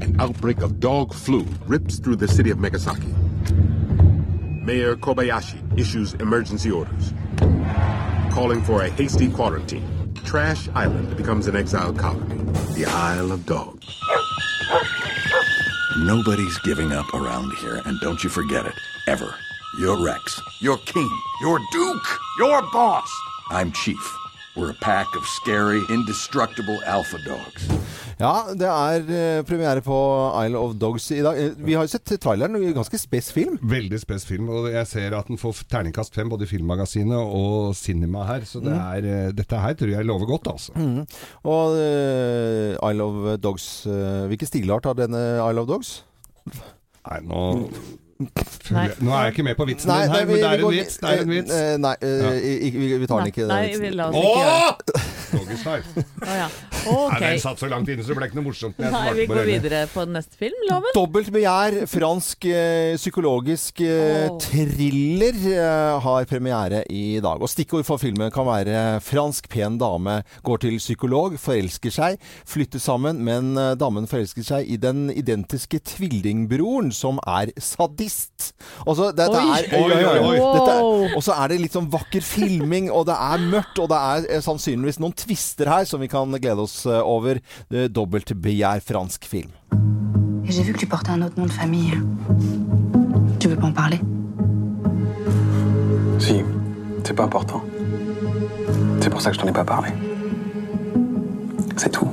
An 0.00 0.16
outbreak 0.18 0.62
of 0.62 0.80
dog 0.80 1.12
flu 1.14 1.44
rips 1.66 1.98
through 1.98 2.16
the 2.16 2.28
city 2.28 2.50
of 2.50 2.58
Megasaki. 2.58 3.12
Mayor 4.64 4.94
Kobayashi 4.96 5.78
issues 5.78 6.14
emergency 6.14 6.70
orders, 6.70 7.12
calling 8.32 8.62
for 8.62 8.82
a 8.82 8.88
hasty 8.90 9.28
quarantine. 9.28 9.99
Trash 10.24 10.68
Island 10.74 11.16
becomes 11.16 11.46
an 11.46 11.56
exile 11.56 11.92
colony, 11.92 12.38
the 12.74 12.84
Isle 12.86 13.32
of 13.32 13.46
Dogs. 13.46 13.86
Nobody's 15.98 16.56
giving 16.58 16.92
up 16.92 17.12
around 17.14 17.52
here, 17.54 17.82
and 17.84 17.98
don't 18.00 18.22
you 18.22 18.30
forget 18.30 18.64
it, 18.66 18.74
ever. 19.08 19.34
You're 19.78 20.02
Rex. 20.04 20.40
You're 20.60 20.78
King. 20.78 21.10
You're 21.40 21.60
Duke. 21.72 22.18
You're 22.38 22.62
Boss. 22.72 23.10
I'm 23.50 23.72
Chief. 23.72 24.19
We're 24.56 24.70
a 24.70 24.78
pack 24.82 25.06
of 25.16 25.24
scary, 25.38 25.78
indestructible 25.94 26.78
alpha 26.84 27.18
dogs. 27.22 27.68
Ja, 28.20 28.32
det 28.52 28.66
er 28.66 29.04
eh, 29.14 29.42
premiere 29.46 29.80
på 29.80 29.94
Isle 30.42 30.58
of 30.58 30.74
Dogs 30.82 31.06
i 31.14 31.20
dag. 31.22 31.38
Eh, 31.38 31.52
Vi 31.64 31.76
har 31.78 31.86
jo 31.86 31.92
sett 31.92 32.10
traileren, 32.20 32.56
en 32.58 32.74
ganske 32.76 32.98
spes 32.98 33.30
film. 33.32 33.56
Veldig 33.62 34.00
spes 34.02 34.26
film, 34.28 34.50
og 34.50 34.66
jeg 34.72 34.86
ser 34.90 35.14
at 35.16 35.30
den 35.30 35.38
får 35.40 35.62
terningkast 35.70 36.18
fem 36.18 36.28
både 36.28 36.44
i 36.48 36.50
Filmmagasinet 36.50 37.14
og 37.16 37.76
Cinema 37.78 38.26
her. 38.26 38.42
Så 38.44 38.60
det 38.60 38.74
Mm. 38.74 38.82
er, 38.82 39.00
mm. 39.30 39.36
dette 39.38 39.56
her 39.62 39.74
tror 39.78 39.94
jeg 39.94 40.04
lover 40.04 40.26
godt, 40.26 40.50
altså. 40.52 40.72
Mm. 40.74 41.06
Og 41.44 41.78
uh, 41.78 42.90
Isle 42.90 43.02
of 43.06 43.38
Dogs 43.40 43.70
Hvilken 43.86 44.46
stilart 44.50 44.84
har 44.84 44.94
denne 44.98 45.38
Isle 45.46 45.60
of 45.62 45.68
Dogs? 45.70 46.02
Nei, 47.06 47.20
nå. 47.22 47.70
Nå 48.20 49.10
er 49.14 49.22
jeg 49.24 49.32
ikke 49.32 49.42
med 49.46 49.56
på 49.56 49.64
vitsen 49.66 49.88
Nei, 49.88 50.02
din 50.02 50.12
nei, 50.12 50.20
vi- 50.24 50.32
men 50.32 50.34
det 50.36 50.44
er 50.44 50.52
en 50.52 50.60
går- 50.64 50.74
vits. 50.76 50.96
Det 51.00 51.08
er 51.10 51.22
en 51.22 51.30
vits. 51.30 51.50
eh, 51.50 51.76
Nei, 51.80 51.94
eh, 52.02 52.70
vi, 52.76 52.98
vi 53.00 53.06
tar 53.06 53.18
den 53.18 53.26
ikke. 53.32 53.40
den 53.40 53.48
Nei, 53.48 53.66
vitsen. 53.66 53.82
vi 53.82 53.90
la 53.96 54.08
oss 54.08 54.14
Åh! 54.16 54.22
ikke 54.22 54.40
gjøre 54.40 55.40
Doggy 55.40 55.56
ja. 56.86 56.96
Nei, 57.10 57.20
den 57.24 57.40
satt 57.42 57.60
så 57.60 57.68
langt 57.70 57.88
inne 57.90 58.04
så 58.04 58.12
det 58.12 58.18
ble 58.18 58.28
ikke 58.30 58.38
noe 58.38 58.46
morsomt. 58.48 58.78
Nei, 58.80 59.12
vi 59.16 59.26
går 59.30 59.42
videre 59.48 59.82
på 59.90 60.04
neste 60.08 60.38
film, 60.40 60.56
Loven. 60.68 60.94
Dobbelt 60.96 61.30
begjær, 61.34 61.76
fransk 61.90 62.46
eh, 62.50 62.94
psykologisk 63.00 63.82
eh, 63.84 64.28
Åh. 64.30 64.38
thriller, 64.42 65.38
eh, 65.52 65.98
har 66.04 66.28
premiere 66.30 66.82
i 66.90 67.20
dag. 67.22 67.42
Og 67.42 67.50
stikkord 67.50 67.86
for 67.88 68.00
filmen 68.00 68.32
kan 68.34 68.48
være 68.48 69.00
'fransk 69.04 69.48
pen 69.50 69.78
dame 69.80 70.20
går 70.46 70.62
til 70.64 70.78
psykolog, 70.78 71.36
forelsker 71.40 71.94
seg, 71.94 72.18
flytter 72.46 72.82
sammen', 72.82 73.20
men 73.24 73.54
damen 73.78 74.06
forelsker 74.10 74.44
seg 74.46 74.68
i 74.70 74.76
den 74.80 75.10
identiske 75.10 75.80
tvillingbroren 75.84 76.92
som 76.92 77.20
er 77.26 77.52
sadist. 77.58 78.52
Også, 78.86 79.10
dette 79.16 79.36
Oi. 79.36 79.58
er 79.58 79.68
Oi, 79.80 79.92
oi, 79.92 80.18
oi. 80.18 80.36
Dette 80.56 81.16
Og 81.16 81.22
så 81.24 81.36
er 81.36 81.52
det 81.52 81.60
litt 81.60 81.76
sånn 81.76 81.90
vakker 81.90 82.24
filming, 82.24 82.90
og 82.90 83.06
det 83.10 83.16
er 83.16 83.38
mørkt, 83.50 83.78
og 83.82 83.90
det 83.92 84.00
er 84.00 84.44
sannsynligvis 84.44 85.00
noen 85.02 85.16
twister 85.16 85.70
her 85.70 85.84
som 85.88 86.00
vi 86.02 86.08
kan 86.10 86.30
glede 86.40 86.64
oss 86.64 86.69
eh, 86.86 87.00
over. 87.04 87.40
Eh, 87.70 87.88
fransk 88.80 89.24
film. 89.24 89.50
Et 90.44 90.52
j'ai 90.52 90.62
vu 90.62 90.72
que 90.72 90.78
tu 90.78 90.86
portais 90.86 91.10
un 91.10 91.22
autre 91.22 91.38
nom 91.38 91.46
de 91.46 91.50
famille. 91.50 91.92
Tu 93.38 93.48
veux 93.48 93.56
pas 93.56 93.66
en 93.66 93.72
parler? 93.72 94.00
Si, 96.18 96.42
c'est 97.04 97.14
pas 97.14 97.24
important. 97.24 97.62
C'est 99.00 99.10
pour 99.10 99.20
ça 99.20 99.30
que 99.30 99.36
je 99.36 99.40
t'en 99.40 99.48
ai 99.48 99.52
pas 99.52 99.64
parlé. 99.64 99.90
C'est 101.76 101.90
tout. 101.90 102.08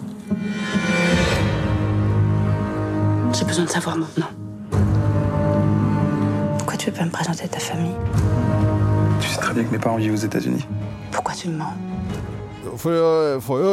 J'ai 3.34 3.46
besoin 3.46 3.66
de 3.66 3.70
savoir 3.70 3.98
maintenant. 3.98 4.28
Pourquoi 6.58 6.78
tu 6.78 6.90
veux 6.90 6.96
pas 6.96 7.06
me 7.06 7.12
présenter 7.12 7.48
ta 7.48 7.60
famille? 7.60 7.96
Tu 9.20 9.28
sais 9.30 9.40
très 9.40 9.54
bien 9.54 9.64
que 9.64 9.72
mes 9.72 9.80
parents 9.80 9.98
vivent 9.98 10.14
aux 10.14 10.16
États-Unis. 10.16 10.66
Pourquoi 11.12 11.34
tu 11.34 11.50
me 11.50 11.58
mens? 11.58 11.74
For, 12.82 12.92
å- 12.92 13.40
for 13.44 13.62
jo, 13.64 13.70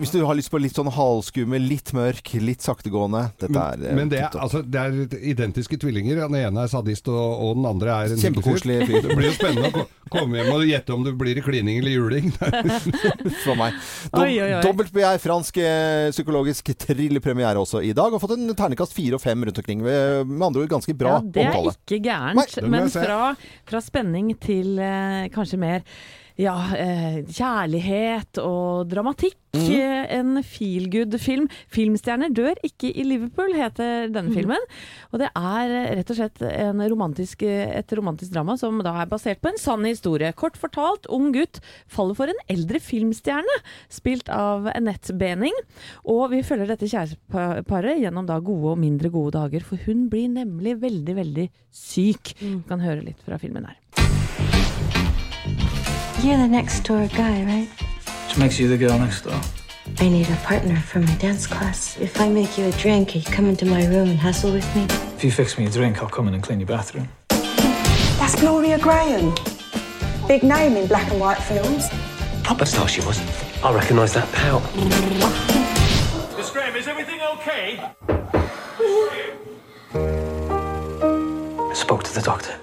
hvis 0.00 0.10
du 0.14 0.18
har 0.26 0.34
lyst 0.38 0.50
på 0.50 0.58
litt 0.60 0.74
sånn 0.76 0.90
halvskummel, 0.92 1.62
litt 1.70 1.92
mørk, 1.96 2.32
litt 2.42 2.64
saktegående 2.64 3.22
Dette 3.38 3.52
er 3.62 3.76
Men, 3.82 3.96
Men 4.02 4.08
det 4.12 4.18
er, 4.24 4.36
altså, 4.40 4.62
det 4.64 4.80
er 4.82 5.20
identiske 5.32 5.78
tvillinger. 5.80 6.20
Den 6.26 6.34
ene 6.40 6.64
er 6.66 6.72
sadist, 6.72 7.08
og, 7.12 7.16
og 7.44 7.56
den 7.60 7.68
andre 7.70 7.94
er 8.04 8.14
en 8.16 8.22
Kjempekoselig 8.22 8.80
fyr. 8.88 9.00
Det 9.06 9.16
blir 9.18 9.28
jo 9.30 9.36
spennende 9.36 9.70
å 9.84 9.86
komme 10.12 10.40
hjem 10.40 10.50
og 10.56 10.64
gjette 10.68 10.94
om 10.96 11.04
det 11.04 11.14
blir 11.20 11.38
i 11.38 11.44
klining 11.44 11.78
eller 11.82 11.94
juling. 11.94 12.30
For 13.44 13.54
meg. 13.58 13.76
Dob. 14.12 14.64
Dobbelt 14.68 14.92
BI 14.94 15.14
fransk 15.22 15.58
eh, 15.62 16.08
psykologisk 16.14 16.72
thriller-premiere 16.86 17.60
også 17.62 17.82
i 17.84 17.92
dag. 17.96 18.12
Har 18.16 18.22
fått 18.22 18.36
en 18.36 18.48
ternekast 18.58 18.94
fire 18.96 19.18
og 19.18 19.22
fem 19.24 19.44
rundt 19.48 19.60
omkring. 19.62 19.84
Med 19.84 20.32
andre 20.42 20.64
ord 20.64 20.72
ganske 20.72 20.94
bra 20.98 21.18
Ja, 21.18 21.24
det 21.24 21.44
er 21.44 21.52
omtale. 21.52 21.74
ikke 21.76 22.00
gærent. 22.08 22.56
Nei, 22.62 22.68
men 22.72 22.90
fra, 22.92 23.20
fra 23.68 23.82
spenning 23.84 24.32
til 24.42 24.78
eh, 24.82 25.28
kanskje 25.34 25.60
mer 25.60 25.84
ja, 26.38 26.54
eh, 26.76 27.18
kjærlighet 27.26 28.38
og 28.38 28.88
dramatikk. 28.90 29.36
Mm. 29.56 29.64
Eh, 29.74 29.94
En 30.18 30.42
feel 30.42 30.88
good-film. 30.90 31.48
'Filmstjerner 31.70 32.30
dør 32.32 32.54
ikke 32.64 32.90
i 32.94 33.02
Liverpool' 33.02 33.56
heter 33.56 34.12
denne 34.12 34.32
filmen. 34.32 34.60
Og 35.12 35.18
det 35.20 35.30
er 35.34 35.70
eh, 35.70 35.96
rett 35.98 36.10
og 36.10 36.16
slett 36.16 36.42
en 36.42 36.80
romantisk, 36.80 37.42
et 37.42 37.92
romantisk 37.92 38.32
drama 38.32 38.56
som 38.56 38.78
da 38.84 38.94
er 39.02 39.10
basert 39.10 39.40
på 39.42 39.50
en 39.50 39.58
sann 39.58 39.84
historie. 39.84 40.32
Kort 40.32 40.56
fortalt, 40.56 41.08
ung 41.10 41.32
gutt 41.32 41.60
faller 41.88 42.14
for 42.14 42.30
en 42.30 42.42
eldre 42.48 42.78
filmstjerne, 42.78 43.58
spilt 43.90 44.28
av 44.28 44.70
Annette 44.74 45.16
Bening. 45.18 45.54
Og 46.06 46.30
vi 46.30 46.42
følger 46.42 46.68
dette 46.68 46.88
kjæresteparet 46.88 47.98
gjennom 47.98 48.26
da 48.26 48.38
gode 48.38 48.76
og 48.76 48.78
mindre 48.78 49.10
gode 49.10 49.34
dager, 49.38 49.64
for 49.64 49.76
hun 49.86 50.08
blir 50.08 50.28
nemlig 50.28 50.78
veldig, 50.80 51.18
veldig 51.18 51.50
syk. 51.72 52.34
Vi 52.38 52.62
kan 52.68 52.80
høre 52.80 53.02
litt 53.02 53.20
fra 53.26 53.38
filmen 53.38 53.66
her. 53.66 54.97
You're 56.20 56.36
the 56.36 56.48
next 56.48 56.80
door 56.80 57.06
guy, 57.08 57.44
right? 57.44 57.68
Which 58.26 58.38
makes 58.38 58.58
you 58.58 58.66
the 58.66 58.76
girl 58.76 58.98
next 58.98 59.22
door. 59.22 59.40
I 59.98 60.08
need 60.08 60.28
a 60.28 60.36
partner 60.44 60.76
for 60.76 60.98
my 60.98 61.14
dance 61.14 61.46
class. 61.46 61.96
If 61.98 62.20
I 62.20 62.28
make 62.28 62.58
you 62.58 62.66
a 62.66 62.72
drink, 62.72 63.14
you 63.14 63.22
come 63.22 63.46
into 63.46 63.64
my 63.64 63.86
room 63.86 64.10
and 64.10 64.18
hustle 64.18 64.52
with 64.52 64.66
me. 64.74 64.86
If 65.14 65.22
you 65.22 65.30
fix 65.30 65.56
me 65.56 65.66
a 65.66 65.70
drink, 65.70 66.02
I'll 66.02 66.08
come 66.08 66.26
in 66.26 66.34
and 66.34 66.42
clean 66.42 66.58
your 66.58 66.66
bathroom. 66.66 67.08
That's 67.28 68.34
Gloria 68.40 68.78
Graham. 68.78 69.32
Big 70.26 70.42
name 70.42 70.76
in 70.76 70.88
black 70.88 71.08
and 71.12 71.20
white 71.20 71.38
films. 71.38 71.88
Proper 72.42 72.64
star 72.64 72.88
she 72.88 73.00
was. 73.02 73.20
I 73.62 73.72
recognise 73.72 74.12
that 74.14 74.30
pout. 74.32 74.62
Miss 76.36 76.50
Graham, 76.50 76.74
is 76.74 76.88
everything 76.88 77.20
okay? 77.20 77.80
I 81.64 81.72
spoke 81.74 82.02
to 82.02 82.12
the 82.12 82.22
doctor. 82.22 82.58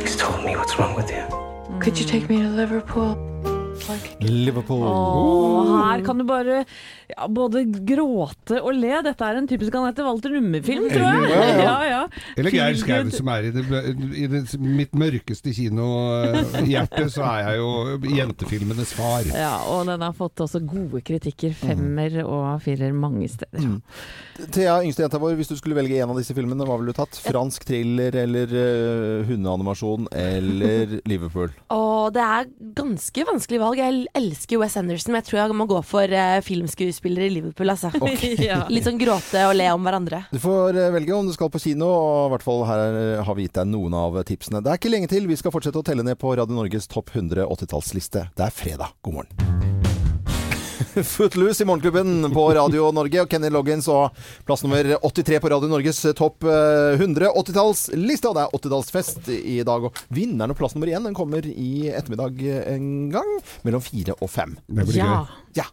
He's 0.00 0.16
told 0.16 0.44
me 0.44 0.54
what's 0.54 0.78
wrong 0.78 0.94
with 0.94 1.10
you. 1.10 1.39
Could 1.80 1.98
you 1.98 2.04
take 2.04 2.28
me 2.28 2.42
to 2.42 2.48
Liverpool? 2.48 3.39
Liverpool. 4.24 4.84
Og 4.86 5.70
her 5.72 6.04
kan 6.06 6.20
du 6.20 6.24
bare 6.28 6.62
ja, 7.10 7.26
både 7.30 7.64
gråte 7.86 8.60
og 8.60 8.74
le. 8.76 8.92
Dette 9.06 9.26
er 9.26 9.40
en 9.40 9.48
typisk 9.50 9.74
Anette 9.78 10.04
Walter 10.06 10.32
Numme-film, 10.34 10.88
tror 10.92 11.06
jeg. 11.06 11.30
Ja, 11.30 11.40
ja. 11.40 11.58
Ja, 11.60 11.76
ja. 11.88 12.00
Eller 12.38 12.54
Geir 12.54 12.78
Skau, 12.78 13.10
som 13.14 13.30
er 13.32 13.48
i, 13.48 13.52
det, 13.54 13.64
i 14.16 14.26
det, 14.30 14.42
mitt 14.60 14.94
mørkeste 14.98 15.54
kinohjerte, 15.56 17.06
så 17.12 17.26
er 17.28 17.48
jeg 17.48 17.60
jo 17.60 18.14
jentefilmenes 18.20 18.94
far. 18.96 19.28
Ja, 19.34 19.54
og 19.70 19.86
den 19.90 20.04
har 20.04 20.16
fått 20.16 20.42
også 20.44 20.62
gode 20.64 21.02
kritikker. 21.06 21.54
Femmer 21.60 22.20
og 22.24 22.62
firer 22.64 22.94
mange 22.96 23.28
steder. 23.30 23.64
Mm. 23.64 23.80
Thea, 24.54 24.78
yngste 24.84 25.04
jenta 25.04 25.20
vår, 25.20 25.36
hvis 25.38 25.50
du 25.52 25.56
skulle 25.58 25.76
velge 25.76 25.98
en 26.00 26.12
av 26.12 26.18
disse 26.20 26.34
filmene, 26.36 26.64
hva 26.66 26.78
ville 26.80 26.94
du 26.94 26.96
tatt? 26.96 27.18
Fransk 27.20 27.66
thriller 27.68 28.16
eller 28.22 28.54
uh, 28.54 29.26
hundeanimasjon 29.28 30.08
eller 30.16 30.98
Liverpool? 31.08 31.52
Og 31.74 32.14
det 32.14 32.24
er 32.24 32.48
ganske 32.76 33.26
vanskelig 33.28 33.60
valg. 33.70 33.80
Jeg 33.80 34.06
elsker 34.18 34.60
Wes 34.60 34.76
Anderson, 34.76 35.12
men 35.12 35.20
jeg 35.20 35.28
tror 35.30 35.40
jeg 35.40 35.56
må 35.56 35.66
gå 35.70 35.80
for 35.86 36.14
uh, 36.14 36.38
filmskuespiller 36.44 37.26
i 37.26 37.32
Liverpool, 37.36 37.70
altså. 37.70 37.92
Okay. 38.00 38.36
Ja. 38.50 38.64
Litt 38.72 38.86
sånn 38.86 38.98
gråte 38.98 39.42
og 39.46 39.54
le 39.58 39.66
om 39.74 39.84
hverandre. 39.84 40.22
Du 40.32 40.38
får 40.42 40.78
eh, 40.78 40.88
velge 40.94 41.14
om 41.14 41.28
du 41.28 41.34
skal 41.34 41.50
på 41.52 41.60
kino, 41.62 41.86
og 41.86 42.30
i 42.30 42.32
hvert 42.34 42.46
fall 42.46 42.64
her 42.66 42.82
eh, 42.88 43.20
har 43.26 43.36
vi 43.36 43.46
gitt 43.46 43.58
deg 43.58 43.68
noen 43.70 43.94
av 43.94 44.16
tipsene. 44.26 44.62
Det 44.64 44.72
er 44.72 44.80
ikke 44.80 44.92
lenge 44.92 45.10
til. 45.12 45.28
Vi 45.30 45.38
skal 45.38 45.54
fortsette 45.54 45.82
å 45.82 45.86
telle 45.86 46.06
ned 46.06 46.18
på 46.20 46.32
Radio 46.32 46.56
Norges 46.56 46.88
topp 46.90 47.12
100 47.14 47.46
80-tallsliste. 47.46 48.30
Det 48.34 48.48
er 48.48 48.54
fredag. 48.54 48.96
God 49.06 49.20
morgen. 49.20 49.89
Footloose 51.04 51.62
i 51.62 51.66
Morgenklubben 51.66 52.30
på 52.32 52.44
Radio 52.54 52.88
Norge, 52.94 53.20
og 53.22 53.28
Kenny 53.30 53.50
Loggins 53.52 53.88
og 53.92 54.16
plass 54.48 54.62
nummer 54.64 54.86
83 55.02 55.40
på 55.42 55.50
Radio 55.52 55.68
Norges 55.70 56.00
topp 56.16 56.46
eh, 56.48 56.96
100 56.96 57.30
80-tallsliste. 57.36 58.30
Og 58.30 58.36
det 58.38 58.44
er 58.46 58.54
80-tallsfest 58.58 59.30
i 59.36 59.58
dag. 59.66 59.86
Og 59.90 60.00
vinneren 60.14 60.54
og 60.54 60.58
plass 60.60 60.76
nummer 60.76 60.90
én 60.92 61.04
den 61.08 61.16
kommer 61.16 61.46
i 61.50 61.88
ettermiddag 61.90 62.40
en 62.74 62.88
gang, 63.12 63.30
mellom 63.66 63.84
fire 63.84 64.16
og 64.20 64.30
fem. 64.32 64.56
Det 64.68 64.86
blir 64.88 65.00
Ja. 65.02 65.12
gøy. 65.20 65.36
Ja. 65.58 65.64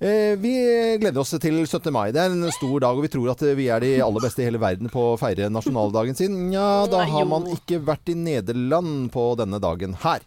Eh, 0.00 0.34
vi 0.36 0.52
gleder 1.00 1.22
oss 1.22 1.32
til 1.40 1.62
17. 1.64 1.90
mai. 1.94 2.10
Det 2.12 2.20
er 2.20 2.34
en 2.34 2.50
stor 2.52 2.76
dag, 2.84 2.96
og 2.98 3.06
vi 3.06 3.12
tror 3.12 3.30
at 3.32 3.44
vi 3.56 3.70
er 3.72 3.80
de 3.80 3.94
aller 4.04 4.20
beste 4.26 4.44
i 4.44 4.48
hele 4.50 4.60
verden 4.60 4.92
på 4.92 5.12
å 5.14 5.18
feire 5.20 5.48
nasjonaldagen 5.52 6.16
sin. 6.18 6.36
Ja, 6.52 6.84
da 6.90 7.02
har 7.08 7.24
man 7.28 7.48
ikke 7.54 7.80
vært 7.86 8.12
i 8.12 8.18
Nederland 8.18 9.08
på 9.14 9.30
denne 9.40 9.58
dagen 9.62 9.96
her. 10.04 10.20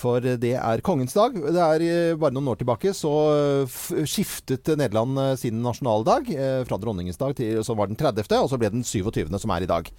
For 0.00 0.24
det 0.24 0.54
er 0.56 0.82
kongens 0.84 1.14
dag. 1.16 1.34
Det 1.36 1.60
er 1.60 1.84
eh, 1.84 2.16
bare 2.20 2.32
noen 2.34 2.48
år 2.52 2.60
tilbake 2.60 2.94
så 2.96 3.12
eh, 3.34 3.78
skiftet 4.08 4.72
Nederland 4.72 5.20
eh, 5.20 5.34
sin 5.40 5.60
nasjonaldag 5.64 6.30
fra 6.68 6.78
dronningens 6.80 7.20
dag 7.20 7.34
til 7.36 7.60
som 7.66 7.78
var 7.80 7.90
den 7.90 7.98
30., 8.00 8.24
og 8.40 8.48
så 8.50 8.58
ble 8.60 8.72
den 8.72 8.86
27., 8.86 9.28
som 9.40 9.52
er 9.54 9.66
i 9.66 9.70
dag. 9.70 9.90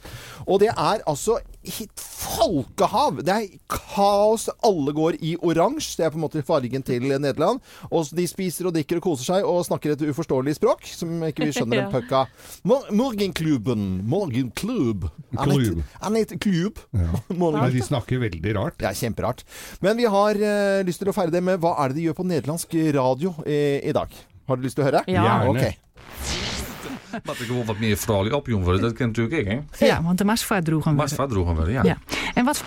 Og 0.48 0.62
det 0.64 0.72
er 0.72 1.06
altså 1.10 1.38
et 1.64 2.02
folkehav! 2.02 3.20
Det 3.26 3.34
er 3.36 3.48
kaos. 3.70 4.48
Alle 4.66 4.94
går 4.98 5.18
i 5.22 5.36
oransje. 5.46 5.98
Det 6.00 6.06
er 6.08 6.14
på 6.14 6.18
en 6.20 6.24
måte 6.26 6.42
fargen 6.46 6.82
til 6.88 7.06
Nederland. 7.12 7.60
Og 7.92 8.10
de 8.18 8.26
spiser 8.30 8.66
og 8.70 8.74
drikker 8.76 8.98
og 8.98 9.06
koser 9.12 9.28
seg 9.30 9.46
og 9.48 9.62
snakker 9.68 9.94
et 9.94 10.04
uforståelig 10.10 10.56
språk 10.58 10.88
som 10.90 11.14
ikke 11.28 11.46
vi 11.48 11.54
skjønner 11.58 11.84
en 11.84 11.88
Ja. 11.88 11.92
puck 11.94 12.12
av. 12.18 12.32
Mor- 12.68 12.90
Morgenklubben. 12.98 13.86
Morgenklubb. 14.10 15.06
Klubb. 15.38 15.84
Han 16.02 16.18
heter 16.18 16.42
Klubb. 16.48 16.82
Nei, 16.96 17.70
de 17.78 17.86
snakker 17.86 18.22
veldig 18.26 18.56
rart. 18.58 18.82
Ja, 18.82 18.94
kjemperart. 18.98 19.46
Men 19.86 19.98
vi 20.02 20.10
har 20.10 20.42
uh, 20.42 20.82
lyst 20.88 21.04
til 21.04 21.12
å 21.14 21.16
feire 21.16 21.34
det 21.34 21.44
med 21.46 21.62
hva 21.62 21.76
er 21.84 21.92
det 21.94 22.02
de 22.02 22.08
gjør 22.10 22.18
på 22.22 22.28
nederlandsk 22.32 22.74
radio 22.98 23.36
i, 23.46 23.62
i 23.86 23.94
dag? 23.96 24.10
Har 24.50 24.58
du 24.58 24.66
lyst 24.66 24.76
til 24.80 24.84
å 24.84 24.90
høre? 24.90 25.06
Ja. 25.08 25.28
Gjerne. 25.30 25.54
Ok. 25.54 26.51
Wat 27.24 27.40
ik 27.40 27.46
gewoon 27.46 27.66
wat 27.66 27.80
meer 27.80 27.98
vrolijk 27.98 28.36
opjongen 28.36 28.64
worden, 28.64 28.82
dat 28.82 28.94
ken 28.94 29.08
natuurlijk 29.08 29.38
ik, 29.38 29.48
hè? 29.48 29.86
Ja, 29.86 30.04
want 30.04 30.18
de 30.18 30.24
Masva 30.24 30.62
droegen 30.62 30.92
we. 30.92 30.98
Masva 30.98 31.26
droegen 31.26 31.64
we, 31.66 31.72
ja. 31.72 31.84
Ja. 31.84 31.98
En 32.34 32.46
wat 32.46 32.64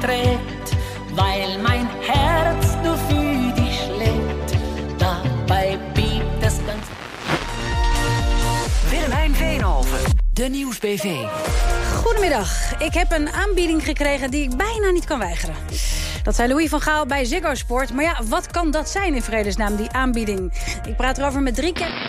trägt, 0.00 0.76
weil 1.14 1.58
mein 1.62 1.88
Herz 2.00 2.76
nur 2.82 2.96
für 3.08 3.52
dich 3.54 3.78
schlägt. 3.86 4.58
Dabei 4.98 5.78
bebt 5.94 6.42
es 6.42 6.58
ganz. 6.66 6.86
Willemijn 8.90 9.34
Veenhoven, 9.34 9.98
de 10.34 10.48
Nieuwsbv. 10.48 11.67
Goedemiddag. 11.98 12.80
Ik 12.80 12.94
heb 12.94 13.12
een 13.12 13.28
aanbieding 13.28 13.84
gekregen 13.84 14.30
die 14.30 14.42
ik 14.42 14.56
bijna 14.56 14.90
niet 14.90 15.04
kan 15.04 15.18
weigeren. 15.18 15.54
Dat 16.22 16.34
zei 16.34 16.48
Louis 16.48 16.68
van 16.68 16.80
Gaal 16.80 17.06
bij 17.06 17.24
Ziggo 17.24 17.54
Sport. 17.54 17.92
Maar 17.92 18.04
ja, 18.04 18.20
wat 18.24 18.46
kan 18.46 18.70
dat 18.70 18.88
zijn 18.88 19.14
in 19.14 19.22
vredesnaam, 19.22 19.76
die 19.76 19.90
aanbieding? 19.90 20.52
Ik 20.86 20.96
praat 20.96 21.18
erover 21.18 21.42
met 21.42 21.54
drie 21.54 21.72
keer... 21.72 22.07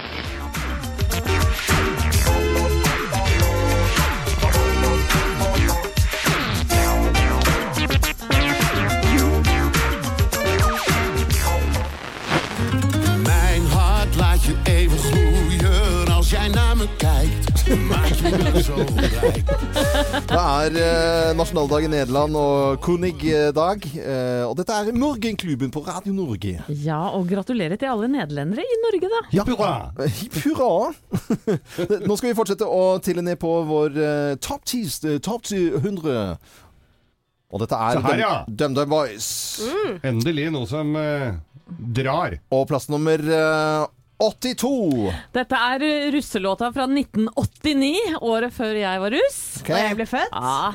er 20.60 20.76
eh, 20.76 21.32
nasjonaldag 21.38 21.86
i 21.86 21.90
Nederland 21.92 22.36
og 22.38 22.80
Konig-dag. 22.84 23.86
Eh, 23.96 24.44
og 24.48 24.56
dette 24.60 24.76
er 24.76 24.96
Morgenklubben 24.98 25.72
på 25.72 25.84
Radio 25.86 26.14
Norge. 26.16 26.56
Ja, 26.84 27.00
og 27.16 27.30
gratulerer 27.30 27.80
til 27.80 27.92
alle 27.92 28.10
nederlendere 28.12 28.66
i 28.66 28.80
Norge, 28.84 29.12
da. 29.12 29.22
Ja. 29.36 29.46
Hipp 29.46 30.40
hurra! 30.44 30.90
Nå 32.08 32.18
skal 32.20 32.32
vi 32.32 32.38
fortsette 32.38 32.68
å 32.68 32.98
telle 33.04 33.24
ned 33.26 33.40
på 33.42 33.52
vår 33.70 34.00
eh, 34.00 34.34
Top 34.44 34.66
10 34.68 35.20
top 35.26 35.48
100. 35.52 36.18
Og 37.50 37.64
dette 37.64 37.78
er 37.78 37.98
Se 37.98 38.04
her, 38.06 38.20
ja. 38.22 38.34
DumDum 38.48 38.92
Boys. 38.92 39.30
Endelig 40.06 40.50
noe 40.54 40.70
som 40.70 40.92
eh, 41.00 41.32
drar. 41.70 42.40
Og 42.54 42.68
plass 42.70 42.90
nummer 42.92 43.22
eh, 43.22 43.88
82. 44.20 45.14
Dette 45.32 45.56
er 45.56 45.84
russelåta 46.12 46.68
fra 46.76 46.84
1989, 46.92 48.18
året 48.20 48.52
før 48.52 48.76
jeg 48.76 49.04
var 49.04 49.16
russ. 49.16 49.40
Okay. 49.62 49.72
Da 49.72 49.86
jeg 49.86 50.00
ble 50.02 50.08
født. 50.12 50.36
Ja, 50.36 50.74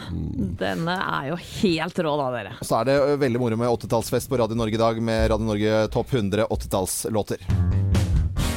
denne 0.64 0.96
er 0.96 1.28
jo 1.28 1.38
helt 1.60 2.00
rå 2.06 2.16
da, 2.22 2.30
dere. 2.38 2.56
Og 2.56 2.68
så 2.70 2.80
er 2.80 2.88
det 2.88 2.98
veldig 3.20 3.42
moro 3.42 3.60
med 3.60 3.68
80-tallsfest 3.68 4.32
på 4.32 4.40
Radio 4.40 4.56
Norge 4.56 4.80
i 4.80 4.80
dag 4.80 5.04
med 5.04 5.28
Radio 5.34 5.50
Norge 5.52 5.84
Topp 5.92 6.16
100 6.16 6.48
80-tallslåter. 6.48 7.44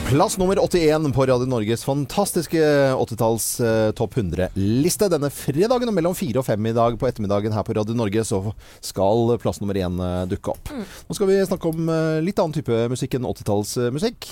Plass 0.08 0.38
nummer 0.40 0.56
81 0.56 1.12
på 1.14 1.26
Radio 1.28 1.46
Norges 1.52 1.84
fantastiske 1.84 2.62
80-talls 2.96 3.48
eh, 3.60 3.92
topp 3.92 4.16
100-liste. 4.16 5.10
Denne 5.12 5.28
fredagen 5.36 5.92
og 5.92 5.98
mellom 5.98 6.16
fire 6.16 6.40
og 6.40 6.48
fem 6.48 6.70
i 6.70 6.72
dag 6.72 6.96
på 6.96 7.10
ettermiddagen 7.10 7.52
her 7.52 7.68
på 7.68 7.76
Radio 7.76 7.92
Norge 7.92 8.24
så 8.24 8.40
skal 8.80 9.36
plass 9.44 9.60
nummer 9.60 9.76
én 9.76 10.00
eh, 10.00 10.24
dukke 10.32 10.56
opp. 10.56 10.72
Nå 10.72 11.18
skal 11.18 11.28
vi 11.28 11.42
snakke 11.44 11.74
om 11.76 11.92
eh, 11.92 12.22
litt 12.24 12.40
annen 12.40 12.56
type 12.56 12.86
musikk 12.94 13.20
enn 13.20 13.28
80-tallsmusikk. 13.28 14.30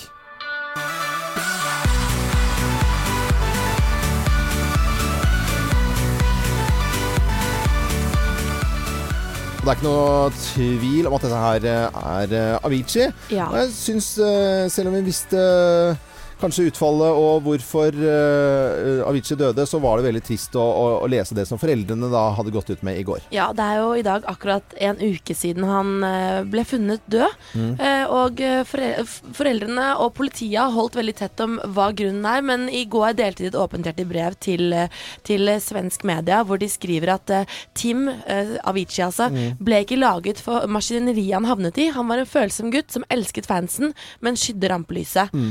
Det 9.66 9.72
er 9.72 9.80
ikke 9.80 9.88
noe 9.88 10.26
tvil 10.38 11.06
om 11.08 11.14
at 11.16 11.24
dette 11.26 11.38
her 11.42 11.64
eh, 11.66 11.96
er 12.06 12.34
eh, 12.38 12.66
Avicii. 12.68 13.08
Ja. 13.34 13.48
Og 13.48 13.56
jeg 13.58 13.72
syns, 13.74 14.12
eh, 14.22 14.68
selv 14.70 14.92
om 14.92 14.94
vi 14.94 15.00
visste 15.08 15.40
kanskje 16.40 16.66
utfallet 16.70 17.16
og 17.16 17.42
hvorfor 17.46 17.96
uh, 17.96 19.08
Avicii 19.08 19.38
døde, 19.40 19.64
så 19.68 19.80
var 19.82 19.98
det 20.00 20.08
veldig 20.08 20.22
trist 20.26 20.56
å, 20.58 20.62
å, 20.62 20.86
å 21.04 21.08
lese 21.10 21.36
det 21.36 21.46
som 21.48 21.60
foreldrene 21.60 22.10
da 22.12 22.26
hadde 22.36 22.52
gått 22.54 22.70
ut 22.74 22.82
med 22.86 22.98
i 23.00 23.04
går. 23.06 23.24
Ja, 23.34 23.48
det 23.56 23.64
er 23.64 23.80
jo 23.80 23.92
i 23.96 24.04
dag 24.06 24.26
akkurat 24.28 24.74
en 24.76 25.00
uke 25.00 25.36
siden 25.36 25.64
han 25.68 26.04
eh, 26.06 26.40
ble 26.48 26.64
funnet 26.68 27.04
død. 27.12 27.36
Mm. 27.56 27.72
Uh, 27.80 28.04
og 28.16 28.42
foreldrene 29.36 29.86
og 30.02 30.12
politiet 30.16 30.58
har 30.60 30.74
holdt 30.74 30.98
veldig 30.98 31.16
tett 31.18 31.42
om 31.44 31.56
hva 31.76 31.88
grunnen 31.96 32.26
er, 32.28 32.44
men 32.46 32.66
i 32.68 32.84
går 32.90 33.16
delte 33.18 33.44
de 33.44 33.50
et 33.50 33.58
åpenhjertig 33.58 34.06
brev 34.10 34.36
til, 34.42 34.74
til 35.26 35.52
svensk 35.62 36.04
media 36.08 36.42
hvor 36.46 36.60
de 36.60 36.68
skriver 36.70 37.14
at 37.16 37.32
uh, 37.32 37.58
Tim, 37.76 38.06
Avicii 38.06 39.06
altså, 39.06 39.26
Mm. 39.36 39.56
ble 39.60 39.80
ikke 39.82 39.96
laget 39.98 40.38
for 40.42 40.68
maskineriet 40.70 41.34
han 41.34 41.46
havnet 41.48 41.78
i. 41.82 41.88
Han 41.94 42.06
var 42.08 42.20
en 42.22 42.28
følsom 42.28 42.70
gutt 42.72 42.92
som 42.94 43.04
elsket 43.12 43.48
fansen, 43.48 43.92
men 44.24 44.38
skydde 44.38 44.70
rampelyset. 44.70 45.32
Mm. 45.34 45.50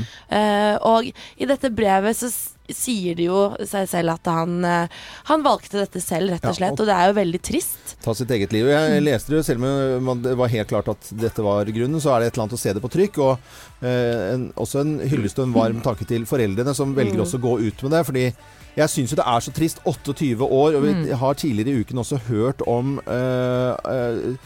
Og 0.82 1.08
i 1.38 1.44
dette 1.46 1.70
brevet 1.74 2.16
så 2.16 2.30
sier 2.66 3.14
de 3.14 3.28
jo 3.28 3.54
seg 3.62 3.86
selv 3.86 4.10
at 4.16 4.26
han, 4.26 4.56
eh, 4.64 4.88
han 5.28 5.42
valgte 5.44 5.78
dette 5.78 6.00
selv, 6.02 6.32
rett 6.34 6.44
og 6.44 6.56
slett. 6.56 6.72
og- 6.72 6.80
og 6.80 6.86
det 6.86 6.96
er 6.96 7.06
jo 7.12 7.20
veldig 7.20 7.40
trist. 7.42 7.94
Ta 8.02 8.12
sitt 8.12 8.28
eget 8.28 8.50
liv. 8.52 8.66
Jeg 8.66 9.02
leste 9.04 9.28
det, 9.30 9.44
selv 9.46 9.62
om 10.08 10.22
det 10.22 10.36
var 10.36 10.48
helt 10.48 10.68
klart 10.68 10.88
at 10.88 11.00
dette 11.14 11.38
var 11.42 11.64
grunnen, 11.66 12.00
så 12.00 12.10
er 12.16 12.20
det 12.20 12.26
et 12.26 12.34
eller 12.34 12.46
annet 12.48 12.58
å 12.58 12.58
se 12.58 12.72
det 12.72 12.82
på 12.82 12.90
trykk. 12.90 13.18
Og 13.22 13.38
eh, 13.82 14.34
en, 14.34 14.52
også 14.56 14.80
en 14.80 14.98
hyllest 14.98 15.38
og 15.38 15.46
en 15.46 15.52
varm 15.54 15.80
takke 15.80 16.04
til 16.06 16.24
foreldrene 16.26 16.74
som 16.74 16.92
velger 16.94 17.14
Mm. 17.14 17.22
også 17.22 17.38
å 17.38 17.42
gå 17.42 17.66
ut 17.68 17.82
med 17.84 17.92
det. 17.92 18.04
Fordi 18.06 18.34
jeg 18.76 18.88
syns 18.88 19.10
jo 19.10 19.16
det 19.16 19.26
er 19.26 19.40
så 19.40 19.52
trist. 19.54 19.78
28 19.86 20.42
år, 20.50 20.74
og 20.74 20.82
vi 20.82 20.92
Mm. 20.92 21.12
har 21.18 21.34
tidligere 21.34 21.68
i 21.70 21.80
uken 21.84 21.98
også 21.98 22.18
hørt 22.26 22.66
om 22.66 22.98
eh, 23.06 23.76
eh, 23.86 24.36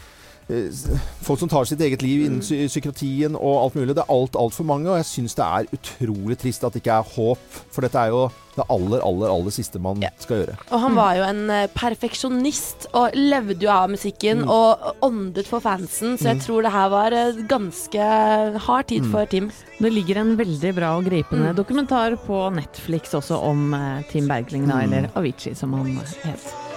Folk 1.21 1.39
som 1.39 1.49
tar 1.49 1.63
sitt 1.69 1.79
eget 1.81 2.01
liv 2.03 2.25
innen 2.25 2.41
psy 2.43 2.65
psykiatrien 2.67 3.35
og 3.39 3.57
alt 3.63 3.75
mulig. 3.75 3.95
Det 3.95 4.03
er 4.03 4.11
alt, 4.13 4.35
altfor 4.35 4.65
mange, 4.67 4.89
og 4.89 4.97
jeg 4.99 5.05
syns 5.05 5.35
det 5.37 5.45
er 5.45 5.67
utrolig 5.77 6.37
trist 6.41 6.63
at 6.63 6.73
det 6.73 6.81
ikke 6.83 6.97
er 6.99 7.11
håp. 7.15 7.59
For 7.71 7.81
dette 7.85 7.95
er 8.01 8.09
jo 8.11 8.25
det 8.57 8.65
aller, 8.67 8.99
aller, 9.07 9.29
aller 9.31 9.53
siste 9.55 9.79
man 9.79 10.01
skal 10.19 10.41
gjøre. 10.41 10.55
Og 10.75 10.79
han 10.83 10.95
var 10.97 11.13
jo 11.15 11.23
en 11.23 11.49
eh, 11.55 11.67
perfeksjonist 11.71 12.89
og 12.99 13.15
levde 13.15 13.63
jo 13.63 13.69
av 13.71 13.89
musikken 13.93 14.41
Mm. 14.41 14.49
og 14.51 14.97
åndet 15.07 15.47
for 15.47 15.59
fansen, 15.63 16.17
så 16.17 16.33
jeg 16.33 16.37
Mm. 16.41 16.43
tror 16.45 16.61
det 16.63 16.71
her 16.73 16.89
var 16.89 17.11
eh, 17.13 17.31
ganske 17.47 18.59
hard 18.59 18.87
tid 18.87 19.03
Mm. 19.03 19.11
for 19.11 19.25
Tim. 19.25 19.51
Det 19.79 19.93
ligger 19.93 20.17
en 20.17 20.35
veldig 20.37 20.75
bra 20.75 20.97
og 20.97 21.05
gripende 21.05 21.53
Mm. 21.53 21.55
dokumentar 21.55 22.17
på 22.27 22.51
Netflix 22.53 23.13
også 23.13 23.39
om 23.41 23.73
eh, 23.73 24.03
Tim 24.11 24.27
Bergling, 24.27 24.67
da, 24.67 24.81
Mm. 24.81 24.83
eller 24.93 25.09
Avicii 25.15 25.55
som 25.55 25.71
han 25.73 25.95
het. 26.23 26.70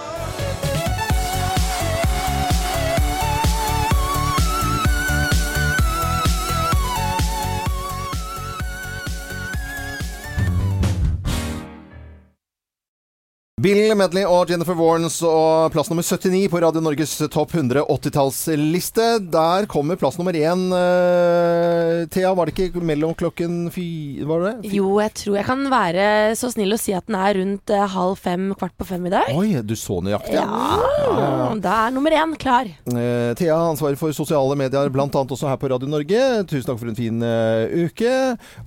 Bill 13.65 13.95
Medley 13.97 14.21
og 14.29 14.51
Jennifer 14.51 14.75
Warnes 14.77 15.15
og 15.25 15.71
plass 15.73 15.87
nummer 15.89 16.05
79 16.05 16.51
på 16.53 16.59
Radio 16.61 16.83
Norges 16.85 17.15
topp 17.33 17.55
100 17.55 17.81
80-tallsliste. 17.89 19.05
Der 19.33 19.65
kommer 19.65 19.97
plass 19.97 20.19
nummer 20.19 20.37
én. 20.37 20.67
Uh, 20.69 22.03
Thea, 22.13 22.29
var 22.37 22.45
det 22.45 22.53
ikke 22.53 22.83
mellom 22.85 23.15
klokken 23.17 23.71
fy... 23.73 24.21
Var 24.21 24.43
det 24.43 24.51
det? 24.51 24.73
Jo, 24.75 24.91
jeg 25.01 25.15
tror 25.17 25.39
jeg 25.39 25.47
kan 25.47 25.63
være 25.71 26.05
så 26.37 26.51
snill 26.53 26.75
å 26.75 26.77
si 26.77 26.93
at 26.93 27.07
den 27.09 27.17
er 27.17 27.39
rundt 27.39 27.73
uh, 27.73 27.87
halv 27.95 28.21
fem, 28.21 28.51
kvart 28.53 28.75
på 28.77 28.85
fem 28.91 29.07
i 29.09 29.13
dag. 29.15 29.31
Oi, 29.33 29.47
du 29.65 29.73
så 29.79 29.97
nøyaktig. 30.05 30.37
Ja, 30.37 31.49
Da 31.65 31.79
er 31.87 31.97
nummer 31.97 32.13
én 32.13 32.37
klar. 32.37 32.69
Uh, 32.85 33.33
Thea 33.33 33.57
har 33.57 33.71
ansvaret 33.71 33.97
for 33.97 34.13
sosiale 34.13 34.59
medier, 34.61 34.93
bl.a. 34.93 35.09
også 35.09 35.49
her 35.49 35.57
på 35.57 35.73
Radio 35.73 35.89
Norge. 35.89 36.21
Tusen 36.53 36.69
takk 36.69 36.83
for 36.83 36.93
en 36.93 37.01
fin 37.01 37.25
eh, 37.25 37.89
uke. 37.89 38.13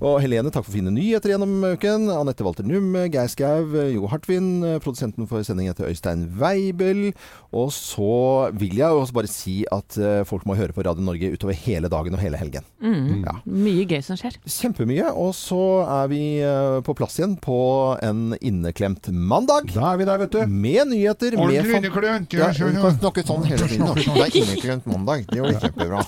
Og 0.03 0.19
Helene, 0.25 0.51
takk 0.51 0.67
for 0.67 0.75
fine 0.75 0.91
nyheter 0.91 1.37
gjennom 1.37 1.55
uken. 1.71 2.11
Anette 2.19 2.43
Walter 2.43 2.67
Numme, 2.67 3.07
Geir 3.13 3.31
Skau, 3.31 3.63
eh, 3.79 3.93
Jo 3.95 4.11
Hartvin, 4.11 4.51
eh, 4.65 4.79
produsenten 4.89 5.27
for 5.29 5.45
sendingen 5.45 5.71
heter 5.73 5.87
Øystein 5.89 6.25
Weibel. 6.39 7.13
Og 7.55 7.71
så 7.73 8.49
vil 8.57 8.75
jeg 8.81 8.89
også 8.89 9.15
bare 9.15 9.29
si 9.31 9.61
at 9.71 9.97
eh, 10.01 10.21
folk 10.27 10.45
må 10.49 10.57
høre 10.59 10.73
på 10.75 10.83
Radio 10.85 11.05
Norge 11.05 11.31
utover 11.33 11.55
hele 11.57 11.89
dagen 11.91 12.13
og 12.17 12.21
hele 12.23 12.37
helgen. 12.41 12.65
Mm. 12.81 13.23
Ja. 13.25 13.35
Mye 13.45 13.85
gøy 13.89 14.01
som 14.05 14.19
skjer. 14.19 14.35
Kjempemye. 14.49 15.09
Og 15.13 15.31
så 15.37 15.59
er 15.85 16.09
vi 16.11 16.21
eh, 16.43 16.79
på 16.85 16.95
plass 16.97 17.19
igjen 17.21 17.37
på 17.41 17.59
en 18.05 18.33
inneklemt 18.41 19.09
mandag. 19.13 19.71
Da 19.75 19.93
er 19.93 20.01
vi 20.01 20.09
der, 20.09 20.21
vet 20.25 20.35
du. 20.35 20.41
Med 20.49 20.91
nyheter. 20.91 21.37
med 21.37 21.45
Ordentlig 21.45 21.73
fan- 21.73 21.83
inneklemt, 21.85 22.37
Ja, 22.39 22.49
vi 22.53 22.75
kan 22.83 22.97
snakke 22.99 23.25
sånn 23.27 23.45
hele 23.49 23.69
tiden. 23.69 23.85
da. 23.87 23.95
Det 24.19 24.25
er 24.27 24.39
inneklemt 24.43 24.89
mandag. 24.89 25.25
Det 25.29 25.41
var 25.45 25.59
kjempebra. 25.63 26.03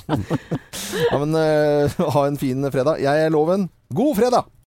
ja, 1.11 1.21
men 1.21 1.37
uh, 1.37 2.09
ha 2.15 2.25
en 2.27 2.39
fin 2.41 2.67
fredag. 2.73 3.01
Jeg 3.03 3.27
er 3.27 3.33
Loven. 3.33 3.69
God 3.91 4.15
fredag! 4.19 4.51